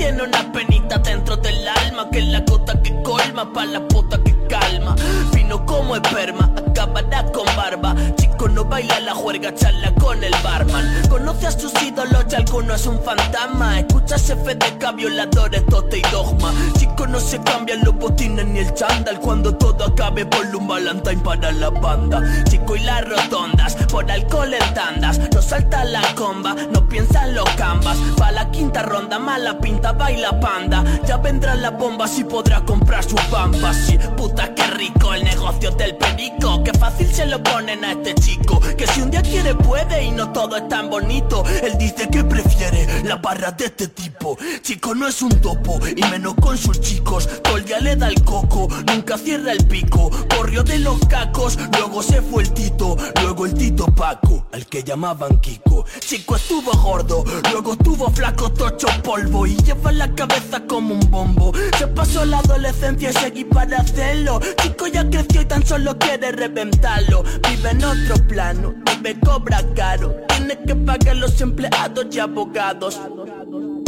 tiene 0.02 0.24
una 0.24 0.52
penita 0.52 0.98
dentro 0.98 1.38
del 1.38 1.68
alma, 1.68 2.10
que 2.10 2.18
es 2.18 2.28
la 2.30 2.40
gota 2.40 2.82
que 2.82 3.04
colma 3.04 3.54
pa' 3.54 3.66
la 3.66 3.88
puta 3.88 4.18
que 4.24 4.36
calma. 4.48 4.96
Fino 5.32 5.64
como 5.64 5.96
esperma, 5.96 6.52
acabará 6.58 7.24
con 7.32 7.46
barba. 7.56 7.96
Chico 8.16 8.50
no 8.50 8.66
baila 8.66 9.00
la 9.02 9.14
juerga, 9.14 9.54
charla 9.54 9.94
con 9.94 10.24
el 10.24 10.34
barman. 10.44 11.08
Conoce 11.08 11.46
a 11.46 11.52
sus 11.52 11.72
ídolos 11.84 12.26
y 12.32 12.34
alguno 12.34 12.74
es 12.74 12.88
un 12.88 13.00
fantasma. 13.04 13.80
Escucha 13.80 14.18
FDK, 14.18 14.96
violadores, 14.96 15.64
tote 15.68 16.00
y 16.00 16.12
dogma. 16.12 16.52
Chico 16.80 17.06
no 17.06 17.20
se 17.20 17.40
cambian 17.44 17.82
los 17.84 17.96
botines 17.96 18.48
ni 18.48 18.58
el 18.58 18.74
chándal. 18.74 19.20
Cuando 19.20 19.56
todo 19.56 19.86
acabe, 19.86 20.26
por 20.26 20.48
un 20.56 20.68
valentine 20.68 21.22
para 21.22 21.52
la 21.52 21.70
banda. 21.70 22.24
Chico 22.50 22.76
y 22.76 22.80
las 22.80 23.08
rotondas, 23.08 23.76
por 23.92 24.10
alcohol 24.10 24.52
en 24.52 24.74
tandas. 24.74 25.20
Salta 25.42 25.84
la 25.84 26.02
comba, 26.16 26.56
no 26.72 26.88
piensa 26.88 27.28
en 27.28 27.36
los 27.36 27.50
cambas. 27.52 27.98
Pa' 28.18 28.32
la 28.32 28.50
quinta 28.52 28.84
ronda, 28.84 29.20
mala 29.20 29.60
pinta, 29.60 29.92
baila 29.92 30.40
panda. 30.40 30.84
Ya 31.06 31.18
vendrán 31.18 31.62
las 31.62 31.78
bombas 31.78 32.18
y 32.20 32.24
podrá 32.24 32.64
comprar 32.64 33.04
sus 33.04 33.22
bambas. 33.30 33.76
Sí, 33.76 33.98
puta 34.16 34.54
que 34.56 34.66
rico 34.68 35.14
el 35.14 35.24
negocio 35.24 35.72
del 35.72 35.98
perico. 35.98 36.64
Que 36.64 36.72
fácil 36.74 37.08
se 37.14 37.26
lo 37.26 37.42
ponen 37.44 37.84
a 37.84 37.92
este 37.94 38.16
chico. 38.16 38.62
Que 38.78 38.88
si 38.88 39.02
un 39.02 39.12
día 39.12 39.22
quiere 39.22 39.56
puede 39.56 40.04
y 40.04 40.12
no 40.12 40.32
todo 40.32 40.56
es 40.56 40.68
tan 40.70 40.90
bonito. 40.90 41.44
Él 41.64 41.78
dice 41.78 42.08
que 42.10 42.24
prefiere 42.24 43.04
la 43.04 43.18
barra 43.18 43.52
de 43.52 43.66
este 43.66 43.88
tipo. 43.88 44.38
Chico 44.62 44.96
no 44.96 45.08
es 45.08 45.22
un 45.22 45.32
topo 45.42 45.80
y 45.96 46.02
menos 46.10 46.36
con 46.36 46.58
sus 46.58 46.80
chicos. 46.80 47.28
Todo 47.44 47.58
el 47.58 47.66
día 47.66 47.80
le 47.80 47.96
da 47.96 48.08
el 48.08 48.24
coco, 48.24 48.68
nunca 48.88 49.18
cierra 49.18 49.52
el 49.52 49.66
pico. 49.66 50.12
Corrió 50.36 50.64
de 50.64 50.80
los 50.80 51.00
cacos, 51.08 51.58
luego 51.78 52.02
se 52.04 52.22
fue 52.22 52.44
el 52.44 52.54
Tito. 52.54 52.96
Luego 53.22 53.46
el 53.46 53.54
Tito 53.54 53.86
Paco, 53.88 54.48
al 54.52 54.66
que 54.66 54.84
llamaban 54.84 55.31
Kiko. 55.40 55.86
Chico 56.00 56.36
estuvo 56.36 56.72
gordo, 56.72 57.24
luego 57.52 57.74
estuvo 57.74 58.10
flaco, 58.10 58.52
tocho 58.52 58.88
polvo. 59.04 59.48
Y 59.48 59.56
lleva 59.58 59.92
la 59.92 60.14
cabeza 60.14 60.62
como 60.68 60.96
un 60.96 61.12
bombo. 61.12 61.52
Se 61.78 61.88
pasó 61.88 62.26
la 62.26 62.40
adolescencia 62.40 63.12
y 63.12 63.14
seguí 63.14 63.44
para 63.46 63.78
hacerlo. 63.78 64.40
Chico 64.62 64.88
ya 64.88 65.10
creció 65.10 65.42
y 65.42 65.46
tan 65.46 65.66
solo 65.66 65.98
quiere 65.98 66.32
reventarlo. 66.32 67.24
Vive 67.48 67.72
en 67.72 67.84
otro 67.84 68.16
plano 68.28 68.74
me 69.02 69.20
cobra 69.20 69.62
caro. 69.76 70.16
Tiene 70.28 70.58
que 70.64 70.76
pagar 70.76 71.16
los 71.18 71.40
empleados 71.42 72.06
y 72.12 72.20
abogados. 72.20 73.00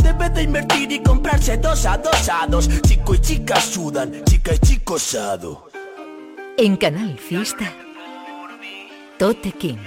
Debe 0.01 0.29
de 0.29 0.43
invertir 0.43 0.91
y 0.91 1.01
comprarse 1.01 1.57
dos 1.57 1.85
adosados. 1.85 2.69
Chico 2.81 3.15
y 3.15 3.19
chica 3.19 3.59
sudan, 3.61 4.23
chica 4.25 4.53
y 4.55 4.59
chico 4.59 4.99
sado. 4.99 5.67
En 6.57 6.77
Canal 6.77 7.17
Fiesta. 7.17 7.71
Tote 9.17 9.51
King. 9.51 9.77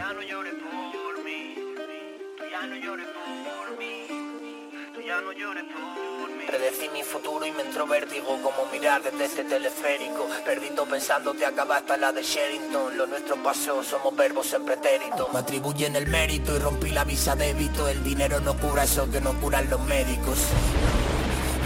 Predecí 6.76 6.92
mi 6.92 7.02
futuro 7.02 7.46
y 7.46 7.52
me 7.52 7.62
entró 7.62 7.86
vértigo 7.86 8.38
como 8.42 8.66
mirar 8.70 9.02
desde 9.02 9.24
este 9.24 9.44
teleférico. 9.44 10.26
Perdido 10.44 10.84
pensando 10.84 11.32
te 11.32 11.46
acaba 11.46 11.76
hasta 11.76 11.96
la 11.96 12.12
de 12.12 12.22
Sherrington. 12.22 12.96
Lo 12.96 13.06
nuestro 13.06 13.42
pasó, 13.42 13.82
somos 13.82 14.14
verbos 14.16 14.52
en 14.52 14.64
pretérito. 14.64 15.28
Me 15.32 15.38
atribuyen 15.38 15.96
el 15.96 16.06
mérito 16.06 16.54
y 16.54 16.58
rompí 16.58 16.90
la 16.90 17.04
visa 17.04 17.34
débito. 17.34 17.88
El 17.88 18.02
dinero 18.04 18.40
no 18.40 18.56
cura 18.58 18.84
eso 18.84 19.10
que 19.10 19.20
no 19.20 19.38
curan 19.40 19.70
los 19.70 19.80
médicos 19.86 20.38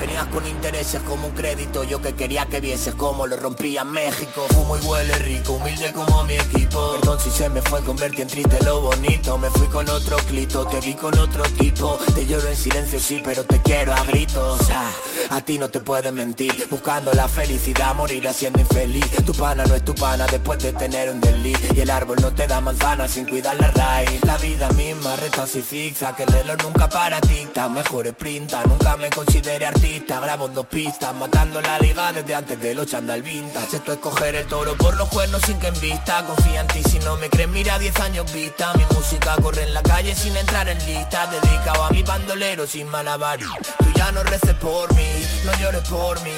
Venías 0.01 0.25
con 0.29 0.47
intereses 0.47 1.03
como 1.03 1.27
un 1.27 1.35
crédito 1.35 1.85
Yo 1.85 2.01
que 2.01 2.15
quería 2.15 2.47
que 2.47 2.59
vieses 2.61 2.95
cómo 2.95 3.27
lo 3.27 3.37
rompía 3.37 3.85
México. 3.85 4.47
Fumo 4.49 4.79
y 4.79 4.81
huele 4.81 5.15
rico, 5.19 5.53
humilde 5.53 5.93
como 5.93 6.25
mi 6.25 6.35
equipo. 6.35 6.93
Perdón 6.93 7.21
si 7.21 7.31
se 7.31 7.51
me 7.51 7.61
fue 7.61 7.83
convertir 7.83 8.23
en 8.23 8.29
triste 8.29 8.59
lo 8.65 8.81
bonito. 8.81 9.37
Me 9.37 9.51
fui 9.51 9.67
con 9.67 9.87
otro 9.91 10.17
clito, 10.29 10.67
te 10.67 10.81
vi 10.81 10.95
con 10.95 11.17
otro 11.19 11.43
tipo. 11.59 11.99
Te 12.15 12.25
lloro 12.25 12.49
en 12.49 12.57
silencio 12.57 12.99
sí, 12.99 13.21
pero 13.23 13.45
te 13.45 13.61
quiero 13.61 13.93
a 13.93 14.03
gritos. 14.05 14.61
Ah, 14.73 14.91
A 15.31 15.43
ti 15.43 15.59
no 15.59 15.69
te 15.69 15.81
pueden 15.81 16.15
mentir. 16.15 16.67
Buscando 16.71 17.13
la 17.13 17.29
felicidad, 17.29 17.95
morir 17.95 18.27
siendo 18.33 18.61
infeliz. 18.61 19.05
Tu 19.27 19.35
pana 19.35 19.65
no 19.67 19.75
es 19.75 19.85
tu 19.85 19.95
pana 19.95 20.27
después 20.27 20.59
de 20.61 20.73
tener 20.73 21.11
un 21.11 21.21
desliz 21.21 21.59
Y 21.75 21.81
el 21.81 21.91
árbol 21.91 22.17
no 22.23 22.33
te 22.33 22.47
da 22.47 22.61
manzana 22.61 23.07
sin 23.07 23.27
cuidar 23.27 23.61
la 23.61 23.71
raíz. 23.71 24.25
La 24.25 24.39
vida 24.39 24.71
misma 24.71 25.15
retas 25.17 25.55
y 25.57 25.63
zigzag 25.63 26.19
el 26.23 26.29
reloj 26.29 26.57
nunca 26.63 26.89
para 26.89 27.21
tic 27.21 27.51
Mejor 27.71 28.07
sprinta, 28.09 28.65
nunca 28.65 28.97
me 28.97 29.11
considere 29.11 29.67
artista 29.67 29.90
En 29.93 30.55
dos 30.55 30.67
pistas, 30.67 31.13
matando 31.17 31.61
la 31.61 31.81
liga 31.81 32.13
desde 32.13 32.33
antes 32.33 32.61
de 32.61 32.75
los 32.77 32.87
chandal 32.87 33.23
vintage. 33.23 33.77
Esto 33.77 33.93
es 33.93 33.99
coger 33.99 34.37
el 34.37 34.47
toro 34.47 34.77
por 34.77 34.97
los 34.97 35.09
cuernos 35.09 35.43
sin 35.43 35.59
que 35.59 35.67
en 35.67 35.81
vista. 35.81 36.25
Confía 36.25 36.61
en 36.61 36.69
ti 36.69 36.81
si 36.89 37.01
no 37.01 37.17
me 37.17 37.29
crees, 37.29 37.49
mira 37.49 37.77
10 37.77 37.99
años 37.99 38.33
vista. 38.33 38.73
Mi 38.75 38.85
música 38.95 39.35
corre 39.43 39.65
en 39.65 39.75
la 39.75 39.83
calle 39.83 40.15
sin 40.15 40.37
entrar 40.37 40.69
en 40.69 40.79
lista. 40.87 41.27
Dedicado 41.27 41.83
a 41.83 41.91
mi 41.91 42.05
bandolero 42.05 42.69
sin 42.69 42.87
malabar 42.89 43.41
Tú 43.41 43.93
ya 43.97 44.13
no 44.13 44.23
reces 44.23 44.55
por 44.55 44.95
mí, 44.95 45.09
no 45.45 45.53
llores 45.59 45.83
por 45.89 46.23
mí. 46.23 46.33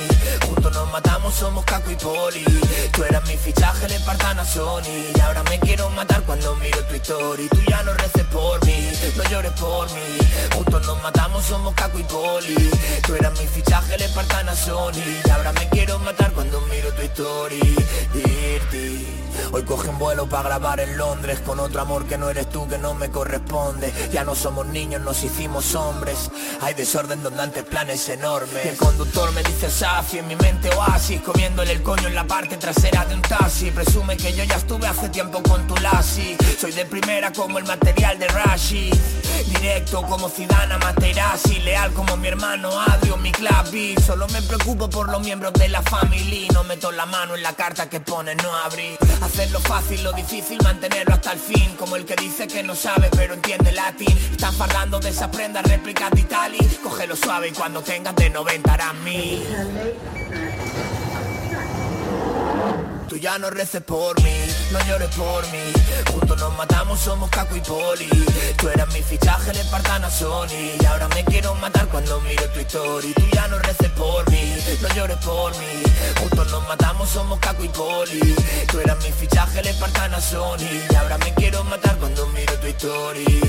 Juntos 0.46 0.72
nos 0.72 0.90
matamos, 0.90 1.34
somos 1.34 1.62
Caco 1.66 1.90
y 1.90 1.96
Poli. 1.96 2.44
Tú 2.92 3.04
eras 3.04 3.22
mi 3.28 3.36
fichaje, 3.36 3.86
le 3.86 4.00
partan 4.00 4.38
a 4.38 4.46
Sony. 4.46 5.12
Y 5.14 5.20
ahora 5.20 5.42
me 5.44 5.60
quiero 5.60 5.90
matar 5.90 6.22
cuando 6.22 6.56
miro 6.56 6.82
tu 6.86 6.94
historia. 6.94 7.48
Tú 7.50 7.58
ya 7.68 7.82
no 7.82 7.92
reces 7.92 8.24
por 8.32 8.64
mí, 8.64 8.90
no 9.14 9.24
llores 9.24 9.52
por 9.52 9.92
mí. 9.92 10.18
Juntos 10.54 10.86
nos 10.86 11.02
matamos, 11.02 11.44
somos 11.44 11.74
Caco 11.74 11.98
y 11.98 12.04
Poli. 12.04 12.70
Tú 13.06 13.14
eras 13.14 13.38
fichaje, 13.48 13.98
le 13.98 14.08
partan 14.10 14.48
a 14.48 14.56
Sony. 14.56 15.02
Y 15.24 15.30
ahora 15.30 15.52
me 15.52 15.68
quiero 15.68 15.98
matar 16.00 16.32
cuando 16.32 16.60
miro 16.62 16.92
tu 16.94 17.02
story. 17.02 17.60
Dirty. 18.12 19.12
Hoy 19.54 19.62
coge 19.64 19.88
un 19.88 19.98
vuelo 19.98 20.26
para 20.26 20.44
grabar 20.44 20.80
en 20.80 20.96
Londres 20.96 21.40
Con 21.40 21.60
otro 21.60 21.80
amor 21.80 22.06
que 22.06 22.16
no 22.16 22.30
eres 22.30 22.48
tú, 22.48 22.66
que 22.68 22.78
no 22.78 22.94
me 22.94 23.10
corresponde. 23.10 23.92
Ya 24.10 24.24
no 24.24 24.34
somos 24.34 24.66
niños, 24.66 25.02
nos 25.02 25.22
hicimos 25.22 25.74
hombres. 25.74 26.30
Hay 26.60 26.74
desorden 26.74 27.22
donde 27.22 27.42
antes 27.42 27.64
planes 27.64 28.08
enormes. 28.08 28.64
Y 28.64 28.68
el 28.68 28.76
conductor 28.76 29.30
me 29.32 29.42
dice 29.42 29.70
Safi 29.70 30.18
En 30.18 30.28
mi 30.28 30.36
mente 30.36 30.70
oasis 30.74 31.20
Comiéndole 31.20 31.72
el 31.72 31.82
coño 31.82 32.08
en 32.08 32.14
la 32.14 32.26
parte 32.26 32.56
trasera 32.56 33.04
de 33.04 33.14
un 33.14 33.22
taxi. 33.22 33.70
Presume 33.70 34.16
que 34.16 34.32
yo 34.32 34.44
ya 34.44 34.56
estuve 34.56 34.86
hace 34.86 35.08
tiempo 35.08 35.42
con 35.42 35.66
tu 35.66 35.76
lassi. 35.76 36.36
Soy 36.58 36.72
de 36.72 36.86
primera 36.86 37.32
como 37.32 37.58
el 37.58 37.64
material 37.64 38.18
de 38.18 38.28
Rashi 38.28 38.90
Directo 39.46 40.02
como 40.02 40.28
Zidane 40.28 40.78
Materazzi 40.78 41.58
Leal 41.60 41.92
como 41.92 42.16
mi 42.16 42.28
hermano 42.28 42.70
Adrio, 42.80 43.16
mi 43.16 43.31
Solo 44.06 44.26
me 44.28 44.42
preocupo 44.42 44.88
por 44.88 45.10
los 45.10 45.20
miembros 45.20 45.52
de 45.54 45.68
la 45.68 45.82
familia 45.82 46.48
No 46.52 46.64
meto 46.64 46.92
la 46.92 47.06
mano 47.06 47.34
en 47.34 47.42
la 47.42 47.54
carta 47.54 47.88
que 47.88 48.00
pone 48.00 48.34
no 48.34 48.54
abrir. 48.54 48.96
Hacerlo 49.20 49.58
fácil, 49.60 50.02
lo 50.02 50.12
difícil 50.12 50.58
mantenerlo 50.62 51.14
hasta 51.14 51.32
el 51.32 51.38
fin. 51.38 51.74
Como 51.78 51.96
el 51.96 52.04
que 52.04 52.14
dice 52.16 52.46
que 52.46 52.62
no 52.62 52.74
sabe 52.74 53.08
pero 53.16 53.34
entiende 53.34 53.72
latín. 53.72 54.16
Están 54.30 54.54
fardando 54.54 55.00
de 55.00 55.10
esas 55.10 55.28
prendas 55.28 55.64
réplicas 55.64 56.10
de 56.10 56.20
Italy. 56.20 56.58
Cógelo 56.82 57.16
suave 57.16 57.48
y 57.48 57.52
cuando 57.52 57.82
tengas 57.82 58.14
de 58.16 58.30
90 58.30 58.72
harán 58.72 59.04
mil. 59.04 59.44
Tú 63.08 63.16
ya 63.16 63.38
no 63.38 63.50
reces 63.50 63.82
por 63.82 64.20
mí, 64.22 64.30
no 64.72 64.80
llores 64.86 65.14
por 65.14 65.46
mí. 65.52 65.72
Juntos 66.10 66.38
nos 66.38 66.56
matamos, 66.56 66.98
somos 66.98 67.30
Caco 67.30 67.56
y 67.56 67.60
Poli. 67.60 68.08
Tú 68.56 68.68
eras 68.68 68.88
mi 68.92 69.02
fichaje 69.02 69.52
de 69.52 69.62
Spartana 69.62 70.10
Sony. 70.10 70.76
Y 70.80 70.84
ahora 70.86 71.08
me 71.08 71.24
quiero 71.24 71.54
matar 71.56 71.86
cuando 71.88 72.20
miro 72.22 72.48
tu 72.50 72.60
historia. 72.60 73.14
Tú 73.14 73.22
ya 73.32 73.48
no 73.48 73.58
reces 73.58 73.90
por 73.90 74.28
mí, 74.30 74.56
no 74.80 74.88
llores 74.94 75.18
por 75.18 75.52
mí. 75.58 75.82
Juntos 76.20 76.50
nos 76.50 76.66
matamos, 76.68 77.08
somos 77.10 77.38
Caco 77.38 77.64
y 77.64 77.68
Poli. 77.68 78.34
Tú 78.70 78.80
eras 78.80 78.98
mi 79.04 79.12
fichaje 79.12 79.62
de 79.62 79.72
Spartana 79.72 80.20
Sony. 80.20 80.70
Y 80.90 80.94
ahora 80.94 81.18
me 81.18 81.34
quiero 81.34 81.62
matar 81.64 81.96
cuando 81.98 82.26
miro 82.28 82.54
tu 82.58 82.66
historia 82.66 83.42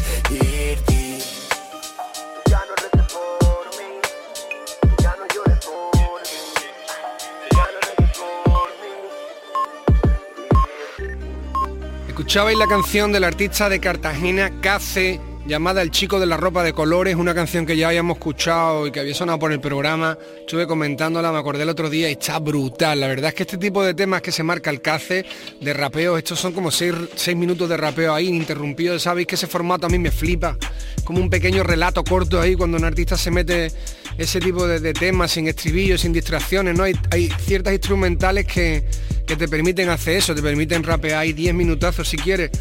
Escuchabais 12.23 12.57
la 12.57 12.67
canción 12.67 13.11
del 13.11 13.25
artista 13.25 13.67
de 13.67 13.81
Cartagena, 13.81 14.61
Cace, 14.61 15.19
llamada 15.45 15.81
El 15.81 15.91
chico 15.91 16.19
de 16.19 16.25
la 16.25 16.37
ropa 16.37 16.63
de 16.63 16.73
colores, 16.73 17.15
una 17.15 17.33
canción 17.33 17.65
que 17.65 17.75
ya 17.75 17.89
habíamos 17.89 18.17
escuchado 18.17 18.87
y 18.87 18.91
que 18.91 18.99
había 18.99 19.13
sonado 19.13 19.39
por 19.39 19.51
el 19.51 19.59
programa. 19.59 20.17
Estuve 20.39 20.67
comentándola, 20.67 21.31
me 21.31 21.37
acordé 21.37 21.63
el 21.63 21.69
otro 21.69 21.89
día 21.89 22.09
y 22.09 22.13
está 22.13 22.39
brutal. 22.39 22.99
La 22.99 23.07
verdad 23.07 23.29
es 23.29 23.33
que 23.35 23.43
este 23.43 23.57
tipo 23.57 23.83
de 23.83 23.93
temas 23.93 24.21
que 24.21 24.31
se 24.31 24.43
marca 24.43 24.69
el 24.69 24.81
Cace, 24.81 25.25
de 25.59 25.73
rapeo, 25.73 26.17
estos 26.17 26.39
son 26.39 26.53
como 26.53 26.71
seis, 26.71 26.93
seis 27.15 27.35
minutos 27.35 27.67
de 27.67 27.77
rapeo 27.77 28.13
ahí, 28.13 28.27
ininterrumpido. 28.27 28.97
Sabéis 28.99 29.27
que 29.27 29.35
ese 29.35 29.47
formato 29.47 29.87
a 29.87 29.89
mí 29.89 29.99
me 29.99 30.11
flipa. 30.11 30.57
Como 31.03 31.19
un 31.19 31.29
pequeño 31.29 31.63
relato 31.63 32.03
corto 32.03 32.39
ahí 32.39 32.55
cuando 32.55 32.77
un 32.77 32.85
artista 32.85 33.17
se 33.17 33.29
mete 33.29 33.71
ese 34.17 34.39
tipo 34.39 34.65
de, 34.67 34.93
temas 34.93 35.31
sin 35.31 35.47
estribillos, 35.47 36.01
sin 36.01 36.13
distracciones, 36.13 36.77
¿no? 36.77 36.83
Hay, 36.83 36.93
hay 37.11 37.29
ciertas 37.29 37.73
instrumentales 37.73 38.45
que, 38.45 38.85
que 39.25 39.35
te 39.35 39.47
permiten 39.47 39.89
hacer 39.89 40.17
eso, 40.17 40.35
te 40.35 40.41
permiten 40.41 40.83
rapear 40.83 41.19
ahí 41.19 41.33
10 41.33 41.53
minutazos 41.53 42.07
si 42.07 42.17
quieres. 42.17 42.51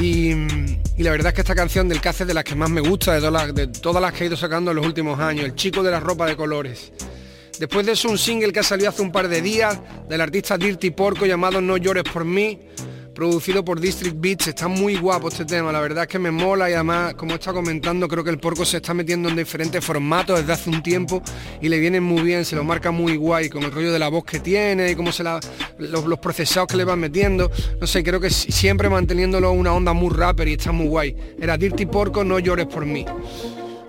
Y, 0.00 0.34
la 0.96 1.10
verdad 1.10 1.28
es 1.28 1.34
que 1.34 1.40
esta 1.42 1.54
canción 1.54 1.88
del 1.88 2.00
Cace 2.00 2.22
es 2.24 2.28
de 2.28 2.34
las 2.34 2.44
que 2.44 2.54
más 2.54 2.70
me 2.70 2.80
gusta, 2.80 3.12
de 3.12 3.20
todas, 3.20 3.32
las, 3.32 3.54
de 3.54 3.66
todas 3.66 4.02
las 4.02 4.12
que 4.12 4.24
he 4.24 4.26
ido 4.28 4.36
sacando 4.36 4.70
en 4.70 4.78
los 4.78 4.86
últimos 4.86 5.20
años, 5.20 5.44
El 5.44 5.54
chico 5.54 5.82
de 5.82 5.90
la 5.90 6.00
ropa 6.00 6.26
de 6.26 6.36
colores. 6.36 6.92
Después 7.58 7.84
de 7.84 7.92
eso 7.92 8.08
un 8.08 8.16
single 8.16 8.52
que 8.52 8.60
ha 8.60 8.62
salido 8.62 8.88
hace 8.88 9.02
un 9.02 9.12
par 9.12 9.28
de 9.28 9.42
días 9.42 9.78
del 10.08 10.22
artista 10.22 10.56
Dirty 10.56 10.90
Porco 10.90 11.26
llamado 11.26 11.60
No 11.60 11.76
llores 11.76 12.04
por 12.04 12.24
mí, 12.24 12.58
producido 13.14 13.64
por 13.64 13.80
District 13.80 14.16
Beats. 14.18 14.48
Está 14.48 14.68
muy 14.68 14.96
guapo 14.96 15.28
este 15.28 15.44
tema, 15.44 15.72
la 15.72 15.80
verdad 15.80 16.04
es 16.04 16.08
que 16.08 16.18
me 16.18 16.30
mola 16.30 16.70
y 16.70 16.74
además, 16.74 17.14
como 17.14 17.34
está 17.34 17.52
comentando, 17.52 18.08
creo 18.08 18.24
que 18.24 18.30
el 18.30 18.38
Porco 18.38 18.64
se 18.64 18.78
está 18.78 18.94
metiendo 18.94 19.28
en 19.28 19.36
diferentes 19.36 19.84
formatos 19.84 20.38
desde 20.38 20.52
hace 20.52 20.70
un 20.70 20.82
tiempo 20.82 21.22
y 21.60 21.68
le 21.68 21.78
viene 21.78 22.00
muy 22.00 22.22
bien, 22.22 22.44
se 22.44 22.56
lo 22.56 22.64
marca 22.64 22.90
muy 22.90 23.16
guay 23.16 23.48
con 23.50 23.62
el 23.62 23.72
rollo 23.72 23.92
de 23.92 23.98
la 23.98 24.08
voz 24.08 24.24
que 24.24 24.40
tiene 24.40 24.90
y 24.90 24.94
cómo 24.94 25.12
se 25.12 25.22
la, 25.22 25.40
los, 25.78 26.18
procesados 26.18 26.68
que 26.68 26.76
le 26.76 26.84
van 26.84 27.00
metiendo. 27.00 27.50
No 27.80 27.86
sé, 27.86 28.02
creo 28.02 28.20
que 28.20 28.30
si- 28.30 28.52
siempre 28.52 28.88
manteniéndolo 28.88 29.52
una 29.52 29.72
onda 29.72 29.92
muy 29.92 30.10
rapper 30.14 30.48
y 30.48 30.52
está 30.54 30.72
muy 30.72 30.86
guay. 30.86 31.16
Era 31.40 31.56
Dirty 31.56 31.86
Porco, 31.86 32.24
no 32.24 32.38
llores 32.38 32.66
por 32.66 32.86
mí. 32.86 33.04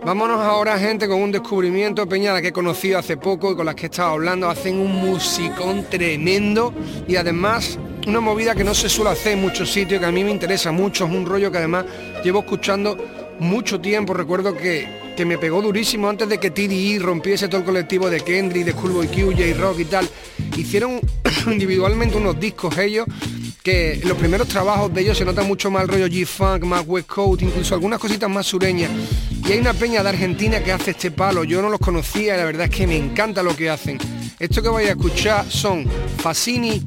Vámonos 0.04 0.42
ahora, 0.42 0.80
gente, 0.80 1.08
con 1.08 1.22
un 1.22 1.32
descubrimiento, 1.32 2.10
Peña, 2.10 2.34
la 2.34 2.42
que 2.42 2.48
he 2.48 2.52
conocido 2.52 2.98
hace 2.98 3.18
poco 3.18 3.52
y 3.52 3.56
con 3.56 3.68
las 3.68 3.76
que 3.76 3.84
he 3.84 3.86
estado 3.86 4.10
hablando. 4.10 4.50
Hacen 4.50 4.80
un 4.80 4.92
musicón 4.96 5.86
tremendo 5.92 6.74
y 7.08 7.18
además 7.18 7.78
una 8.08 8.20
movida 8.20 8.56
que 8.56 8.64
no 8.64 8.74
se 8.74 8.90
suele 8.90 9.12
hacer 9.12 9.34
en 9.34 9.42
muchos 9.42 9.72
sitios, 9.72 10.00
que 10.00 10.06
a 10.08 10.12
mí 10.12 10.24
me 10.24 10.32
interesa 10.32 10.72
mucho. 10.72 11.06
Es 11.06 11.12
un 11.12 11.28
rollo 11.28 11.52
que 11.52 11.60
además 11.60 11.86
llevo 12.24 12.40
escuchando 12.40 12.98
mucho 13.38 13.80
tiempo. 13.80 14.16
Recuerdo 14.16 14.58
que, 14.58 15.14
que 15.16 15.24
me 15.24 15.38
pegó 15.38 15.62
durísimo 15.62 16.10
antes 16.10 16.28
de 16.28 16.40
que 16.40 16.50
TDI 16.50 16.98
rompiese 16.98 17.48
todo 17.48 17.60
el 17.60 17.66
colectivo 17.66 18.10
de 18.10 18.22
Kendrick, 18.22 18.66
de 18.66 18.72
Schoolboy 18.72 19.08
Q, 19.08 19.34
J-Rock 19.38 19.80
y 19.82 19.86
tal. 19.86 20.10
Hicieron 20.58 21.00
individualmente 21.46 22.18
unos 22.18 22.40
discos 22.40 22.76
ellos 22.80 23.06
que 23.64 24.02
los 24.06 24.18
primeros 24.18 24.48
trabajos 24.48 24.94
de 24.94 25.02
ellos 25.02 25.18
se 25.18 25.26
nota 25.26 25.44
mucho 25.44 25.70
más 25.70 25.84
el 25.84 25.90
rollo 25.90 26.08
G-Funk, 26.08 26.64
más 26.64 26.84
West 26.86 27.08
Coast, 27.08 27.44
incluso 27.44 27.76
algunas 27.76 28.00
cositas 28.00 28.30
más 28.30 28.48
sureñas. 28.48 28.90
Y 29.48 29.52
hay 29.52 29.60
una 29.60 29.74
peña 29.74 30.02
de 30.02 30.10
Argentina 30.10 30.64
que 30.64 30.72
hace 30.72 30.92
este 30.92 31.12
palo, 31.12 31.44
yo 31.44 31.62
no 31.62 31.70
los 31.70 31.80
conocía 31.80 32.34
y 32.36 32.38
la 32.38 32.46
verdad 32.46 32.66
es 32.66 32.76
que 32.76 32.88
me 32.88 32.98
encanta 32.98 33.44
lo 33.44 33.56
que 33.56 33.70
hacen. 33.70 34.00
Esto 34.40 34.62
que 34.62 34.70
vais 34.70 34.88
a 34.90 34.92
escuchar 34.92 35.46
son 35.50 35.86
Facini 36.18 36.82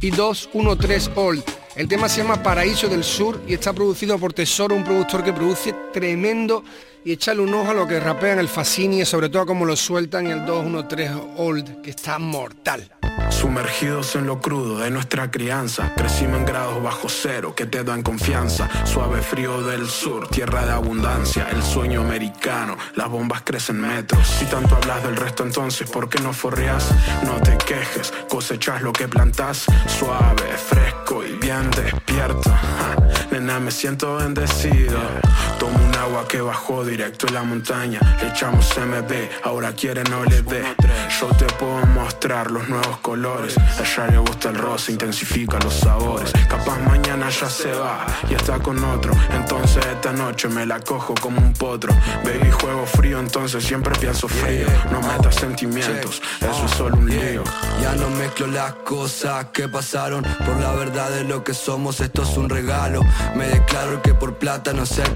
y 0.00 0.10
213 0.10 1.10
Old. 1.14 1.42
El 1.76 1.88
tema 1.88 2.08
se 2.08 2.22
llama 2.22 2.42
Paraíso 2.42 2.88
del 2.88 3.04
Sur 3.04 3.40
y 3.46 3.54
está 3.54 3.72
producido 3.72 4.18
por 4.18 4.32
Tesoro, 4.34 4.74
un 4.74 4.84
productor 4.84 5.24
que 5.24 5.32
produce 5.32 5.74
tremendo 5.92 6.64
y 7.04 7.12
echarle 7.12 7.42
un 7.42 7.54
ojo 7.54 7.70
a 7.70 7.74
lo 7.74 7.86
que 7.86 7.98
rapean 7.98 8.38
el 8.38 8.48
Facini 8.48 9.00
y 9.00 9.06
sobre 9.06 9.30
todo 9.30 9.42
a 9.42 9.46
cómo 9.46 9.64
lo 9.64 9.76
sueltan 9.76 10.26
el 10.26 10.44
213 10.44 11.14
Old, 11.38 11.80
que 11.80 11.90
está 11.90 12.18
mortal. 12.18 12.90
Sumergidos 13.30 14.16
en 14.16 14.26
lo 14.26 14.40
crudo 14.40 14.78
de 14.78 14.90
nuestra 14.90 15.30
crianza, 15.30 15.94
crecimos 15.96 16.38
en 16.40 16.44
grados 16.44 16.82
bajo 16.82 17.08
cero 17.08 17.54
que 17.54 17.64
te 17.64 17.82
dan 17.84 18.02
confianza. 18.02 18.68
Suave 18.84 19.22
frío 19.22 19.62
del 19.62 19.88
sur, 19.88 20.28
tierra 20.28 20.66
de 20.66 20.72
abundancia, 20.72 21.48
el 21.50 21.62
sueño 21.62 22.02
americano, 22.02 22.76
las 22.96 23.08
bombas 23.08 23.42
crecen 23.42 23.80
metros. 23.80 24.26
Si 24.26 24.44
tanto 24.46 24.76
hablas 24.76 25.02
del 25.04 25.16
resto, 25.16 25.44
entonces, 25.44 25.88
¿por 25.88 26.08
qué 26.08 26.20
no 26.20 26.32
forreas? 26.32 26.90
No 27.24 27.40
te 27.40 27.56
quejes, 27.56 28.12
cosechas 28.28 28.82
lo 28.82 28.92
que 28.92 29.08
plantas, 29.08 29.64
suave, 29.86 30.56
fresco 30.56 31.24
y 31.24 31.32
bien 31.32 31.70
despierto. 31.70 32.52
Nena, 33.30 33.60
me 33.60 33.70
siento 33.70 34.16
bendecido. 34.16 34.98
Tomo 35.58 35.78
un 35.78 35.94
agua 35.96 36.26
que 36.28 36.40
bajó 36.40 36.84
directo 36.84 37.26
en 37.26 37.34
la 37.34 37.42
montaña, 37.42 38.00
le 38.20 38.28
echamos 38.28 38.66
MD, 38.76 39.28
ahora 39.44 39.72
quiere 39.72 40.02
no 40.04 40.24
le 40.24 40.42
dé. 40.42 40.62
Yo 41.20 41.26
te 41.36 41.46
puedo 41.54 41.84
mostrar 41.86 42.50
los 42.50 42.68
nuevos 42.68 42.98
colores. 42.98 43.56
A 43.58 43.82
ella 43.82 44.06
le 44.12 44.18
gusta 44.18 44.50
el 44.50 44.56
rosa, 44.56 44.92
intensifica 44.92 45.58
los 45.58 45.74
sabores. 45.74 46.32
Capaz 46.48 46.78
mañana 46.80 47.28
ya 47.28 47.48
se 47.48 47.72
va 47.72 48.06
y 48.28 48.34
está 48.34 48.58
con 48.58 48.82
otro. 48.84 49.12
Entonces 49.32 49.84
esta 49.86 50.12
noche 50.12 50.48
me 50.48 50.64
la 50.66 50.80
cojo 50.80 51.14
como 51.20 51.40
un 51.40 51.52
potro. 51.52 51.92
Baby, 52.24 52.50
juego 52.50 52.86
frío, 52.86 53.18
entonces 53.18 53.64
siempre 53.64 53.94
pienso 53.98 54.28
frío. 54.28 54.66
No 54.90 55.00
metas 55.00 55.34
sentimientos, 55.36 56.22
eso 56.40 56.64
es 56.64 56.70
solo 56.72 56.96
un 56.96 57.08
lío. 57.08 57.44
Ya 57.82 57.94
no 57.94 58.08
mezclo 58.10 58.46
las 58.46 58.74
cosas 58.74 59.46
que 59.52 59.68
pasaron 59.68 60.22
Por 60.22 60.60
la 60.60 60.72
verdad 60.72 61.10
de 61.10 61.24
lo 61.24 61.42
que 61.44 61.54
somos, 61.54 62.00
esto 62.00 62.22
es 62.22 62.36
un 62.36 62.48
regalo 62.48 63.02
Me 63.36 63.46
declaro 63.46 64.02
que 64.02 64.14
por 64.14 64.36
plata 64.36 64.72
no 64.72 64.84
se 64.86 65.02
ha 65.02 65.06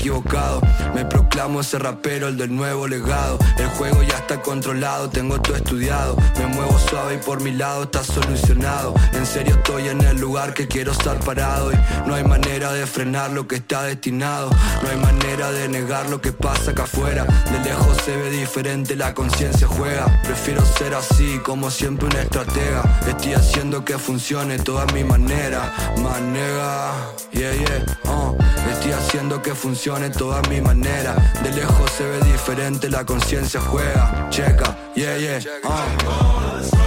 Me 0.94 1.04
proclamo 1.04 1.60
ese 1.60 1.78
rapero, 1.78 2.28
el 2.28 2.36
del 2.36 2.54
nuevo 2.54 2.88
legado. 2.88 3.38
El 3.58 3.68
juego 3.68 4.02
ya 4.02 4.16
está 4.16 4.40
controlado, 4.40 5.10
tengo 5.10 5.40
todo 5.40 5.56
estudiado. 5.56 6.16
Me 6.38 6.46
muevo 6.46 6.78
suave 6.78 7.14
y 7.14 7.18
por 7.18 7.42
mi 7.42 7.52
lado 7.52 7.84
está 7.84 8.02
solucionado. 8.02 8.94
En 9.12 9.26
serio 9.26 9.54
estoy 9.56 9.88
en 9.88 10.00
el 10.00 10.18
lugar 10.18 10.54
que 10.54 10.66
quiero 10.66 10.92
estar 10.92 11.20
parado. 11.20 11.72
Y 11.72 11.76
no 12.06 12.14
hay 12.14 12.24
manera 12.24 12.72
de 12.72 12.86
frenar 12.86 13.32
lo 13.32 13.46
que 13.46 13.56
está 13.56 13.82
destinado. 13.82 14.50
No 14.82 14.90
hay 14.90 14.96
manera 14.96 15.52
de 15.52 15.68
negar 15.68 16.08
lo 16.08 16.20
que 16.20 16.32
pasa 16.32 16.70
acá 16.70 16.84
afuera. 16.84 17.24
De 17.24 17.58
lejos 17.60 17.98
se 18.04 18.16
ve 18.16 18.30
diferente, 18.30 18.96
la 18.96 19.14
conciencia 19.14 19.66
juega. 19.66 20.06
Prefiero 20.22 20.64
ser 20.64 20.94
así, 20.94 21.38
como 21.44 21.70
siempre 21.70 22.06
un 22.06 22.16
estratega. 22.16 22.82
Estoy 23.06 23.34
haciendo 23.34 23.84
que 23.84 23.98
funcione 23.98 24.58
toda 24.58 24.86
mi 24.86 25.04
manera. 25.04 25.72
Manera, 25.98 26.92
yeah, 27.32 27.52
yeah, 27.52 28.10
uh. 28.10 28.36
Estoy 28.72 28.92
haciendo 28.92 29.42
que 29.42 29.54
funcione 29.54 30.10
toda 30.16 30.40
mi 30.48 30.60
manera. 30.60 31.14
De 31.42 31.50
lejos 31.50 31.90
se 31.90 32.04
ve 32.04 32.20
diferente, 32.20 32.88
la 32.88 33.04
conciencia 33.04 33.60
juega. 33.60 34.28
Checa, 34.30 34.76
yeah, 34.94 35.16
yeah, 35.16 35.40
uh. 35.64 36.84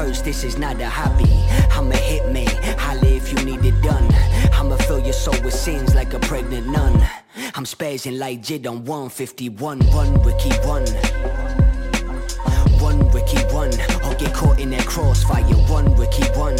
By 0.00 0.06
this 0.06 0.44
is 0.44 0.56
not 0.56 0.80
a 0.80 0.88
hobby. 0.88 1.30
I'm 1.72 1.92
a 1.92 1.94
hitman, 1.94 2.48
holla 2.78 3.06
if 3.06 3.32
you 3.32 3.44
need 3.44 3.62
it 3.64 3.78
done. 3.82 4.08
I'ma 4.54 4.76
fill 4.76 5.00
your 5.00 5.12
soul 5.12 5.38
with 5.42 5.52
sins 5.52 5.94
like 5.94 6.14
a 6.14 6.18
pregnant 6.20 6.66
nun. 6.68 6.94
I'm 7.54 7.66
spazzing 7.66 8.18
like 8.18 8.40
Jid 8.40 8.66
on 8.66 8.84
151. 8.84 9.78
Run, 9.94 10.22
Ricky, 10.22 10.50
run. 10.64 10.86
Run, 12.80 12.98
Ricky, 13.10 13.42
run. 13.52 13.72
Or 14.06 14.14
get 14.14 14.32
caught 14.32 14.58
in 14.58 14.70
that 14.70 14.86
crossfire. 14.86 15.44
Run, 15.68 15.94
Ricky, 15.96 16.24
run. 16.38 16.56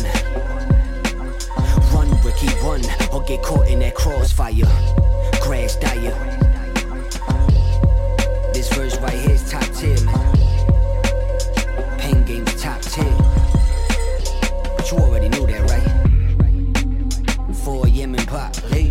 Run, 1.95 2.11
Ricky, 2.23 2.51
run. 2.63 2.83
Or 3.11 3.23
get 3.23 3.43
caught 3.43 3.69
in 3.69 3.79
that 3.79 3.95
crossfire. 3.95 4.69
Grass 5.41 5.77
dire. 5.77 6.17
This 8.53 8.69
verse 8.75 8.99
right 8.99 9.19
here 9.19 9.31
is 9.31 9.51
top 9.51 9.65
tier, 9.73 9.99
man. 10.05 10.40
You 14.93 14.99
already 14.99 15.29
knew 15.29 15.47
that, 15.47 15.71
right? 15.71 17.57
4 17.57 17.87
a.m. 17.87 18.15
in 18.15 18.27
pop, 18.27 18.57
hey. 18.57 18.90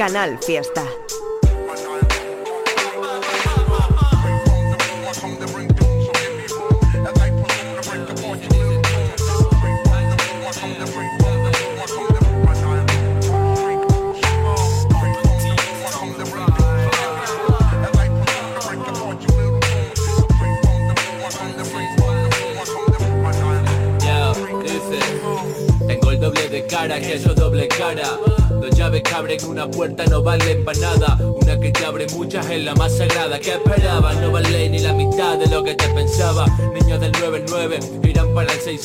Canal 0.00 0.38
Fiesta. 0.40 0.99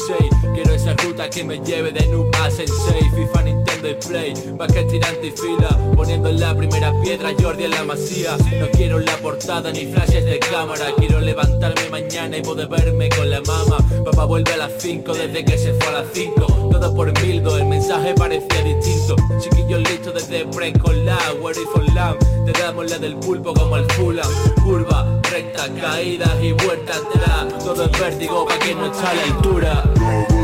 Para 0.08 0.20
el 0.20 0.30
6-6 0.30 0.54
Quiero 0.54 0.74
esa 0.74 0.94
ruta 0.94 1.30
que 1.30 1.44
me 1.44 1.60
lleve 1.60 1.92
de 1.92 2.08
noob 2.08 2.34
a 2.42 2.50
sensei. 2.50 3.10
FIFA, 3.14 3.42
Nintendo 3.44 3.90
y 3.90 3.96
Play. 3.96 4.34
Basket 4.58 4.88
tirante 4.88 5.28
y 5.28 5.32
fila 5.32 5.78
Poniendo 5.96 6.30
en 6.30 6.40
la 6.40 6.56
primera 6.56 6.94
piedra 7.02 7.32
Jordi 7.40 7.66
en 7.66 7.72
la 7.72 7.84
masía. 7.84 8.38
No 8.60 8.70
quiero 8.72 9.00
la 9.00 9.18
portada 9.18 9.72
ni 9.72 9.86
flashes 9.86 10.26
de 10.26 10.40
cámara. 10.40 10.86
Quiero 10.98 11.20
levantarme 11.20 11.90
mañana 11.90 12.38
y 12.38 12.42
poder 12.42 12.68
verme 12.68 13.10
con 13.10 13.30
la 13.30 13.42
mama. 13.42 13.78
Papá 14.04 14.26
vuelve 14.26 14.54
a 14.54 14.58
las 14.58 14.72
5 14.80 15.14
desde 15.14 15.46
que 15.46 15.58
se 15.58 15.74
fue 15.74 15.88
a 15.88 16.02
las 16.02 16.08
5 16.14 16.65
Todo 16.76 16.94
por 16.94 17.22
mildo, 17.22 17.58
el 17.58 17.68
mensaje 17.68 18.14
parecía 18.16 18.62
distinto. 18.62 19.16
Chiquillos 19.40 19.80
listos 19.90 20.14
desde 20.14 20.46
preescolar 20.48 21.38
Where 21.42 21.58
is 21.58 21.68
for 21.70 21.82
lamb. 21.94 22.18
Te 22.46 22.52
damos 22.52 22.92
la 22.92 22.98
del 22.98 23.16
pulpo 23.16 23.54
como 23.54 23.78
el 23.78 23.90
Fulham. 23.94 24.30
Curva, 24.62 25.22
recta, 25.32 25.70
caídas 25.80 26.36
y 26.42 26.52
vuelta 26.52 26.94
atrás 26.96 27.64
Todo 27.64 27.86
es 27.86 28.00
vértigo 28.00 28.46
pa' 28.46 28.58
quien 28.60 28.78
no 28.78 28.88
está 28.88 29.10
a 29.10 29.14
la 29.14 29.24
altura 29.24 30.35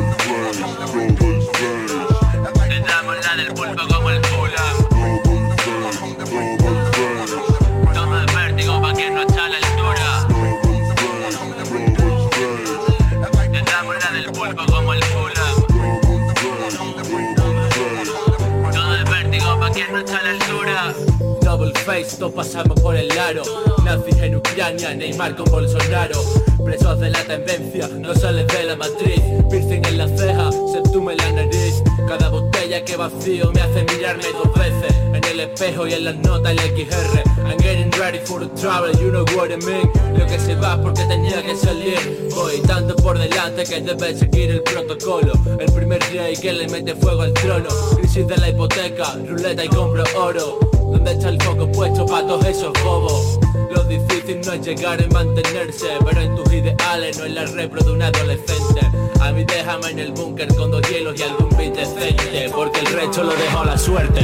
Pasamos 22.02 22.80
por 22.82 22.95
el 22.95 23.12
aro. 23.12 23.43
Nazis 23.84 24.18
en 24.24 24.36
Ucrania, 24.36 24.95
Neymar 24.95 25.36
con 25.36 25.45
Bolsonaro. 25.52 26.20
Presos 26.64 26.99
de 26.99 27.12
la 27.12 27.24
tendencia, 27.24 27.88
no 27.89 28.16
sales 28.16 28.47
de 28.47 28.64
la 28.64 28.76
matriz. 28.76 29.22
Piercing 29.52 29.86
en 29.86 29.97
la 29.99 30.08
ceja, 30.08 30.49
septum 30.72 31.12
en 31.12 31.18
la 31.18 31.32
nariz. 31.32 31.84
Cada 32.08 32.30
botella 32.30 32.84
que 32.84 32.97
vacío 32.97 33.52
me 33.52 33.62
hace 33.62 33.84
mirarme 33.84 34.24
dos 34.34 34.52
veces. 34.56 34.95
En 35.14 35.24
el 35.24 35.41
espejo 35.41 35.86
y 35.86 35.93
en 35.93 36.06
las 36.06 36.16
notas 36.16 36.54
el 36.54 36.60
XR 36.60 37.24
I'm 37.47 37.60
getting 37.60 37.91
ready 37.91 38.18
for 38.18 38.39
the 38.39 38.49
travel, 38.60 38.91
you 38.93 39.12
know 39.12 39.26
what 39.36 39.52
I 39.52 39.58
mean. 39.58 39.91
Lo 40.18 40.26
que 40.26 40.39
se 40.39 40.56
va 40.56 40.82
porque 40.82 41.04
tenía 41.06 41.43
que 41.43 41.56
salir. 41.56 42.30
Voy 42.34 42.62
tanto 42.62 42.95
por 42.95 43.20
delante 43.20 43.64
que 43.64 43.80
debes 43.80 44.18
seguir 44.18 44.49
el 44.49 44.64
protocolo. 44.64 45.34
El 45.60 45.72
primer 45.72 46.02
rey 46.12 46.36
que 46.36 46.52
le 46.52 46.68
mete 46.68 46.95
fuego 46.95 47.22
al 47.22 47.34
trono. 47.34 47.70
Crisis 47.95 48.28
de 48.28 48.38
la 48.38 48.49
hipoteca, 48.49 49.18
ruleta 49.28 49.64
y 49.64 49.68
compro 49.68 50.04
oro 50.18 50.81
¿Dónde 50.92 51.12
está 51.14 51.30
el 51.30 51.42
foco 51.42 51.72
puesto 51.72 52.06
para 52.06 52.28
todos 52.28 52.46
esos 52.46 52.74
bobos? 52.84 53.39
Lo 53.74 53.84
difícil 53.86 54.42
no 54.46 54.52
es 54.52 54.62
llegar 54.62 55.02
en 55.02 55.10
mantenerse 55.14 55.88
Pero 56.06 56.22
en 56.22 56.36
tus 56.36 56.52
ideales 56.54 57.18
no 57.18 57.26
es 57.26 57.32
la 57.32 57.46
repro 57.46 57.82
de 57.82 57.92
un 57.92 58.02
adolescente 58.02 58.82
A 59.22 59.32
mí 59.32 59.46
déjame 59.46 59.92
en 59.92 60.00
el 60.00 60.12
búnker 60.12 60.54
con 60.56 60.70
dos 60.72 60.82
hielos 60.89 61.18
y 61.18 61.24
algún 61.24 61.50
beat 61.58 62.52
Porque 62.54 62.80
el 62.82 62.88
resto 62.88 63.24
lo 63.24 63.34
dejo 63.34 63.60
a 63.60 63.66
la 63.66 63.78
suerte 63.78 64.22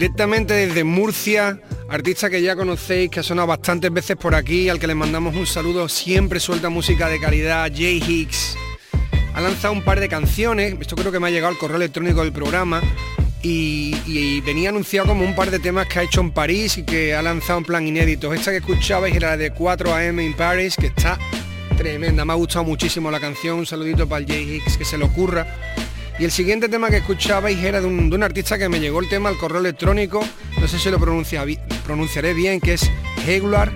Directamente 0.00 0.54
desde 0.54 0.82
Murcia 0.82 1.60
artista 1.90 2.30
que 2.30 2.40
ya 2.40 2.56
conocéis, 2.56 3.10
que 3.10 3.20
ha 3.20 3.22
sonado 3.22 3.48
bastantes 3.48 3.92
veces 3.92 4.16
por 4.16 4.34
aquí, 4.34 4.70
al 4.70 4.78
que 4.78 4.86
le 4.86 4.94
mandamos 4.94 5.36
un 5.36 5.46
saludo, 5.46 5.90
siempre 5.90 6.40
suelta 6.40 6.70
música 6.70 7.10
de 7.10 7.20
calidad, 7.20 7.70
Jay 7.70 8.02
Hicks. 8.02 8.56
Ha 9.34 9.42
lanzado 9.42 9.74
un 9.74 9.84
par 9.84 10.00
de 10.00 10.08
canciones, 10.08 10.74
esto 10.80 10.96
creo 10.96 11.12
que 11.12 11.20
me 11.20 11.28
ha 11.28 11.30
llegado 11.30 11.52
al 11.52 11.58
correo 11.58 11.76
electrónico 11.76 12.22
del 12.22 12.32
programa, 12.32 12.80
y, 13.42 14.40
venía 14.40 14.70
anunciado 14.70 15.08
como 15.08 15.22
un 15.22 15.34
par 15.34 15.50
de 15.50 15.58
temas 15.58 15.86
que 15.86 15.98
ha 15.98 16.02
hecho 16.04 16.22
en 16.22 16.30
París 16.30 16.78
y 16.78 16.84
que 16.84 17.14
ha 17.14 17.20
lanzado 17.20 17.58
en 17.58 17.66
plan 17.66 17.86
inédito. 17.86 18.32
Esta 18.32 18.52
que 18.52 18.56
escuchabais 18.56 19.14
era 19.14 19.32
la 19.32 19.36
de 19.36 19.50
4 19.50 19.94
AM 19.94 20.20
in 20.20 20.32
Paris, 20.32 20.76
que 20.76 20.86
está 20.86 21.18
tremenda, 21.76 22.24
me 22.24 22.32
ha 22.32 22.36
gustado 22.36 22.64
muchísimo 22.64 23.10
la 23.10 23.20
canción, 23.20 23.58
un 23.58 23.66
saludito 23.66 24.08
para 24.08 24.20
el 24.20 24.26
Jay 24.26 24.50
Hicks, 24.50 24.78
que 24.78 24.86
se 24.86 24.96
le 24.96 25.04
ocurra. 25.04 25.46
Y 26.20 26.24
el 26.24 26.30
siguiente 26.30 26.68
tema 26.68 26.90
que 26.90 26.98
escuchabais 26.98 27.56
era 27.64 27.80
de 27.80 27.86
un, 27.86 28.22
artista 28.22 28.58
que 28.58 28.68
me 28.68 28.78
llegó 28.78 29.00
el 29.00 29.08
tema 29.08 29.30
al 29.30 29.38
correo 29.38 29.58
electrónico, 29.58 30.22
no 30.60 30.68
sé 30.68 30.78
si 30.78 30.90
lo 30.90 30.98
pronunciaré 30.98 32.34
bien, 32.34 32.60
que 32.60 32.74
es 32.74 32.90
Heglar, 33.26 33.72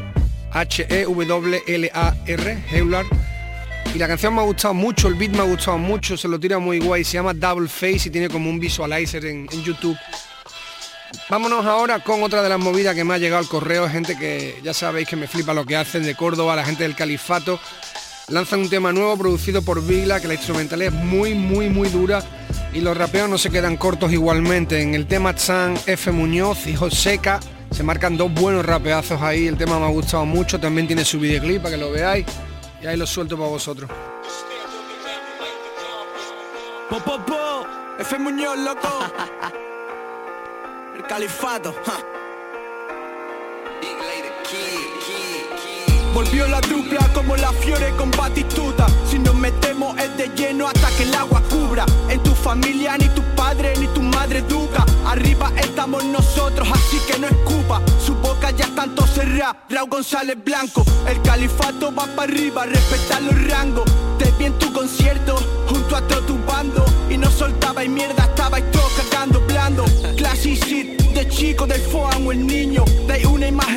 H-E-W-L-A-R, 0.52 1.88
Heglar. 2.70 3.06
Y 3.94 3.98
la 3.98 4.06
canción 4.06 4.34
me 4.34 4.42
ha 4.42 4.44
gustado 4.44 4.74
mucho, 4.74 5.08
el 5.08 5.14
beat 5.14 5.32
me 5.32 5.38
ha 5.38 5.44
gustado 5.44 5.78
mucho, 5.78 6.18
se 6.18 6.28
lo 6.28 6.38
tira 6.38 6.58
muy 6.58 6.80
guay, 6.80 7.02
se 7.02 7.14
llama 7.14 7.32
Double 7.32 7.66
Face 7.66 8.08
y 8.08 8.10
tiene 8.10 8.28
como 8.28 8.50
un 8.50 8.60
visualizer 8.60 9.24
en, 9.24 9.48
en 9.50 9.62
YouTube. 9.62 9.96
Vámonos 11.30 11.64
ahora 11.64 12.00
con 12.00 12.22
otra 12.22 12.42
de 12.42 12.50
las 12.50 12.58
movidas 12.58 12.94
que 12.94 13.04
me 13.04 13.14
ha 13.14 13.18
llegado 13.18 13.40
al 13.40 13.48
correo, 13.48 13.88
gente 13.88 14.18
que 14.18 14.60
ya 14.62 14.74
sabéis 14.74 15.08
que 15.08 15.16
me 15.16 15.28
flipa 15.28 15.54
lo 15.54 15.64
que 15.64 15.76
hacen 15.76 16.02
de 16.02 16.14
Córdoba, 16.14 16.56
la 16.56 16.66
gente 16.66 16.82
del 16.82 16.94
Califato. 16.94 17.58
Lanzan 18.28 18.60
un 18.60 18.70
tema 18.70 18.90
nuevo 18.90 19.18
producido 19.18 19.60
por 19.60 19.84
Vigla, 19.84 20.18
que 20.18 20.28
la 20.28 20.34
instrumental 20.34 20.80
es 20.80 20.92
muy, 20.92 21.34
muy, 21.34 21.68
muy 21.68 21.90
dura 21.90 22.22
y 22.72 22.80
los 22.80 22.96
rapeos 22.96 23.28
no 23.28 23.36
se 23.36 23.50
quedan 23.50 23.76
cortos 23.76 24.12
igualmente. 24.12 24.80
En 24.80 24.94
el 24.94 25.06
tema 25.06 25.34
Chan, 25.34 25.78
F. 25.86 26.10
Muñoz 26.10 26.66
y 26.66 26.74
Joseca 26.74 27.38
se 27.70 27.82
marcan 27.82 28.16
dos 28.16 28.32
buenos 28.32 28.64
rapeazos 28.64 29.20
ahí, 29.20 29.46
el 29.46 29.58
tema 29.58 29.78
me 29.78 29.84
ha 29.84 29.90
gustado 29.90 30.24
mucho, 30.24 30.58
también 30.58 30.86
tiene 30.86 31.04
su 31.04 31.20
videoclip 31.20 31.62
para 31.62 31.74
que 31.74 31.80
lo 31.80 31.90
veáis 31.90 32.24
y 32.80 32.86
ahí 32.86 32.96
lo 32.96 33.06
suelto 33.06 33.36
para 33.36 33.50
vosotros. 33.50 33.90
Po, 36.88 36.98
po, 37.00 37.18
po. 37.26 37.66
F. 37.98 38.18
Muñoz, 38.18 38.58
loco. 38.58 38.88
El 40.96 41.02
califato. 41.02 41.74
Volvió 46.14 46.46
la 46.46 46.60
dupla 46.60 47.10
como 47.12 47.34
la 47.34 47.52
Fiore 47.52 47.90
con 47.96 48.08
Batistuta. 48.12 48.86
Si 49.10 49.18
nos 49.18 49.34
metemos 49.34 49.98
es 49.98 50.16
de 50.16 50.28
lleno 50.36 50.68
hasta 50.68 50.88
que 50.96 51.02
el 51.02 51.12
agua 51.12 51.42
cubra. 51.50 51.84
En 52.08 52.22
tu 52.22 52.30
familia 52.36 52.96
ni 52.96 53.08
tu 53.08 53.22
padre 53.34 53.74
ni 53.80 53.88
tu 53.88 54.00
madre 54.00 54.38
educa. 54.38 54.86
Arriba 55.04 55.50
estamos 55.56 56.04
nosotros, 56.04 56.68
así 56.72 57.00
que 57.08 57.18
no 57.18 57.26
escupa. 57.26 57.82
Su 57.98 58.14
boca 58.14 58.52
ya 58.52 58.68
tanto 58.76 59.04
cerrada. 59.08 59.56
Raúl 59.68 59.90
González 59.90 60.36
Blanco. 60.44 60.84
El 61.08 61.20
califato 61.22 61.92
va 61.92 62.06
para 62.06 62.32
arriba, 62.32 62.64
respetar 62.64 63.20
los 63.22 63.48
rangos. 63.48 63.84
Te 64.16 64.30
vi 64.38 64.44
en 64.44 64.56
tu 64.60 64.72
concierto, 64.72 65.34
junto 65.68 65.96
a 65.96 66.00
todo 66.02 66.20
tu 66.20 66.38
bando. 66.46 66.84
Y 67.10 67.18
no 67.18 67.28
soltabais 67.28 67.90
mierda, 67.90 68.22
estabais 68.22 68.70
todos 68.70 68.92
cagando 68.92 69.40
blando. 69.40 69.84
Classic 70.16 70.64
shit 70.64 71.00
de 71.12 71.28
chico 71.28 71.66
del 71.66 71.80
foam 71.80 72.28
o 72.28 72.32
el 72.32 72.46
niño. 72.46 72.84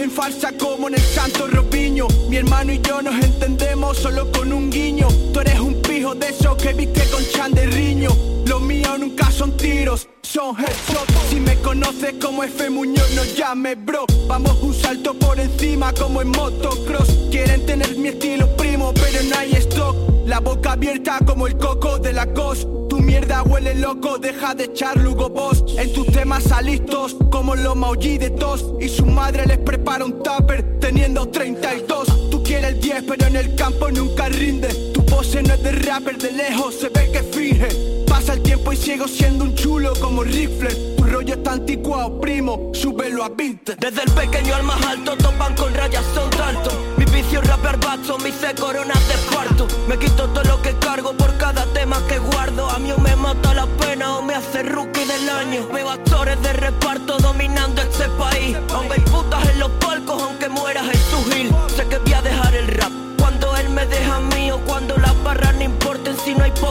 Imagen 0.08 0.12
falsa 0.12 0.51
como 0.58 0.88
en 0.88 0.95
el 0.95 1.01
Santo 1.01 1.47
Ropiño. 1.47 2.08
Mi 2.30 2.38
hermano 2.38 2.72
y 2.72 2.80
yo 2.82 3.01
nos 3.01 3.16
entendemos 3.24 3.97
solo 3.97 4.32
con 4.32 4.53
un 4.53 4.70
guiño. 4.70 5.08
Tú 5.34 5.39
eres 5.39 5.60
un 5.60 5.82
pijo 5.82 6.16
de 6.16 6.30
esos 6.30 6.55
que 6.58 6.74
viste 6.74 7.03
con 7.10 7.24
chan 7.34 7.51
de 7.53 7.66
riño. 7.66 8.10
Los 8.45 8.62
míos 8.62 8.97
nunca 8.99 9.30
son 9.32 9.58
tiros, 9.58 10.08
son 10.28 10.55
headshots. 10.57 11.13
Si 11.30 11.39
me 11.39 11.55
conoces 11.61 12.15
como 12.21 12.43
F 12.43 12.69
Muñoz, 12.69 13.09
no 13.15 13.23
llames 13.23 13.78
bro. 13.84 14.05
Vamos 14.28 14.57
un 14.61 14.73
salto 14.73 15.13
por 15.13 15.39
encima 15.39 15.93
como 15.93 16.21
en 16.21 16.30
motocross. 16.30 17.07
Quieren 17.32 17.65
tener 17.65 17.95
mi 17.97 18.09
estilo 18.09 18.47
primo, 18.57 18.93
pero 18.93 19.23
no 19.23 19.38
hay 19.38 19.53
stock. 19.53 19.95
La 20.25 20.39
boca 20.39 20.73
abierta 20.73 21.19
como 21.25 21.47
el 21.47 21.57
coco 21.57 21.97
de 21.99 22.11
la 22.11 22.25
cos. 22.34 22.67
Tu 22.89 22.99
mierda 22.99 23.43
huele 23.43 23.75
loco, 23.75 24.17
deja 24.17 24.53
de 24.53 24.65
echar 24.65 24.97
Lugo 24.97 25.30
Boss. 25.30 25.63
En 25.78 25.93
tus 25.93 26.07
temas 26.07 26.43
salistos, 26.43 27.15
como 27.32 27.55
los 27.55 27.75
maulli 27.75 28.17
de 28.17 28.32
tos. 28.32 28.65
Y 28.82 28.89
su 28.89 29.05
madre 29.05 29.45
les 29.45 29.59
prepara 29.59 30.03
un 30.03 30.21
tupper 30.23 30.80
teniendo 30.80 31.30
32. 31.30 32.30
Tú 32.30 32.43
quieres 32.43 32.71
el 32.71 32.82
10, 32.82 33.03
pero 33.07 33.28
en 33.28 33.36
el 33.38 33.55
campo 33.55 33.89
nunca 33.91 34.28
rinde. 34.28 34.67
Tu 34.93 35.05
pose 35.05 35.41
no 35.41 35.53
es 35.53 35.63
de 35.63 35.71
rapper, 35.71 36.17
de 36.17 36.32
lejos 36.32 36.75
se 36.75 36.89
ve 36.89 37.11
que 37.11 37.23
finge. 37.23 37.97
Pasa 38.08 38.34
el 38.34 38.41
tiempo 38.41 38.74
y 38.74 38.78
sigo 38.78 39.08
siendo 39.08 39.43
un 39.43 39.55
chulo 39.55 39.93
como 39.99 40.24
rifle. 40.24 40.70
Tu 40.97 41.03
rollo 41.03 41.34
está 41.34 41.53
anticuado, 41.53 42.20
primo, 42.20 42.72
súbelo 42.74 43.24
a 43.24 43.30
20. 43.30 43.76
Desde 43.76 44.03
el 44.03 44.12
pequeño 44.12 44.55
al 44.55 44.64
más 44.64 44.84
alto, 44.86 45.16
topan 45.18 45.55
con 45.55 45.74
rayas 45.74 46.05
son 46.14 46.30
tanto. 46.32 46.72
Mi 46.97 47.05
vicio 47.05 47.41
es 47.41 47.47
rapear 47.47 47.80
bacho, 47.80 48.18
hice 48.28 48.53
coronas 48.55 49.08
de 49.08 49.14
esparto. 49.14 49.68
Me 49.88 49.97
quito 49.97 50.28
todo 50.30 50.43
lo 50.43 50.62
que 50.62 50.74
cargo 50.80 51.14
por 51.14 51.38
cada 51.38 51.66
tema 51.74 52.01
que 52.08 52.20
guardo. 52.20 52.70
A 52.70 52.80
mí 52.80 52.91
o 52.91 52.97
me 52.97 53.16
mata 53.16 53.53
la 53.53 53.66
pena 53.66 54.18
o 54.18 54.22
me 54.22 54.34
hace 54.36 54.64
rookie 54.64 55.05
del 55.05 55.30
año. 55.30 55.68
Veo 55.74 55.89
actores 55.89 56.41
de 56.41 56.53
reparto 56.53 57.18
dominando 57.18 57.82
este 57.82 58.10
país. 58.10 58.58
Aún 58.74 58.91
hay 58.91 59.01
putas 59.01 59.47
en 59.49 59.60
los 59.60 59.70
palcos, 59.72 60.22
aunque 60.22 60.49
mueras 60.49 60.86
en 60.86 60.99
tu 61.12 61.32
gil. 61.32 61.55
Sé 61.76 61.88
que 61.88 61.97
voy 61.99 62.14
a 62.14 62.22
dejar 62.22 62.55
el 62.55 62.68
rap. 62.68 62.91
Cuando 63.20 63.55
él 63.58 63.70
me 63.70 63.86
deja 63.86 64.20
mío, 64.36 64.60
cuando 64.66 64.97
las 64.97 65.07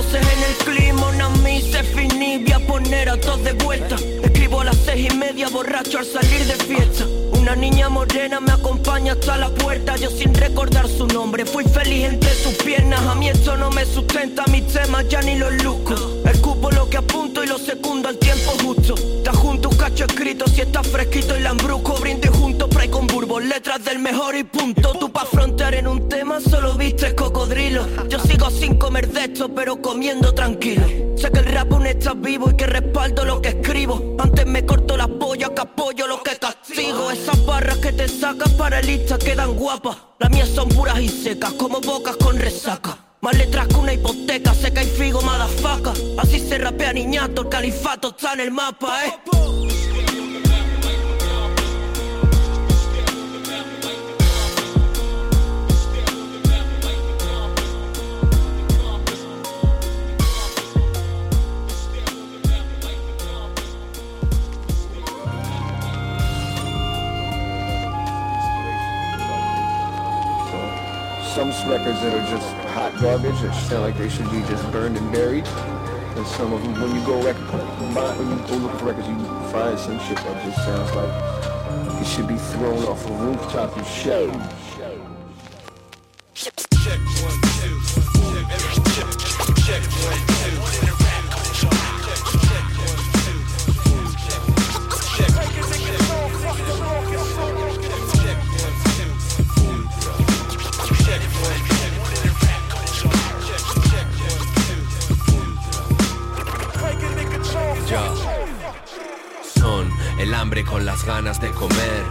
en 0.04 0.42
el 0.44 0.56
clima. 0.64 1.08
Una 1.08 1.30
se 1.60 1.82
finí, 1.82 2.38
voy 2.38 2.52
a 2.52 2.58
poner 2.66 3.08
a 3.08 3.18
todos 3.18 3.42
de 3.42 3.52
vuelta. 3.52 3.96
Escribo 4.22 4.60
a 4.60 4.64
las 4.64 4.76
seis 4.84 5.10
y 5.10 5.16
media 5.16 5.48
borracho 5.48 5.98
al 5.98 6.04
salir 6.04 6.44
de 6.44 6.54
fiesta. 6.54 7.06
Una 7.32 7.56
niña 7.56 7.88
morena 7.88 8.40
me 8.40 8.52
acompaña 8.52 9.12
hasta 9.12 9.38
la 9.38 9.48
puerta, 9.48 9.96
yo 9.96 10.10
sin 10.10 10.34
recordar 10.34 10.86
su 10.86 11.06
nombre. 11.06 11.46
Fui 11.46 11.64
feliz 11.64 12.04
entre 12.04 12.34
sus 12.34 12.54
piernas, 12.62 13.00
a 13.00 13.14
mí 13.14 13.30
esto 13.30 13.56
no 13.56 13.70
me 13.70 13.86
sustenta, 13.86 14.44
mis 14.50 14.66
temas 14.66 15.08
ya 15.08 15.22
ni 15.22 15.36
los 15.36 15.52
luzco. 15.62 15.94
Escupo 16.26 16.70
lo 16.70 16.90
que 16.90 16.98
apunto 16.98 17.42
y 17.42 17.46
lo 17.46 17.58
secundo 17.58 18.08
al 18.08 18.18
tiempo 18.18 18.52
justo. 18.62 18.94
Te 19.24 19.30
junto 19.30 19.70
un 19.70 19.76
cacho 19.76 20.04
escrito 20.04 20.46
si 20.46 20.60
está 20.60 20.82
fresquito 20.82 21.38
y 21.38 21.40
lambruco. 21.40 21.94
Brinde 22.00 22.28
junto, 22.66 22.68
pray 22.68 22.88
con 22.88 23.06
burbo, 23.06 23.40
letras 23.40 23.84
del 23.84 23.98
mejor 23.98 24.34
y 24.36 24.44
punto. 24.44 24.92
Tú 24.98 25.10
pa' 25.10 25.24
frontear 25.24 25.74
en 25.74 25.86
un 25.86 26.08
tema 26.08 26.40
solo 26.40 26.74
viste 26.74 27.14
cocodrilo. 27.14 27.86
Yo 28.08 28.18
sigo 28.20 28.50
sin 28.50 28.76
comer 28.76 29.08
de 29.08 29.24
esto, 29.24 29.48
pero 29.54 29.80
comiendo 29.80 30.34
tranquilo. 30.34 30.86
Sé 31.16 31.30
que 31.30 31.38
el 31.38 31.46
rap 31.46 31.72
aún 31.72 31.86
está 31.86 32.14
vivo 32.14 32.50
y 32.50 32.56
que 32.56 32.66
respaldo 32.66 33.24
lo 33.24 33.40
que 33.40 33.48
escribo. 33.48 34.16
Antes 34.18 34.46
me 34.46 34.64
corto 34.64 34.96
la 34.96 35.08
polla 35.08 35.54
que 35.54 35.62
apoyo 35.62 36.06
lo 36.06 36.22
que 36.22 36.36
castigo. 36.36 37.10
Esas 37.10 37.44
barras 37.46 37.78
que 37.78 37.92
te 37.92 38.08
sacas 38.08 38.52
para 38.54 38.80
lista 38.80 39.18
quedan 39.18 39.54
guapas. 39.54 39.96
Las 40.18 40.30
mías 40.30 40.48
son 40.48 40.68
puras 40.68 41.00
y 41.00 41.08
secas, 41.08 41.52
como 41.54 41.80
bocas 41.80 42.16
con 42.16 42.38
resaca. 42.38 42.98
Más 43.20 43.36
letras 43.36 43.66
que 43.68 43.76
una 43.76 43.92
hipoteca, 43.92 44.54
seca 44.54 44.82
y 44.82 44.86
figo, 44.86 45.20
madafaca. 45.22 45.92
Así 46.18 46.38
se 46.38 46.58
rapea 46.58 46.92
niñato, 46.92 47.42
el 47.42 47.48
califato 47.48 48.08
está 48.08 48.34
en 48.34 48.40
el 48.40 48.50
mapa, 48.50 49.04
eh. 49.06 49.14
Some 71.36 71.50
records 71.70 72.00
that 72.00 72.14
are 72.14 72.30
just 72.30 72.50
hot 72.72 72.98
garbage 72.98 73.38
that 73.42 73.52
sound 73.68 73.82
like 73.82 73.98
they 73.98 74.08
should 74.08 74.24
be 74.30 74.40
just 74.48 74.72
burned 74.72 74.96
and 74.96 75.12
buried. 75.12 75.46
And 75.46 76.26
some 76.28 76.50
of 76.54 76.62
them, 76.62 76.72
when 76.80 76.94
you 76.96 77.04
go 77.04 77.22
rec- 77.22 77.36
when 77.36 78.30
you 78.30 78.36
go 78.48 78.54
look 78.56 78.78
for 78.78 78.86
records, 78.86 79.06
you 79.06 79.18
find 79.52 79.78
some 79.78 79.98
shit 80.08 80.16
that 80.16 80.42
just 80.46 80.56
sounds 80.64 80.90
like 80.94 82.00
it 82.00 82.06
should 82.06 82.26
be 82.26 82.36
thrown 82.36 82.82
off 82.84 83.04
a 83.04 83.12
rooftop 83.12 83.76
and 83.76 83.86
shelled. 83.86 84.32
Ya. 84.80 84.92
Son 90.80 90.95
el 110.26 110.34
hambre 110.34 110.64
con 110.64 110.84
las 110.84 111.04
ganas 111.04 111.40
de 111.40 111.52
comer, 111.52 112.04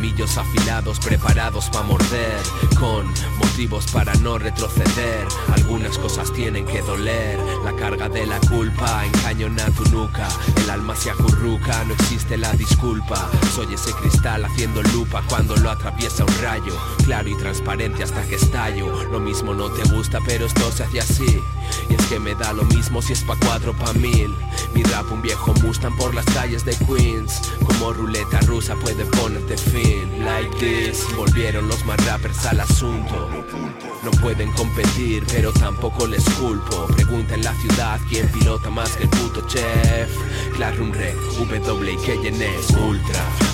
colmillo 0.00 0.20
cuchillos 0.20 0.38
afilados 0.38 0.98
preparados 0.98 1.70
para 1.70 1.84
morder, 1.84 2.42
con 2.78 3.06
motivos 3.38 3.86
para 3.92 4.14
no 4.16 4.38
retroceder. 4.38 5.26
Algunas 5.54 5.98
cosas 5.98 6.32
tienen 6.32 6.66
que 6.66 6.82
doler, 6.82 7.38
la 7.64 7.74
carga 7.76 8.08
de 8.08 8.26
la 8.26 8.38
culpa 8.40 9.04
encañona 9.06 9.64
tu 9.70 9.84
nuca, 9.86 10.28
el 10.56 10.70
alma 10.70 10.96
se 10.96 11.10
acurruca, 11.10 11.84
no 11.84 11.94
existe 11.94 12.36
la 12.36 12.52
disculpa. 12.52 13.30
Soy 13.54 13.72
ese 13.74 13.92
cristal 13.92 14.44
haciendo 14.44 14.82
lupa 14.82 15.22
cuando 15.28 15.56
lo 15.56 15.70
atraviesa 15.70 16.24
un 16.24 16.42
rayo, 16.42 16.76
claro 17.04 17.28
y 17.28 17.36
transparente 17.36 18.02
hasta 18.02 18.22
que 18.22 18.36
estallo. 18.36 19.04
Lo 19.10 19.20
mismo 19.20 19.54
no 19.54 19.70
te 19.70 19.88
gusta, 19.94 20.18
pero 20.26 20.46
esto 20.46 20.70
se 20.72 20.84
hace 20.84 21.00
así. 21.00 21.42
Y 21.88 21.94
es 21.94 22.06
que 22.06 22.18
me 22.18 22.34
da 22.34 22.52
lo 22.52 22.64
mismo 22.64 23.00
si 23.00 23.12
es 23.12 23.22
pa' 23.22 23.36
cuatro 23.36 23.72
pa' 23.72 23.92
mil. 23.94 24.34
Mi 24.74 24.82
rap 24.82 25.10
un 25.12 25.22
viejo 25.22 25.54
Mustang 25.62 25.96
por 25.96 26.14
las 26.14 26.24
calles 26.26 26.64
de 26.64 26.74
Queens. 26.76 27.40
Como 27.64 27.92
ruleta 27.92 28.40
rusa 28.40 28.74
puede 28.76 29.04
ponerte 29.04 29.56
fin. 29.56 29.89
Like 30.18 30.56
this, 30.58 31.04
volvieron 31.16 31.66
los 31.68 31.84
más 31.84 32.04
rappers 32.06 32.46
al 32.46 32.60
asunto. 32.60 33.28
No 34.02 34.10
pueden 34.22 34.52
competir, 34.52 35.24
pero 35.32 35.52
tampoco 35.52 36.06
les 36.06 36.24
culpo. 36.30 36.86
Pregunta 36.94 37.34
en 37.34 37.42
la 37.42 37.54
ciudad 37.54 38.00
quién 38.08 38.28
pilota 38.28 38.70
más 38.70 38.96
que 38.96 39.04
el 39.04 39.10
puto 39.10 39.46
chef. 39.48 40.10
Claro, 40.56 40.92
Rec, 40.92 41.16
W 41.16 41.92
es 41.94 42.70
ultra. 42.70 43.49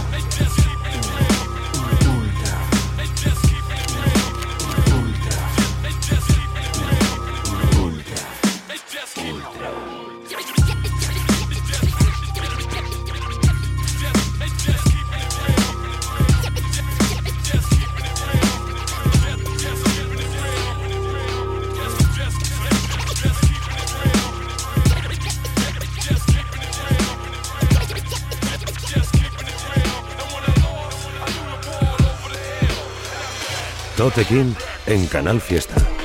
King 34.25 34.55
en 34.87 35.07
Canal 35.07 35.41
Fiesta. 35.41 35.96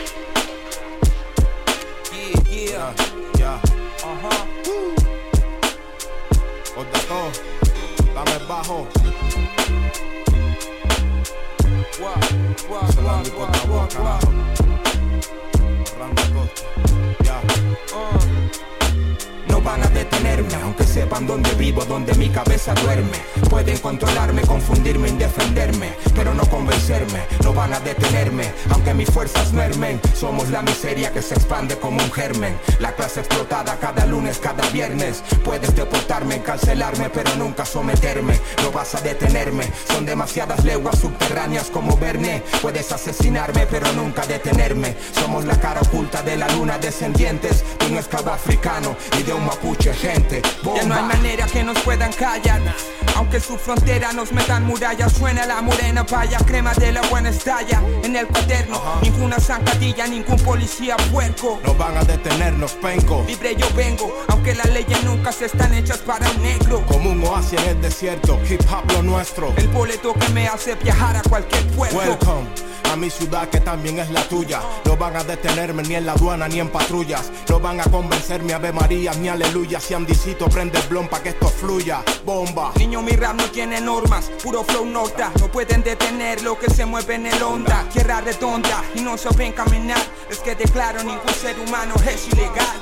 Frontera 53.62 54.12
nos 54.12 54.32
metan 54.32 54.66
murallas, 54.66 55.14
suena 55.14 55.46
la 55.46 55.62
morena 55.62 56.04
vaya 56.04 56.40
crema 56.40 56.74
de 56.74 56.92
la 56.92 57.02
buena 57.04 57.30
estalla. 57.30 57.82
En 58.04 58.16
el 58.16 58.28
cuaderno, 58.28 58.71
ninguna 59.02 59.40
zancadilla, 59.40 60.08
ningún 60.08 60.38
policía 60.38 60.98
puerco. 61.12 61.60
No 61.66 61.74
van 61.76 61.98
a 61.98 62.04
detenernos, 62.04 62.74
penco. 62.74 63.24
Libre 63.28 63.56
yo 63.56 63.68
vengo, 63.76 64.14
aunque 64.28 64.56
las 64.56 64.70
leyes 64.72 65.04
nunca 65.04 65.32
se 65.32 65.46
están 65.46 65.74
hechas 65.74 66.00
para 66.00 66.30
un 66.30 66.42
negro. 66.42 66.84
Como 66.88 67.12
un 67.12 67.24
oasis 67.24 67.60
en 67.60 67.70
el 67.70 67.82
desierto, 67.82 68.40
hip 68.50 68.62
hop 68.72 68.92
lo 68.92 69.02
nuestro. 69.02 69.54
El 69.58 69.68
boleto 69.70 70.14
que 70.14 70.30
me 70.30 70.48
hace 70.48 70.76
viajar 70.76 71.18
a 71.18 71.22
cualquier 71.24 71.66
puerto. 71.68 71.98
Welcome 71.98 72.72
a 72.92 72.96
mi 72.98 73.10
ciudad 73.10 73.48
que 73.48 73.62
también 73.62 74.00
es 74.00 74.10
la 74.12 74.22
tuya. 74.28 74.60
No 74.86 74.98
van 74.98 75.16
a 75.16 75.24
detenerme 75.24 75.82
ni 75.84 75.96
en 75.96 76.06
la 76.06 76.12
aduana 76.12 76.48
ni 76.48 76.60
en 76.60 76.70
patrullas. 76.70 77.32
No 77.48 77.60
van 77.60 77.80
a 77.80 77.86
convencerme 77.86 78.54
Ave 78.54 78.74
María 78.74 79.14
ni 79.14 79.30
aleluya. 79.30 79.80
Si 79.80 79.94
andicito 79.94 80.48
prende 80.50 80.78
el 80.78 80.88
blon 80.88 81.08
pa' 81.08 81.24
que 81.24 81.30
esto 81.30 81.48
fluya. 81.48 82.04
Bomba. 82.26 82.74
Niño, 82.78 83.02
mi 83.02 83.12
rap 83.12 83.36
no 83.36 83.46
tiene 83.46 83.80
normas, 83.80 84.30
puro 84.44 84.64
flow 84.64 84.86
nota. 84.86 85.32
No 85.40 85.48
pueden 85.48 85.84
detener 85.84 86.42
lo 86.44 86.60
que 86.60 86.70
se 86.70 86.86
mueve 86.86 87.16
en 87.16 87.28
el 87.28 87.42
onda. 87.42 87.86
Tierra 87.94 88.20
redonda 88.20 88.61
y 88.96 89.02
no 89.02 89.18
saben 89.18 89.52
caminar. 89.54 90.02
Es 90.30 90.40
que 90.40 90.56
declaro 90.56 91.04
ningún 91.04 91.34
ser 91.34 91.60
humano 91.60 91.94
es 92.08 92.28
ilegal. 92.28 92.78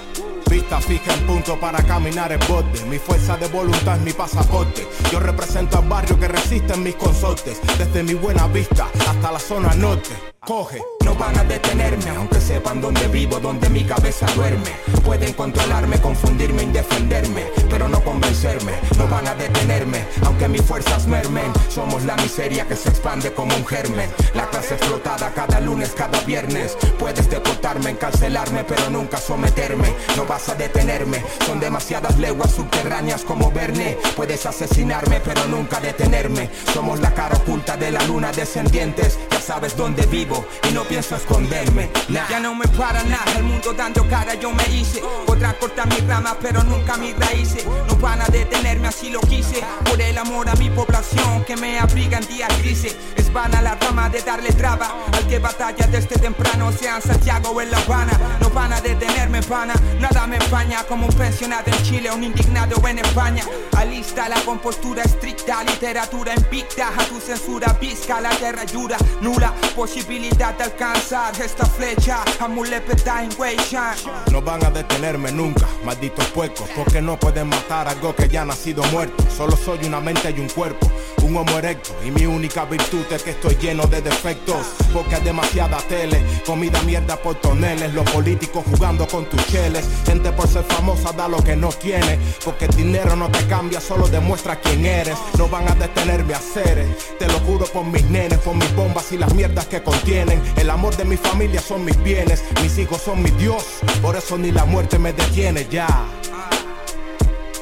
Vista 0.49 0.81
fija 0.81 1.13
en 1.13 1.27
punto 1.27 1.59
para 1.59 1.81
caminar 1.83 2.31
el 2.31 2.39
borde. 2.47 2.83
Mi 2.85 2.97
fuerza 2.97 3.37
de 3.37 3.47
voluntad 3.47 3.97
es 3.97 4.01
mi 4.01 4.13
pasaporte. 4.13 4.87
Yo 5.11 5.19
represento 5.19 5.77
al 5.77 5.87
barrio 5.87 6.19
que 6.19 6.27
resiste 6.27 6.73
en 6.73 6.83
mis 6.83 6.95
consortes. 6.95 7.59
Desde 7.77 8.03
mi 8.03 8.15
buena 8.15 8.47
vista 8.47 8.87
hasta 9.07 9.31
la 9.31 9.39
zona 9.39 9.73
norte. 9.75 10.09
Coge. 10.39 10.98
Van 11.19 11.37
a 11.37 11.43
detenerme, 11.43 12.11
aunque 12.11 12.39
sepan 12.39 12.79
dónde 12.79 13.05
vivo, 13.09 13.41
dónde 13.41 13.69
mi 13.69 13.83
cabeza 13.83 14.25
duerme. 14.35 14.71
Pueden 15.03 15.33
controlarme, 15.33 15.99
confundirme, 15.99 16.63
indefenderme, 16.63 17.43
pero 17.69 17.89
no 17.89 18.01
convencerme. 18.01 18.71
No 18.97 19.05
van 19.09 19.27
a 19.27 19.35
detenerme, 19.35 20.05
aunque 20.25 20.47
mis 20.47 20.61
fuerzas 20.61 21.07
mermen. 21.07 21.51
Somos 21.67 22.05
la 22.05 22.15
miseria 22.15 22.65
que 22.65 22.77
se 22.77 22.87
expande 22.87 23.33
como 23.33 23.53
un 23.53 23.65
germen. 23.65 24.09
La 24.33 24.49
clase 24.49 24.75
explotada 24.75 25.33
cada 25.33 25.59
lunes, 25.59 25.91
cada 25.91 26.21
viernes. 26.21 26.77
Puedes 26.97 27.29
deportarme, 27.29 27.89
encarcelarme, 27.89 28.63
pero 28.63 28.89
nunca 28.89 29.17
someterme. 29.17 29.93
No 30.15 30.25
vas 30.25 30.47
a 30.47 30.55
detenerme, 30.55 31.21
son 31.45 31.59
demasiadas 31.59 32.17
leguas 32.17 32.51
subterráneas 32.51 33.23
como 33.23 33.51
Verne. 33.51 33.97
Puedes 34.15 34.45
asesinarme, 34.45 35.19
pero 35.19 35.45
nunca 35.47 35.81
detenerme. 35.81 36.49
Somos 36.73 37.01
la 37.01 37.13
cara 37.13 37.35
oculta 37.35 37.75
de 37.75 37.91
la 37.91 38.01
luna, 38.03 38.31
descendientes. 38.31 39.19
Sabes 39.49 39.75
dónde 39.75 40.05
vivo 40.05 40.45
y 40.69 40.73
no 40.73 40.83
pienso 40.83 41.15
esconderme. 41.15 41.89
Nah. 42.07 42.29
Ya 42.29 42.39
no 42.39 42.53
me 42.53 42.67
para 42.67 43.01
nada, 43.01 43.33
el 43.35 43.45
mundo 43.45 43.73
dando 43.73 44.07
cara 44.07 44.35
yo 44.35 44.51
me 44.51 44.63
hice. 44.69 45.01
Podrán 45.25 45.55
cortar 45.59 45.87
mis 45.87 46.05
ramas, 46.05 46.35
pero 46.39 46.63
nunca 46.63 46.97
mis 46.97 47.17
raíces. 47.17 47.65
No 47.87 47.95
van 47.95 48.21
a 48.21 48.27
detenerme, 48.27 48.89
así 48.89 49.09
lo 49.09 49.19
quise. 49.21 49.63
Por 49.85 49.99
el 49.99 50.19
amor 50.19 50.49
a 50.49 50.55
mi 50.57 50.69
población 50.69 51.43
que 51.45 51.57
me 51.57 51.79
abriga 51.79 52.19
en 52.19 52.27
días 52.27 52.55
grises. 52.59 52.95
Es 53.15 53.28
vana 53.33 53.61
la 53.61 53.75
rama 53.75 54.09
de 54.09 54.21
darle 54.21 54.51
traba 54.51 54.93
al 55.11 55.27
que 55.27 55.39
batalla 55.39 55.87
desde 55.87 56.17
temprano, 56.17 56.71
sea 56.71 56.97
en 56.97 57.01
Santiago 57.01 57.49
o 57.49 57.61
en 57.61 57.71
La 57.71 57.77
Habana. 57.77 58.11
No 58.39 58.49
van 58.49 58.73
a 58.73 58.81
detenerme, 58.81 59.41
pana. 59.43 59.73
Nada 59.99 60.27
me 60.27 60.37
empaña 60.37 60.83
como 60.83 61.05
un 61.05 61.13
pensionado 61.13 61.63
en 61.67 61.83
Chile, 61.83 62.11
un 62.11 62.23
indignado 62.23 62.75
en 62.87 62.99
España. 62.99 63.43
Alista 63.77 64.29
la 64.29 64.39
compostura 64.41 65.03
estricta, 65.03 65.63
literatura 65.63 66.33
invicta. 66.35 66.89
A 66.97 67.03
tu 67.05 67.19
censura 67.19 67.77
visca 67.79 68.19
la 68.19 68.33
guerra 68.35 68.61
ayuda. 68.61 68.97
Nula 69.21 69.53
posibilidad 69.75 70.53
de 70.57 70.63
alcanzar 70.65 71.33
esta 71.41 71.65
flecha. 71.65 72.23
En 72.39 73.29
Weishan. 73.37 73.95
No 74.31 74.41
van 74.41 74.63
a 74.65 74.69
detenerme 74.69 75.31
nunca, 75.31 75.67
malditos 75.83 76.25
puercos, 76.27 76.69
porque 76.75 77.01
no 77.01 77.19
pueden 77.19 77.47
matar 77.47 77.87
algo 77.87 78.15
que 78.15 78.27
ya 78.27 78.41
ha 78.41 78.45
nacido 78.45 78.83
muerto. 78.85 79.23
Solo 79.35 79.55
soy 79.55 79.79
una 79.85 79.99
mente 79.99 80.33
y 80.35 80.39
un 80.39 80.49
cuerpo, 80.49 80.91
un 81.23 81.37
homo 81.37 81.57
erecto. 81.57 81.95
Y 82.05 82.11
mi 82.11 82.25
única 82.25 82.65
virtud 82.65 83.05
es 83.11 83.18
que 83.23 83.31
estoy 83.31 83.55
lleno 83.55 83.85
de 83.87 84.01
defectos, 84.01 84.67
porque 84.93 85.15
hay 85.15 85.23
demasiada 85.23 85.77
tele, 85.87 86.23
comida 86.45 86.81
mierda 86.83 87.15
por 87.17 87.35
toneles, 87.35 87.93
los 87.93 88.09
políticos 88.11 88.63
jugando 88.69 89.07
con 89.07 89.25
tus 89.25 89.45
cheles. 89.47 89.85
Gente 90.05 90.31
por 90.31 90.47
ser 90.47 90.63
famosa 90.63 91.11
da 91.11 91.27
lo 91.27 91.43
que 91.43 91.55
no 91.55 91.69
tiene, 91.69 92.19
porque 92.43 92.65
el 92.65 92.75
dinero 92.75 93.15
no 93.15 93.29
te 93.29 93.45
cambia, 93.47 93.79
solo 93.79 94.07
demuestra 94.07 94.59
quién 94.59 94.85
eres. 94.85 95.17
No 95.37 95.47
van 95.47 95.67
a 95.67 95.75
detenerme 95.75 96.33
a 96.33 96.37
hacer, 96.37 96.85
te 97.17 97.27
lo 97.27 97.39
juro 97.39 97.65
por 97.65 97.85
mis 97.85 98.03
nenes, 98.05 98.39
por 98.39 98.55
mis 98.55 98.73
bombas 98.75 99.11
y 99.11 99.17
las 99.17 99.33
mierdas 99.33 99.65
que 99.67 99.81
contienen. 99.81 100.41
El 100.55 100.69
amor 100.69 100.95
de 100.95 101.05
mi 101.05 101.17
familia 101.17 101.61
son 101.61 101.85
mis 101.85 102.01
bienes, 102.03 102.43
mis 102.61 102.77
hijos 102.77 103.01
son 103.01 103.21
mi 103.21 103.31
Dios, 103.31 103.65
por 104.01 104.15
eso 104.15 104.37
ni 104.37 104.51
la 104.51 104.65
muerte 104.65 104.99
me 104.99 105.13
detiene 105.13 105.67
ya. 105.69 105.87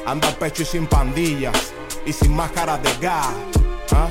Ando 0.06 0.26
al 0.26 0.36
pecho 0.36 0.62
y 0.62 0.66
sin 0.66 0.86
pandillas, 0.86 1.72
y 2.06 2.12
sin 2.12 2.34
máscaras 2.34 2.82
de 2.82 2.90
gas. 3.00 3.28
¿ah? 3.92 4.08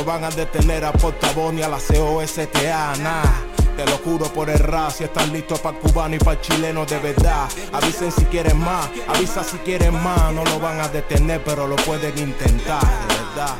No 0.00 0.06
van 0.06 0.24
a 0.24 0.30
detener 0.30 0.82
a 0.82 0.92
portavoz 0.92 1.52
ni 1.52 1.60
a 1.60 1.68
la 1.68 1.76
COSTA, 1.76 2.96
nada. 3.00 3.44
Te 3.76 3.84
lo 3.84 3.98
juro 3.98 4.32
por 4.32 4.48
el 4.48 4.58
RA, 4.58 4.90
si 4.90 5.04
están 5.04 5.30
listos 5.30 5.60
para 5.60 5.78
cubano 5.78 6.16
y 6.16 6.18
para 6.18 6.40
chileno 6.40 6.86
de 6.86 6.98
verdad. 7.00 7.46
Avisen 7.70 8.10
si 8.10 8.24
quieren 8.24 8.58
más, 8.58 8.88
avisa 9.06 9.44
si 9.44 9.58
quieren 9.58 9.92
más. 10.02 10.32
No 10.32 10.42
lo 10.42 10.58
van 10.58 10.80
a 10.80 10.88
detener, 10.88 11.44
pero 11.44 11.66
lo 11.66 11.76
pueden 11.76 12.16
intentar, 12.16 12.80
de 12.80 13.14
verdad. 13.14 13.56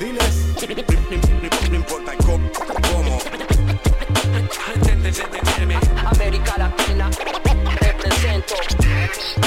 diles. 0.00 0.56
No 1.70 1.76
importa. 1.76 2.12
América 6.26 6.58
Latina. 6.58 7.08
Represento. 7.80 9.45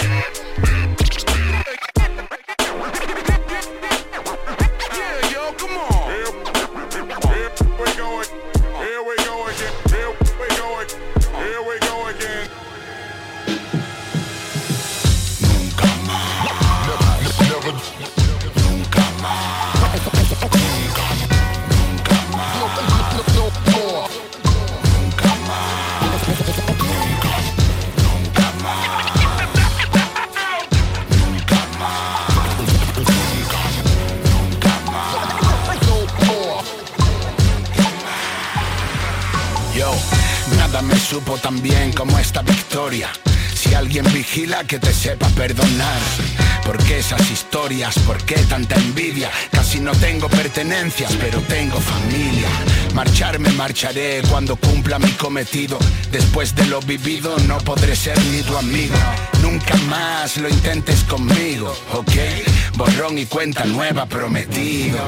Vigila 44.39 44.63
que 44.63 44.79
te 44.79 44.93
sepa 44.93 45.27
perdonar. 45.29 45.99
¿Por 46.65 46.77
qué 46.83 46.99
esas 46.99 47.29
historias? 47.29 47.97
¿Por 47.99 48.17
qué 48.23 48.35
tanta 48.47 48.75
envidia? 48.75 49.29
Casi 49.51 49.79
no 49.79 49.91
tengo 49.91 50.29
pertenencias, 50.29 51.13
pero 51.19 51.41
tengo 51.41 51.79
familia. 51.79 52.47
Marcharme 52.93 53.51
marcharé 53.53 54.21
cuando 54.29 54.55
cumpla 54.55 54.99
mi 54.99 55.11
cometido. 55.11 55.77
Después 56.11 56.55
de 56.55 56.65
lo 56.67 56.79
vivido 56.81 57.37
no 57.47 57.57
podré 57.57 57.95
ser 57.95 58.17
ni 58.25 58.41
tu 58.43 58.55
amigo. 58.55 58.95
Nunca 59.41 59.75
más 59.89 60.37
lo 60.37 60.47
intentes 60.47 61.03
conmigo, 61.03 61.75
¿ok? 61.93 62.77
Borrón 62.77 63.17
y 63.17 63.25
cuenta 63.25 63.65
nueva 63.65 64.05
prometido. 64.05 64.99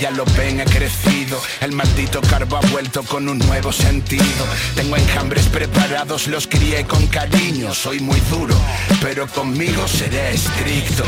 Ya 0.00 0.10
lo 0.12 0.24
ven, 0.36 0.60
he 0.60 0.64
crecido. 0.64 1.40
El 1.60 1.72
maldito 1.72 2.20
carbo 2.20 2.56
ha 2.56 2.60
vuelto 2.70 3.02
con 3.02 3.28
un 3.28 3.38
nuevo 3.38 3.72
sentido. 3.72 4.46
Tengo 4.76 4.96
enjambres 4.96 5.46
preparados, 5.46 6.28
los 6.28 6.46
crié 6.46 6.84
con 6.84 7.04
cariño. 7.08 7.74
Soy 7.74 7.98
muy 7.98 8.20
duro, 8.30 8.54
pero 9.02 9.26
conmigo 9.26 9.88
seré 9.88 10.34
estricto. 10.34 11.02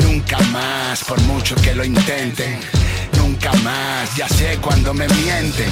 Nunca 0.00 0.38
más, 0.52 1.04
por 1.04 1.20
mucho 1.22 1.54
que 1.56 1.74
lo 1.74 1.84
intenten. 1.84 2.58
Nunca 3.24 3.54
más, 3.62 4.14
ya 4.16 4.28
sé 4.28 4.58
cuando 4.60 4.92
me 4.92 5.08
mienten. 5.08 5.70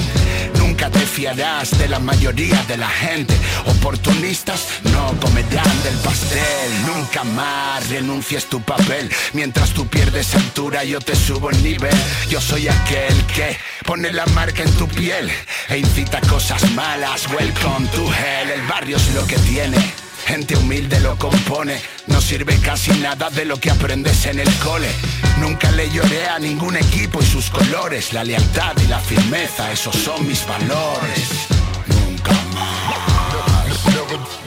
Nunca 0.57 0.89
te 0.89 1.01
fiarás 1.01 1.79
de 1.79 1.87
la 1.87 1.99
mayoría 1.99 2.63
de 2.63 2.79
la 2.79 2.89
gente. 2.89 3.35
Oportunistas 3.67 4.81
no 4.85 5.15
comerán 5.21 5.83
del 5.83 5.95
pastel. 5.97 6.71
Nunca 6.87 7.25
más 7.25 7.87
renuncies 7.91 8.47
tu 8.47 8.63
papel. 8.63 9.11
Mientras 9.35 9.69
tú 9.75 9.87
pierdes 9.87 10.35
altura, 10.35 10.83
yo 10.85 10.99
te 10.99 11.15
subo 11.15 11.51
el 11.51 11.63
nivel. 11.63 11.95
Yo 12.31 12.41
soy 12.41 12.69
aquel 12.69 13.15
que 13.27 13.59
pone 13.85 14.11
la 14.15 14.25
marca 14.29 14.63
en 14.63 14.73
tu 14.73 14.89
piel 14.89 15.31
e 15.69 15.77
incita 15.77 16.23
cosas 16.23 16.71
malas. 16.71 17.29
Welcome 17.29 17.87
to 17.89 18.07
hell. 18.07 18.51
El 18.51 18.67
barrio 18.67 18.97
es 18.97 19.15
lo 19.15 19.27
que 19.27 19.37
tiene. 19.37 19.77
Gente 20.33 20.57
humilde 20.57 20.99
lo 21.01 21.15
compone, 21.19 21.79
no 22.07 22.19
sirve 22.19 22.57
casi 22.61 22.91
nada 23.01 23.29
de 23.29 23.45
lo 23.45 23.61
que 23.61 23.71
aprendes 23.71 24.25
en 24.25 24.39
el 24.39 24.51
cole. 24.61 24.89
Nunca 25.39 25.71
le 25.73 25.91
lloré 25.91 26.27
a 26.27 26.39
ningún 26.39 26.75
equipo 26.75 27.21
y 27.21 27.27
sus 27.27 27.51
colores, 27.51 28.15
la 28.15 28.25
lealtad 28.25 28.75
y 28.83 28.87
la 28.87 28.99
firmeza, 28.99 29.71
esos 29.71 29.95
son 29.95 30.27
mis 30.27 30.47
valores. 30.47 31.49
Nunca 31.87 32.33
más. 32.55 34.42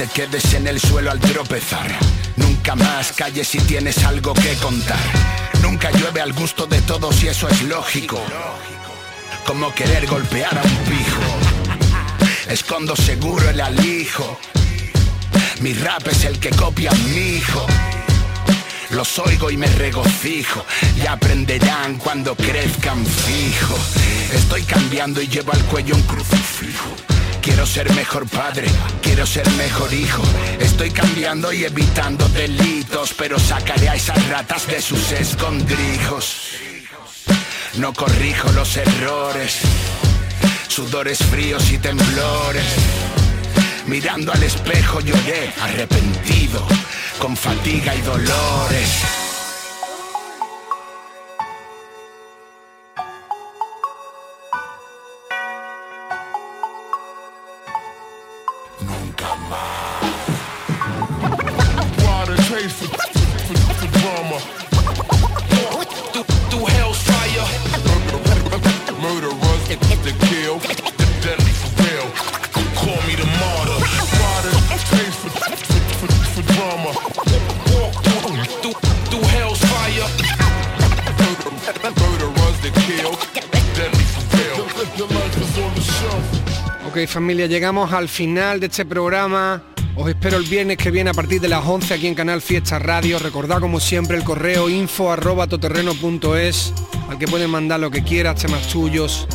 Te 0.00 0.06
quedes 0.06 0.54
en 0.54 0.66
el 0.66 0.80
suelo 0.80 1.10
al 1.10 1.20
tropezar. 1.20 1.94
Nunca 2.36 2.74
más 2.74 3.12
calles 3.12 3.48
si 3.48 3.58
tienes 3.58 4.02
algo 4.02 4.32
que 4.32 4.54
contar. 4.54 4.98
Nunca 5.60 5.90
llueve 5.90 6.22
al 6.22 6.32
gusto 6.32 6.66
de 6.66 6.80
todos 6.80 7.22
y 7.22 7.28
eso 7.28 7.46
es 7.50 7.60
lógico. 7.64 8.18
Como 9.44 9.74
querer 9.74 10.06
golpear 10.06 10.56
a 10.56 10.62
un 10.62 10.76
pijo. 10.86 11.20
Escondo 12.48 12.96
seguro 12.96 13.50
el 13.50 13.60
alijo. 13.60 14.38
Mi 15.60 15.74
rap 15.74 16.08
es 16.08 16.24
el 16.24 16.38
que 16.38 16.48
copia 16.48 16.92
a 16.92 16.94
mi 16.94 17.36
hijo. 17.36 17.66
Los 18.92 19.18
oigo 19.18 19.50
y 19.50 19.58
me 19.58 19.66
regocijo. 19.66 20.64
Ya 20.96 21.12
aprenderán 21.12 21.98
cuando 21.98 22.34
crezcan 22.36 23.04
fijo. 23.04 23.76
Estoy 24.32 24.62
cambiando 24.62 25.20
y 25.20 25.28
llevo 25.28 25.52
al 25.52 25.62
cuello 25.66 25.94
un 25.94 26.02
crucifijo. 26.04 27.19
Quiero 27.50 27.66
ser 27.66 27.92
mejor 27.94 28.28
padre, 28.28 28.68
quiero 29.02 29.26
ser 29.26 29.50
mejor 29.50 29.92
hijo. 29.92 30.22
Estoy 30.60 30.90
cambiando 30.92 31.52
y 31.52 31.64
evitando 31.64 32.28
delitos, 32.28 33.12
pero 33.18 33.40
sacaré 33.40 33.88
a 33.88 33.96
esas 33.96 34.28
ratas 34.28 34.68
de 34.68 34.80
sus 34.80 35.10
escondrijos. 35.10 36.52
No 37.74 37.92
corrijo 37.92 38.52
los 38.52 38.76
errores, 38.76 39.58
sudores 40.68 41.18
fríos 41.18 41.72
y 41.72 41.78
temblores. 41.78 42.64
Mirando 43.88 44.32
al 44.32 44.44
espejo 44.44 45.00
lloré, 45.00 45.52
arrepentido, 45.60 46.64
con 47.18 47.36
fatiga 47.36 47.96
y 47.96 48.00
dolores. 48.02 49.29
Familia, 87.10 87.46
llegamos 87.46 87.92
al 87.92 88.08
final 88.08 88.60
de 88.60 88.66
este 88.66 88.86
programa. 88.86 89.64
Os 89.96 90.08
espero 90.08 90.36
el 90.36 90.44
viernes 90.44 90.76
que 90.76 90.92
viene 90.92 91.10
a 91.10 91.12
partir 91.12 91.40
de 91.40 91.48
las 91.48 91.66
11 91.66 91.94
aquí 91.94 92.06
en 92.06 92.14
Canal 92.14 92.40
Fiesta 92.40 92.78
Radio. 92.78 93.18
Recordad 93.18 93.58
como 93.58 93.80
siempre 93.80 94.16
el 94.16 94.22
correo 94.22 94.70
info 94.70 95.10
arroba 95.10 95.48
toterreno.es 95.48 96.72
al 97.08 97.18
que 97.18 97.26
pueden 97.26 97.50
mandar 97.50 97.80
lo 97.80 97.90
que 97.90 98.04
quieras, 98.04 98.40
temas 98.40 98.68
tuyos, 98.68 99.26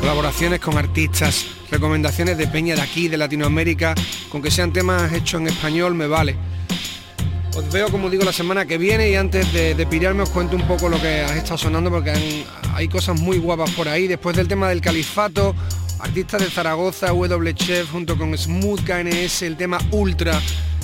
colaboraciones 0.00 0.58
con 0.58 0.76
artistas, 0.76 1.46
recomendaciones 1.70 2.36
de 2.36 2.48
peña 2.48 2.74
de 2.74 2.82
aquí, 2.82 3.06
de 3.06 3.16
Latinoamérica, 3.16 3.94
con 4.28 4.42
que 4.42 4.50
sean 4.50 4.72
temas 4.72 5.12
hechos 5.12 5.40
en 5.40 5.46
español 5.46 5.94
me 5.94 6.08
vale. 6.08 6.34
Os 7.56 7.72
veo, 7.72 7.90
como 7.90 8.10
digo, 8.10 8.24
la 8.24 8.32
semana 8.32 8.66
que 8.66 8.76
viene 8.76 9.08
y 9.10 9.14
antes 9.14 9.52
de, 9.52 9.76
de 9.76 9.86
pirarme 9.86 10.24
os 10.24 10.30
cuento 10.30 10.56
un 10.56 10.66
poco 10.66 10.88
lo 10.88 11.00
que 11.00 11.06
ha 11.06 11.36
estado 11.36 11.58
sonando 11.58 11.90
porque 11.90 12.44
hay 12.74 12.88
cosas 12.88 13.20
muy 13.20 13.38
guapas 13.38 13.70
por 13.70 13.86
ahí. 13.86 14.08
Después 14.08 14.34
del 14.36 14.48
tema 14.48 14.68
del 14.68 14.80
califato, 14.80 15.54
artistas 16.04 16.42
de 16.42 16.50
Zaragoza, 16.50 17.06
W 17.08 17.54
Chef 17.54 17.90
junto 17.90 18.18
con 18.18 18.36
Smooth 18.36 18.80
KNS, 18.80 19.42
el 19.42 19.56
tema 19.56 19.78
Ultra. 19.90 20.38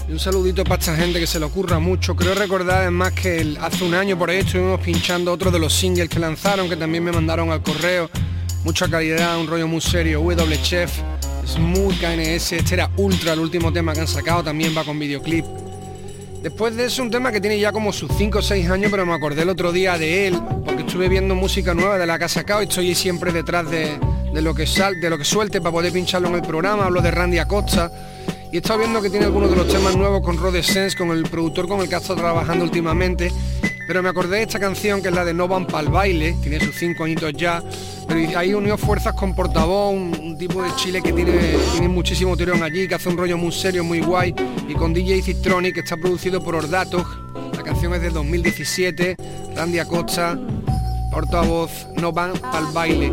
Y 0.08 0.12
un 0.12 0.18
saludito 0.18 0.64
para 0.64 0.80
esta 0.80 0.96
gente 0.96 1.20
que 1.20 1.26
se 1.26 1.38
le 1.38 1.44
ocurra 1.44 1.78
mucho. 1.78 2.16
Creo 2.16 2.34
recordar 2.34 2.78
además 2.78 3.12
que 3.12 3.54
hace 3.60 3.84
un 3.84 3.94
año 3.94 4.18
por 4.18 4.30
ahí 4.30 4.38
estuvimos 4.38 4.80
pinchando 4.80 5.30
otro 5.30 5.50
de 5.50 5.58
los 5.58 5.74
singles 5.74 6.08
que 6.08 6.18
lanzaron, 6.18 6.70
que 6.70 6.76
también 6.76 7.04
me 7.04 7.12
mandaron 7.12 7.50
al 7.50 7.62
correo. 7.62 8.10
Mucha 8.64 8.88
calidad, 8.88 9.38
un 9.38 9.46
rollo 9.46 9.68
muy 9.68 9.82
serio. 9.82 10.20
W 10.20 10.62
Chef, 10.62 10.90
Smooth 11.46 12.00
KNS, 12.00 12.52
este 12.52 12.74
era 12.74 12.90
Ultra, 12.96 13.34
el 13.34 13.40
último 13.40 13.72
tema 13.72 13.92
que 13.92 14.00
han 14.00 14.08
sacado, 14.08 14.42
también 14.42 14.74
va 14.76 14.84
con 14.84 14.98
videoclip. 14.98 15.44
Después 16.42 16.74
de 16.76 16.86
eso, 16.86 17.02
un 17.02 17.10
tema 17.10 17.30
que 17.30 17.42
tiene 17.42 17.60
ya 17.60 17.72
como 17.72 17.92
sus 17.92 18.10
5 18.16 18.38
o 18.38 18.42
6 18.42 18.70
años, 18.70 18.90
pero 18.90 19.04
me 19.04 19.12
acordé 19.12 19.42
el 19.42 19.50
otro 19.50 19.70
día 19.70 19.98
de 19.98 20.28
él, 20.28 20.40
porque 20.64 20.82
estuve 20.82 21.10
viendo 21.10 21.34
música 21.34 21.74
nueva 21.74 21.98
de 21.98 22.06
la 22.06 22.18
que 22.18 22.24
ha 22.24 22.28
sacado 22.28 22.62
y 22.62 22.64
estoy 22.64 22.94
siempre 22.94 23.32
detrás 23.32 23.70
de, 23.70 23.98
de 24.32 24.42
lo 24.42 24.54
que 24.54 24.66
sal, 24.66 25.00
de 25.00 25.10
lo 25.10 25.18
que 25.18 25.24
suelte 25.24 25.60
para 25.60 25.72
poder 25.72 25.92
pincharlo 25.92 26.28
en 26.28 26.36
el 26.36 26.42
programa. 26.42 26.84
Hablo 26.84 27.00
de 27.00 27.10
Randy 27.10 27.38
Acosta. 27.38 27.90
Y 28.52 28.56
he 28.56 28.58
estado 28.58 28.80
viendo 28.80 29.00
que 29.00 29.10
tiene 29.10 29.26
algunos 29.26 29.50
de 29.50 29.56
los 29.56 29.68
temas 29.68 29.96
nuevos 29.96 30.22
con 30.22 30.36
Rod 30.36 30.60
Sense, 30.62 30.96
con 30.96 31.10
el 31.10 31.22
productor 31.24 31.68
con 31.68 31.80
el 31.80 31.88
que 31.88 31.94
ha 31.94 31.98
estado 31.98 32.20
trabajando 32.20 32.64
últimamente. 32.64 33.32
Pero 33.86 34.02
me 34.02 34.08
acordé 34.08 34.38
de 34.38 34.42
esta 34.42 34.58
canción 34.58 35.02
que 35.02 35.08
es 35.08 35.14
la 35.14 35.24
de 35.24 35.34
No 35.34 35.48
van 35.48 35.66
pa'l 35.66 35.88
baile, 35.88 36.36
tiene 36.42 36.60
sus 36.60 36.76
cinco 36.76 37.04
añitos 37.04 37.32
ya. 37.32 37.62
Pero 38.08 38.38
ahí 38.38 38.52
unió 38.54 38.76
fuerzas 38.76 39.14
con 39.14 39.34
Portavoz, 39.34 39.94
un, 39.94 40.16
un 40.20 40.38
tipo 40.38 40.62
de 40.62 40.74
Chile 40.76 41.00
que 41.00 41.12
tiene, 41.12 41.32
tiene 41.72 41.88
muchísimo 41.88 42.36
tirón 42.36 42.62
allí, 42.62 42.88
que 42.88 42.94
hace 42.96 43.08
un 43.08 43.16
rollo 43.16 43.36
muy 43.36 43.52
serio, 43.52 43.84
muy 43.84 44.00
guay. 44.00 44.34
Y 44.68 44.74
con 44.74 44.92
DJ 44.92 45.22
Citronic, 45.22 45.74
que 45.74 45.80
está 45.80 45.96
producido 45.96 46.42
por 46.42 46.56
Ordatos. 46.56 47.04
La 47.56 47.62
canción 47.62 47.94
es 47.94 48.02
de 48.02 48.10
2017, 48.10 49.16
Randy 49.54 49.78
Acosta, 49.78 50.38
portavoz, 51.10 51.88
no 51.96 52.12
van 52.12 52.32
pa'l 52.32 52.66
baile. 52.72 53.10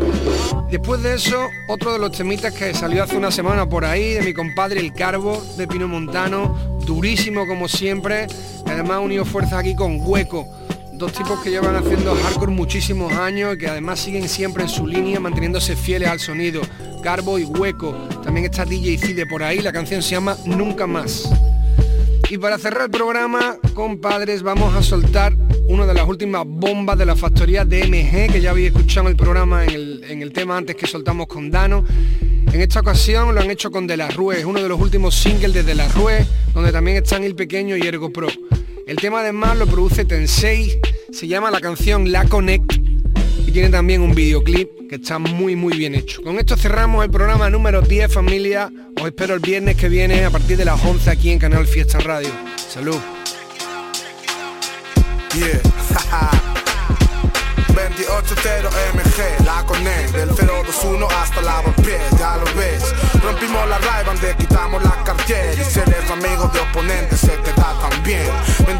Después 0.70 1.02
de 1.02 1.14
eso, 1.14 1.48
otro 1.68 1.92
de 1.92 1.98
los 1.98 2.12
temitas 2.12 2.54
que 2.54 2.72
salió 2.74 3.02
hace 3.02 3.16
una 3.16 3.30
semana 3.30 3.68
por 3.68 3.84
ahí, 3.84 4.14
de 4.14 4.22
mi 4.22 4.32
compadre 4.32 4.80
El 4.80 4.92
Carbo, 4.92 5.42
de 5.56 5.66
Pino 5.66 5.88
Montano, 5.88 6.78
durísimo 6.86 7.46
como 7.46 7.68
siempre, 7.68 8.26
además 8.66 9.00
unió 9.02 9.24
fuerzas 9.24 9.54
aquí 9.54 9.74
con 9.74 10.00
Hueco, 10.00 10.46
dos 10.92 11.12
tipos 11.12 11.40
que 11.40 11.50
llevan 11.50 11.76
haciendo 11.76 12.14
hardcore 12.14 12.52
muchísimos 12.52 13.12
años 13.12 13.54
y 13.54 13.58
que 13.58 13.68
además 13.68 14.00
siguen 14.00 14.28
siempre 14.28 14.64
en 14.64 14.68
su 14.68 14.86
línea, 14.86 15.20
manteniéndose 15.20 15.76
fieles 15.76 16.08
al 16.08 16.20
sonido. 16.20 16.60
Carbo 17.02 17.38
y 17.38 17.44
Hueco, 17.44 17.92
también 18.22 18.46
está 18.46 18.64
DJ 18.64 18.98
Cide 18.98 19.26
por 19.26 19.42
ahí, 19.42 19.60
la 19.60 19.72
canción 19.72 20.02
se 20.02 20.10
llama 20.10 20.36
Nunca 20.44 20.86
Más. 20.86 21.30
Y 22.30 22.36
para 22.36 22.58
cerrar 22.58 22.84
el 22.84 22.90
programa, 22.90 23.56
compadres, 23.74 24.42
vamos 24.42 24.74
a 24.74 24.82
soltar 24.82 25.34
una 25.68 25.84
de 25.84 25.94
las 25.94 26.08
últimas 26.08 26.44
bombas 26.46 26.98
de 26.98 27.04
la 27.04 27.14
factoría 27.14 27.64
DMG 27.64 28.32
que 28.32 28.40
ya 28.40 28.50
habéis 28.50 28.68
escuchado 28.68 29.08
el 29.08 29.16
programa 29.16 29.64
en 29.64 29.70
el, 29.70 30.04
en 30.08 30.22
el 30.22 30.32
tema 30.32 30.56
antes 30.56 30.74
que 30.74 30.86
soltamos 30.86 31.26
con 31.26 31.50
Dano. 31.50 31.84
En 32.52 32.60
esta 32.60 32.80
ocasión 32.80 33.34
lo 33.34 33.40
han 33.40 33.50
hecho 33.50 33.70
con 33.70 33.86
De 33.86 33.96
La 33.96 34.08
Rue, 34.08 34.38
es 34.38 34.44
uno 34.46 34.62
de 34.62 34.68
los 34.68 34.80
últimos 34.80 35.14
singles 35.14 35.52
de 35.52 35.62
De 35.62 35.74
La 35.74 35.86
Rue, 35.88 36.24
donde 36.54 36.72
también 36.72 36.96
están 36.96 37.22
El 37.22 37.34
Pequeño 37.34 37.76
y 37.76 37.82
Ergo 37.82 38.10
Pro. 38.10 38.28
El 38.86 38.96
tema 38.96 39.20
además 39.20 39.58
lo 39.58 39.66
produce 39.66 40.06
Tensei, 40.06 40.80
se 41.12 41.28
llama 41.28 41.50
la 41.50 41.60
canción 41.60 42.10
La 42.10 42.24
Connect 42.24 42.72
y 43.46 43.52
tiene 43.52 43.68
también 43.68 44.00
un 44.00 44.14
videoclip 44.14 44.88
que 44.88 44.96
está 44.96 45.18
muy 45.18 45.54
muy 45.54 45.76
bien 45.76 45.94
hecho. 45.94 46.22
Con 46.22 46.38
esto 46.38 46.56
cerramos 46.56 47.04
el 47.04 47.10
programa 47.10 47.50
número 47.50 47.82
10 47.82 48.10
familia. 48.10 48.70
Os 48.98 49.06
espero 49.06 49.34
el 49.34 49.40
viernes 49.40 49.76
que 49.76 49.90
viene 49.90 50.24
a 50.24 50.30
partir 50.30 50.56
de 50.56 50.64
las 50.64 50.82
11 50.82 51.10
aquí 51.10 51.30
en 51.30 51.38
Canal 51.38 51.66
Fiesta 51.66 51.98
Radio. 51.98 52.30
Salud. 52.56 53.17
Yeah. 55.34 55.60
280 57.98 58.70
MG, 58.94 59.44
la 59.44 59.64
Connect 59.64 60.12
Del 60.12 60.28
021 60.28 61.08
hasta 61.20 61.40
la 61.42 61.62
pie, 61.82 61.98
ya 62.18 62.36
lo 62.36 62.44
ves. 62.54 62.94
Rompimos 63.22 63.68
la 63.68 63.78
ray 63.78 64.04
te 64.20 64.36
quitamos 64.36 64.82
la 64.82 65.02
Cartier 65.04 65.58
Y 65.58 65.64
si 65.64 65.80
eres 65.80 66.10
amigo 66.10 66.48
de 66.48 66.60
oponentes 66.60 67.20
se 67.20 67.36
te 67.38 67.52
da 67.54 67.74
también. 67.80 68.26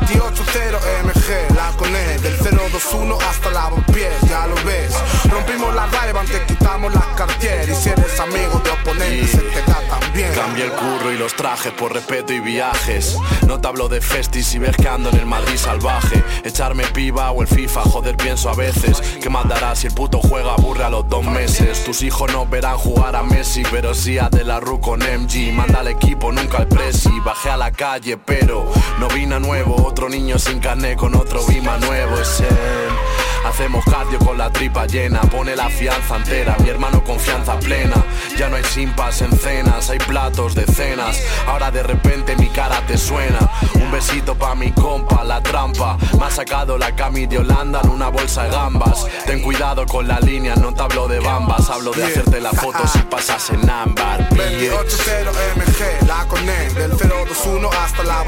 280 0.01 0.78
MG, 1.05 1.55
la 1.55 1.70
Connect 1.76 2.22
Del 2.22 2.36
021 2.38 3.18
hasta 3.28 3.51
la 3.51 3.70
pie, 3.70 3.88
trajes 11.39 11.72
por 11.72 11.95
respeto 11.95 12.32
y 12.32 12.41
viajes 12.41 13.16
No 13.47 13.61
te 13.61 13.68
hablo 13.68 13.89
de 13.89 14.01
festis 14.01 14.53
y 14.55 14.59
ves 14.59 14.76
que 14.76 14.89
ando 14.89 15.09
en 15.09 15.16
el 15.16 15.26
Madrid 15.26 15.57
salvaje 15.57 16.22
Echarme 16.45 16.84
piba 16.89 17.30
o 17.30 17.41
el 17.41 17.49
FIFA, 17.49 17.82
joder 17.82 18.16
pienso 18.16 18.51
a 18.51 18.55
veces 18.55 19.01
¿Qué 19.22 19.30
más 19.30 19.49
dará 19.49 19.74
si 19.76 19.86
el 19.86 19.95
puto 19.95 20.18
juega 20.20 20.55
aburre 20.55 20.84
a 20.84 20.91
los 20.91 21.09
dos 21.09 21.24
meses? 21.24 21.84
Tus 21.84 22.03
hijos 22.03 22.32
no 22.32 22.45
verán 22.47 22.76
jugar 22.76 23.14
a 23.14 23.22
Messi, 23.22 23.62
pero 23.70 23.95
sí 23.95 24.18
a 24.18 24.28
De 24.28 24.45
La 24.45 24.61
Rue 24.61 24.80
con 24.80 25.01
MG. 25.01 25.53
Manda 25.53 25.80
al 25.80 25.89
equipo, 25.89 26.32
nunca 26.32 26.59
al 26.59 26.68
presi. 26.68 27.11
Bajé 27.24 27.51
a 27.51 27.57
la 27.57 27.70
calle, 27.70 28.16
pero 28.16 28.70
no 28.99 29.09
vine 29.09 29.36
a 29.36 29.39
nuevo. 29.39 29.76
Otro 29.86 30.09
niño 30.09 30.39
sin 30.39 30.59
carné 30.61 30.97
con 30.97 31.14
otro 31.14 31.45
bima 31.47 31.78
nuevo. 31.78 32.16
Es. 32.18 32.43
Hacemos 33.45 33.84
cardio 33.84 34.18
con 34.18 34.36
la 34.39 34.51
tripa 34.51 34.86
llena, 34.86 35.20
pone 35.22 35.57
la 35.57 35.68
fianza 35.68 36.16
entera, 36.16 36.57
mi 36.61 36.68
hermano 36.68 37.03
confianza 37.03 37.59
plena. 37.59 37.97
Ya 38.36 38.49
no 38.49 38.57
hay 38.57 38.64
simpas 38.64 39.20
en 39.22 39.32
cenas, 39.36 39.91
hay 39.91 39.99
platos 39.99 40.55
de 40.55 40.66
cenas. 40.66 41.20
Ahora 41.47 41.70
de 41.70 41.82
repente 41.82 42.36
mi 42.36 42.49
cara 42.49 42.80
te 42.86 42.97
suena. 42.97 43.39
Un 43.74 43.91
besito 43.91 44.34
pa' 44.34 44.55
mi 44.55 44.72
compa, 44.72 45.24
la 45.24 45.41
trampa. 45.43 45.97
Me 46.18 46.26
ha 46.26 46.30
sacado 46.30 46.78
la 46.78 46.95
cami 46.95 47.26
de 47.26 47.39
Holanda 47.39 47.80
en 47.82 47.91
una 47.91 48.09
bolsa 48.09 48.45
de 48.45 48.51
gambas. 48.51 49.07
Ten 49.26 49.41
cuidado 49.43 49.86
con 49.86 50.07
la 50.07 50.20
línea, 50.20 50.55
no 50.57 50.72
te 50.74 50.82
hablo 50.82 51.09
de 51.09 51.20
bambas, 51.20 51.68
hablo 51.70 51.93
de 51.93 52.05
hacerte 52.05 52.41
la 52.41 52.53
foto 52.53 52.86
si 52.86 52.99
pasas 53.01 53.51
en 53.51 53.68
ámbar. 53.68 54.28
280 54.28 55.30
MG, 55.57 56.07
la 56.07 56.26
Connect 56.26 56.74
Del 56.74 56.91
021 56.91 57.70
hasta 57.70 58.03
la 58.05 58.24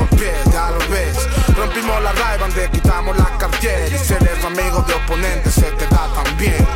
ya 0.52 0.70
lo 0.70 0.78
ves 0.88 1.39
Rompimos 1.60 2.02
la 2.02 2.12
ray 2.12 2.38
te 2.54 2.70
quitamos 2.70 3.14
la 3.18 3.36
Cartier. 3.36 3.92
Y 3.92 3.98
si 3.98 4.14
eres 4.14 4.42
amigo 4.42 4.80
de 4.80 4.94
oponentes 4.94 5.52
se 5.52 5.70
te 5.72 5.86
da 5.88 6.08
también 6.14 6.66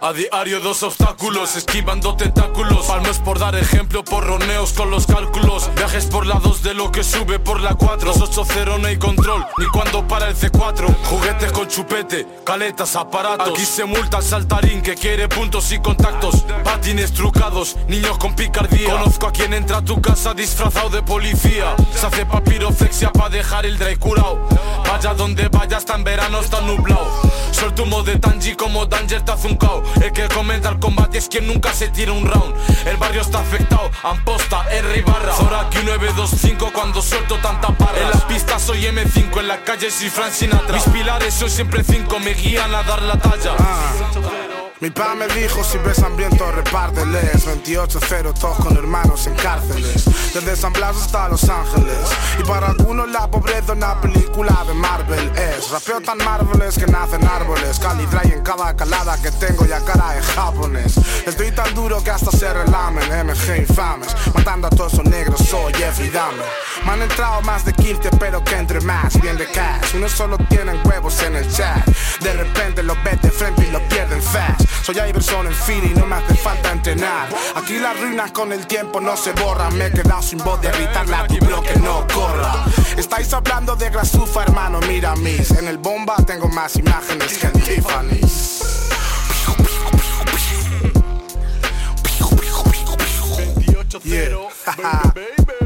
a 0.00 0.12
diario 0.12 0.60
dos 0.60 0.82
obstáculos, 0.82 1.56
esquivando 1.56 2.14
tentáculos. 2.16 2.86
Palmos 2.86 3.18
por 3.18 3.38
dar 3.38 3.54
ejemplo, 3.54 4.04
por 4.04 4.24
roneos 4.24 4.72
con 4.72 4.90
los 4.90 5.06
cálculos. 5.06 5.70
Viajes 5.76 6.06
por 6.06 6.26
la 6.26 6.36
2 6.36 6.62
de 6.62 6.74
lo 6.74 6.90
que 6.90 7.04
sube 7.04 7.38
por 7.38 7.60
la 7.60 7.74
4 7.74 8.06
Los 8.06 8.18
8-0 8.18 8.80
no 8.80 8.86
hay 8.86 8.98
control, 8.98 9.44
ni 9.58 9.66
cuando 9.66 10.06
para 10.06 10.28
el 10.28 10.36
C4 10.36 10.94
Juguetes 11.04 11.52
con 11.52 11.68
chupete, 11.68 12.26
caletas, 12.44 12.96
aparatos. 12.96 13.48
Aquí 13.48 13.64
se 13.64 13.84
multa 13.84 14.18
al 14.18 14.22
saltarín 14.22 14.82
que 14.82 14.94
quiere 14.94 15.28
puntos 15.28 15.70
y 15.72 15.78
contactos. 15.78 16.44
Patines 16.64 17.12
trucados, 17.12 17.76
niños 17.88 18.18
con 18.18 18.34
picardía. 18.34 18.90
Conozco 18.90 19.28
a 19.28 19.32
quien 19.32 19.54
entra 19.54 19.78
a 19.78 19.84
tu 19.84 20.00
casa 20.00 20.34
disfrazado 20.34 20.90
de 20.90 21.02
policía. 21.02 21.74
Se 21.94 22.06
hace 22.06 22.26
papiroflexia 22.26 23.10
para 23.12 23.30
dejar 23.30 23.66
el 23.66 23.78
dry 23.78 23.96
curado 23.96 24.38
Vaya 24.88 25.14
donde 25.14 25.48
vaya, 25.48 25.78
está 25.78 25.94
en 25.94 26.04
verano, 26.04 26.40
está 26.40 26.60
nublado 26.60 27.10
humo 27.82 28.02
de 28.02 28.18
Tanji 28.18 28.54
como 28.54 28.86
Danger 28.86 29.22
te 29.22 29.32
hace 29.32 29.48
un 29.48 29.56
cao 29.56 29.82
el 30.02 30.12
que 30.12 30.28
comenta 30.28 30.68
el 30.68 30.78
combate 30.78 31.18
es 31.18 31.28
quien 31.28 31.46
nunca 31.46 31.72
se 31.72 31.88
tira 31.88 32.12
un 32.12 32.26
round. 32.26 32.54
El 32.86 32.96
barrio 32.96 33.22
está 33.22 33.40
afectado, 33.40 33.90
Amposta, 34.02 34.64
R 34.70 34.96
y 34.96 35.02
barra. 35.02 35.32
Zoraki 35.34 35.78
925 35.78 36.70
cuando 36.72 37.02
suelto 37.02 37.36
tanta 37.38 37.68
parra. 37.68 37.98
En 38.00 38.10
la 38.10 38.26
pista 38.26 38.58
soy 38.58 38.84
M5, 38.84 39.40
en 39.40 39.48
la 39.48 39.62
calle 39.64 39.90
soy 39.90 40.10
Frank 40.10 40.32
Sinatra. 40.32 40.74
Mis 40.74 40.84
pilares 40.84 41.34
son 41.34 41.50
siempre 41.50 41.82
5, 41.84 42.18
me 42.20 42.34
guían 42.34 42.74
a 42.74 42.82
dar 42.82 43.02
la 43.02 43.18
talla 43.18 44.53
mi 44.84 44.90
pa 44.90 45.14
me 45.14 45.26
dijo 45.28 45.64
si 45.64 45.78
ves 45.78 45.98
hambriento 46.00 46.44
repárteles 46.52 47.46
28-0 47.46 48.38
todos 48.38 48.58
con 48.58 48.76
hermanos 48.76 49.26
en 49.26 49.34
cárceles. 49.36 50.04
Desde 50.34 50.56
San 50.56 50.74
Blas 50.74 50.94
hasta 50.96 51.26
Los 51.30 51.48
Ángeles. 51.48 51.96
Y 52.38 52.42
para 52.42 52.66
algunos 52.66 53.08
la 53.08 53.26
pobreza 53.30 53.72
una 53.72 53.98
película 53.98 54.62
de 54.66 54.74
Marvel. 54.74 55.32
Es 55.36 55.70
Rapeo 55.70 56.02
tan 56.02 56.18
marveles 56.18 56.76
que 56.76 56.86
nacen 56.86 57.26
árboles. 57.26 57.78
Cali 57.78 58.06
en 58.24 58.42
cada 58.42 58.76
calada 58.76 59.16
que 59.22 59.30
tengo 59.30 59.64
ya 59.64 59.80
cara 59.80 60.12
de 60.12 60.20
japonés 60.20 60.96
Estoy 61.24 61.50
tan 61.52 61.74
duro 61.74 62.04
que 62.04 62.10
hasta 62.10 62.30
se 62.30 62.52
relamen. 62.52 63.26
MG 63.26 63.60
infames. 63.66 64.14
Matando 64.34 64.66
a 64.66 64.70
todos 64.70 64.92
esos 64.92 65.06
negros 65.06 65.40
soy 65.48 65.72
Jeffrey 65.72 66.10
Dahmer. 66.10 66.44
Me 66.84 66.92
han 66.92 67.00
entrado 67.00 67.40
más 67.40 67.64
de 67.64 67.72
15 67.72 68.10
pero 68.18 68.44
que 68.44 68.54
entre 68.56 68.82
más 68.82 69.18
Bien 69.22 69.38
de 69.38 69.46
cash. 69.46 69.94
Unos 69.94 70.12
solo 70.12 70.36
tienen 70.50 70.78
huevos 70.84 71.22
en 71.22 71.36
el 71.36 71.50
chat. 71.50 71.86
De 72.20 72.34
repente 72.34 72.82
los 72.82 73.02
ves 73.02 73.22
de 73.22 73.30
frente 73.30 73.66
y 73.66 73.70
los 73.70 73.80
pierden 73.82 74.20
fast 74.20 74.73
soy 74.82 74.98
Iverson 74.98 75.46
en 75.46 75.54
Philly, 75.54 75.94
no 75.94 76.06
me 76.06 76.16
hace 76.16 76.34
falta 76.34 76.72
entrenar. 76.72 77.28
Aquí 77.54 77.78
las 77.78 77.98
ruinas 78.00 78.32
con 78.32 78.52
el 78.52 78.66
tiempo 78.66 79.00
no 79.00 79.16
se 79.16 79.32
borran. 79.32 79.76
Me 79.76 79.86
he 79.86 79.90
quedado 79.90 80.22
sin 80.22 80.38
voz 80.38 80.60
de 80.60 80.70
gritarla 80.70 81.26
tu 81.26 81.34
que 81.36 81.78
no 81.80 82.06
corra. 82.12 82.64
Estáis 82.96 83.32
hablando 83.32 83.76
de 83.76 83.90
grasufa, 83.90 84.42
hermano, 84.42 84.80
mira 84.88 85.14
mis. 85.16 85.50
En 85.52 85.68
el 85.68 85.78
bomba 85.78 86.16
tengo 86.26 86.48
más 86.48 86.76
imágenes 86.76 87.38
que 87.38 87.46
en 87.46 87.52
Tiffany's. 87.52 88.54
Yeah. 94.04 94.50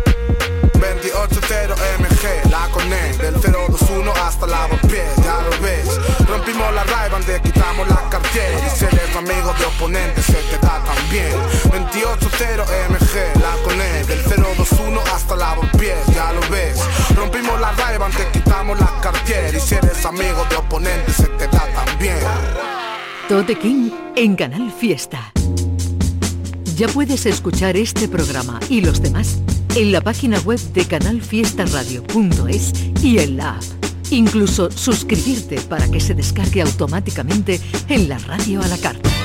28-0 1.11 1.75
MG, 1.99 2.51
la 2.51 2.69
Connect 2.71 3.21
Del 3.21 3.35
021 3.35 4.13
hasta 4.13 4.47
la 4.47 4.69
pie, 4.89 5.03
ya 5.25 5.41
lo 5.43 5.63
ves. 5.63 5.99
Rompimos 6.29 6.73
la 6.75 6.85
ray 6.85 7.11
te 7.25 7.41
quitamos 7.41 7.89
la 7.89 8.09
Cartier. 8.11 8.53
Y 8.67 8.77
si 8.77 8.85
eres 8.85 9.17
amigo 9.17 9.55
de 9.59 9.65
oponentes 9.65 10.25
se 10.27 10.35
te 10.35 10.59
da 10.59 10.83
también. 10.85 11.33
28-0 11.73 12.65
MG, 12.91 13.41
la 13.41 13.57
Connect 13.65 14.09
Del 14.09 14.23
021 14.23 15.01
hasta 15.15 15.37
la 15.37 15.57
pie, 15.79 15.95
ya 16.15 16.33
lo 16.33 16.41
ves. 16.51 16.79
Rompimos 17.17 17.59
la 17.61 17.73
ray 17.73 17.99
te 18.17 18.39
quitamos 18.39 18.79
la 18.79 18.93
Cartier. 19.01 19.55
Y 19.55 19.61
si 19.61 19.77
eres 19.77 20.05
amigo 20.05 20.45
de 20.51 20.57
oponentes 20.57 21.17
se 21.17 21.27
te 21.27 21.47
da 21.49 21.67
también. 21.75 22.19
Tote 23.29 23.59
King 23.59 23.91
en 24.17 24.37
Canal 24.37 24.73
Fiesta 24.73 25.33
ya 26.79 26.87
puedes 26.87 27.27
escuchar 27.27 27.77
este 27.77 28.07
programa 28.07 28.61
y 28.71 28.81
los 28.83 29.03
demás 29.03 29.41
en 29.75 29.91
la 29.91 30.01
página 30.01 30.39
web 30.41 30.61
de 30.73 30.85
canalfiestaradio.es 30.85 32.73
y 33.03 33.19
en 33.19 33.37
la 33.37 33.57
app. 33.57 33.65
Incluso 34.11 34.71
suscribirte 34.71 35.61
para 35.63 35.91
que 35.91 35.99
se 35.99 36.15
descargue 36.15 36.63
automáticamente 36.63 37.61
en 37.89 38.09
la 38.09 38.19
radio 38.19 38.63
a 38.63 38.69
la 38.69 38.79
carta. 38.79 39.18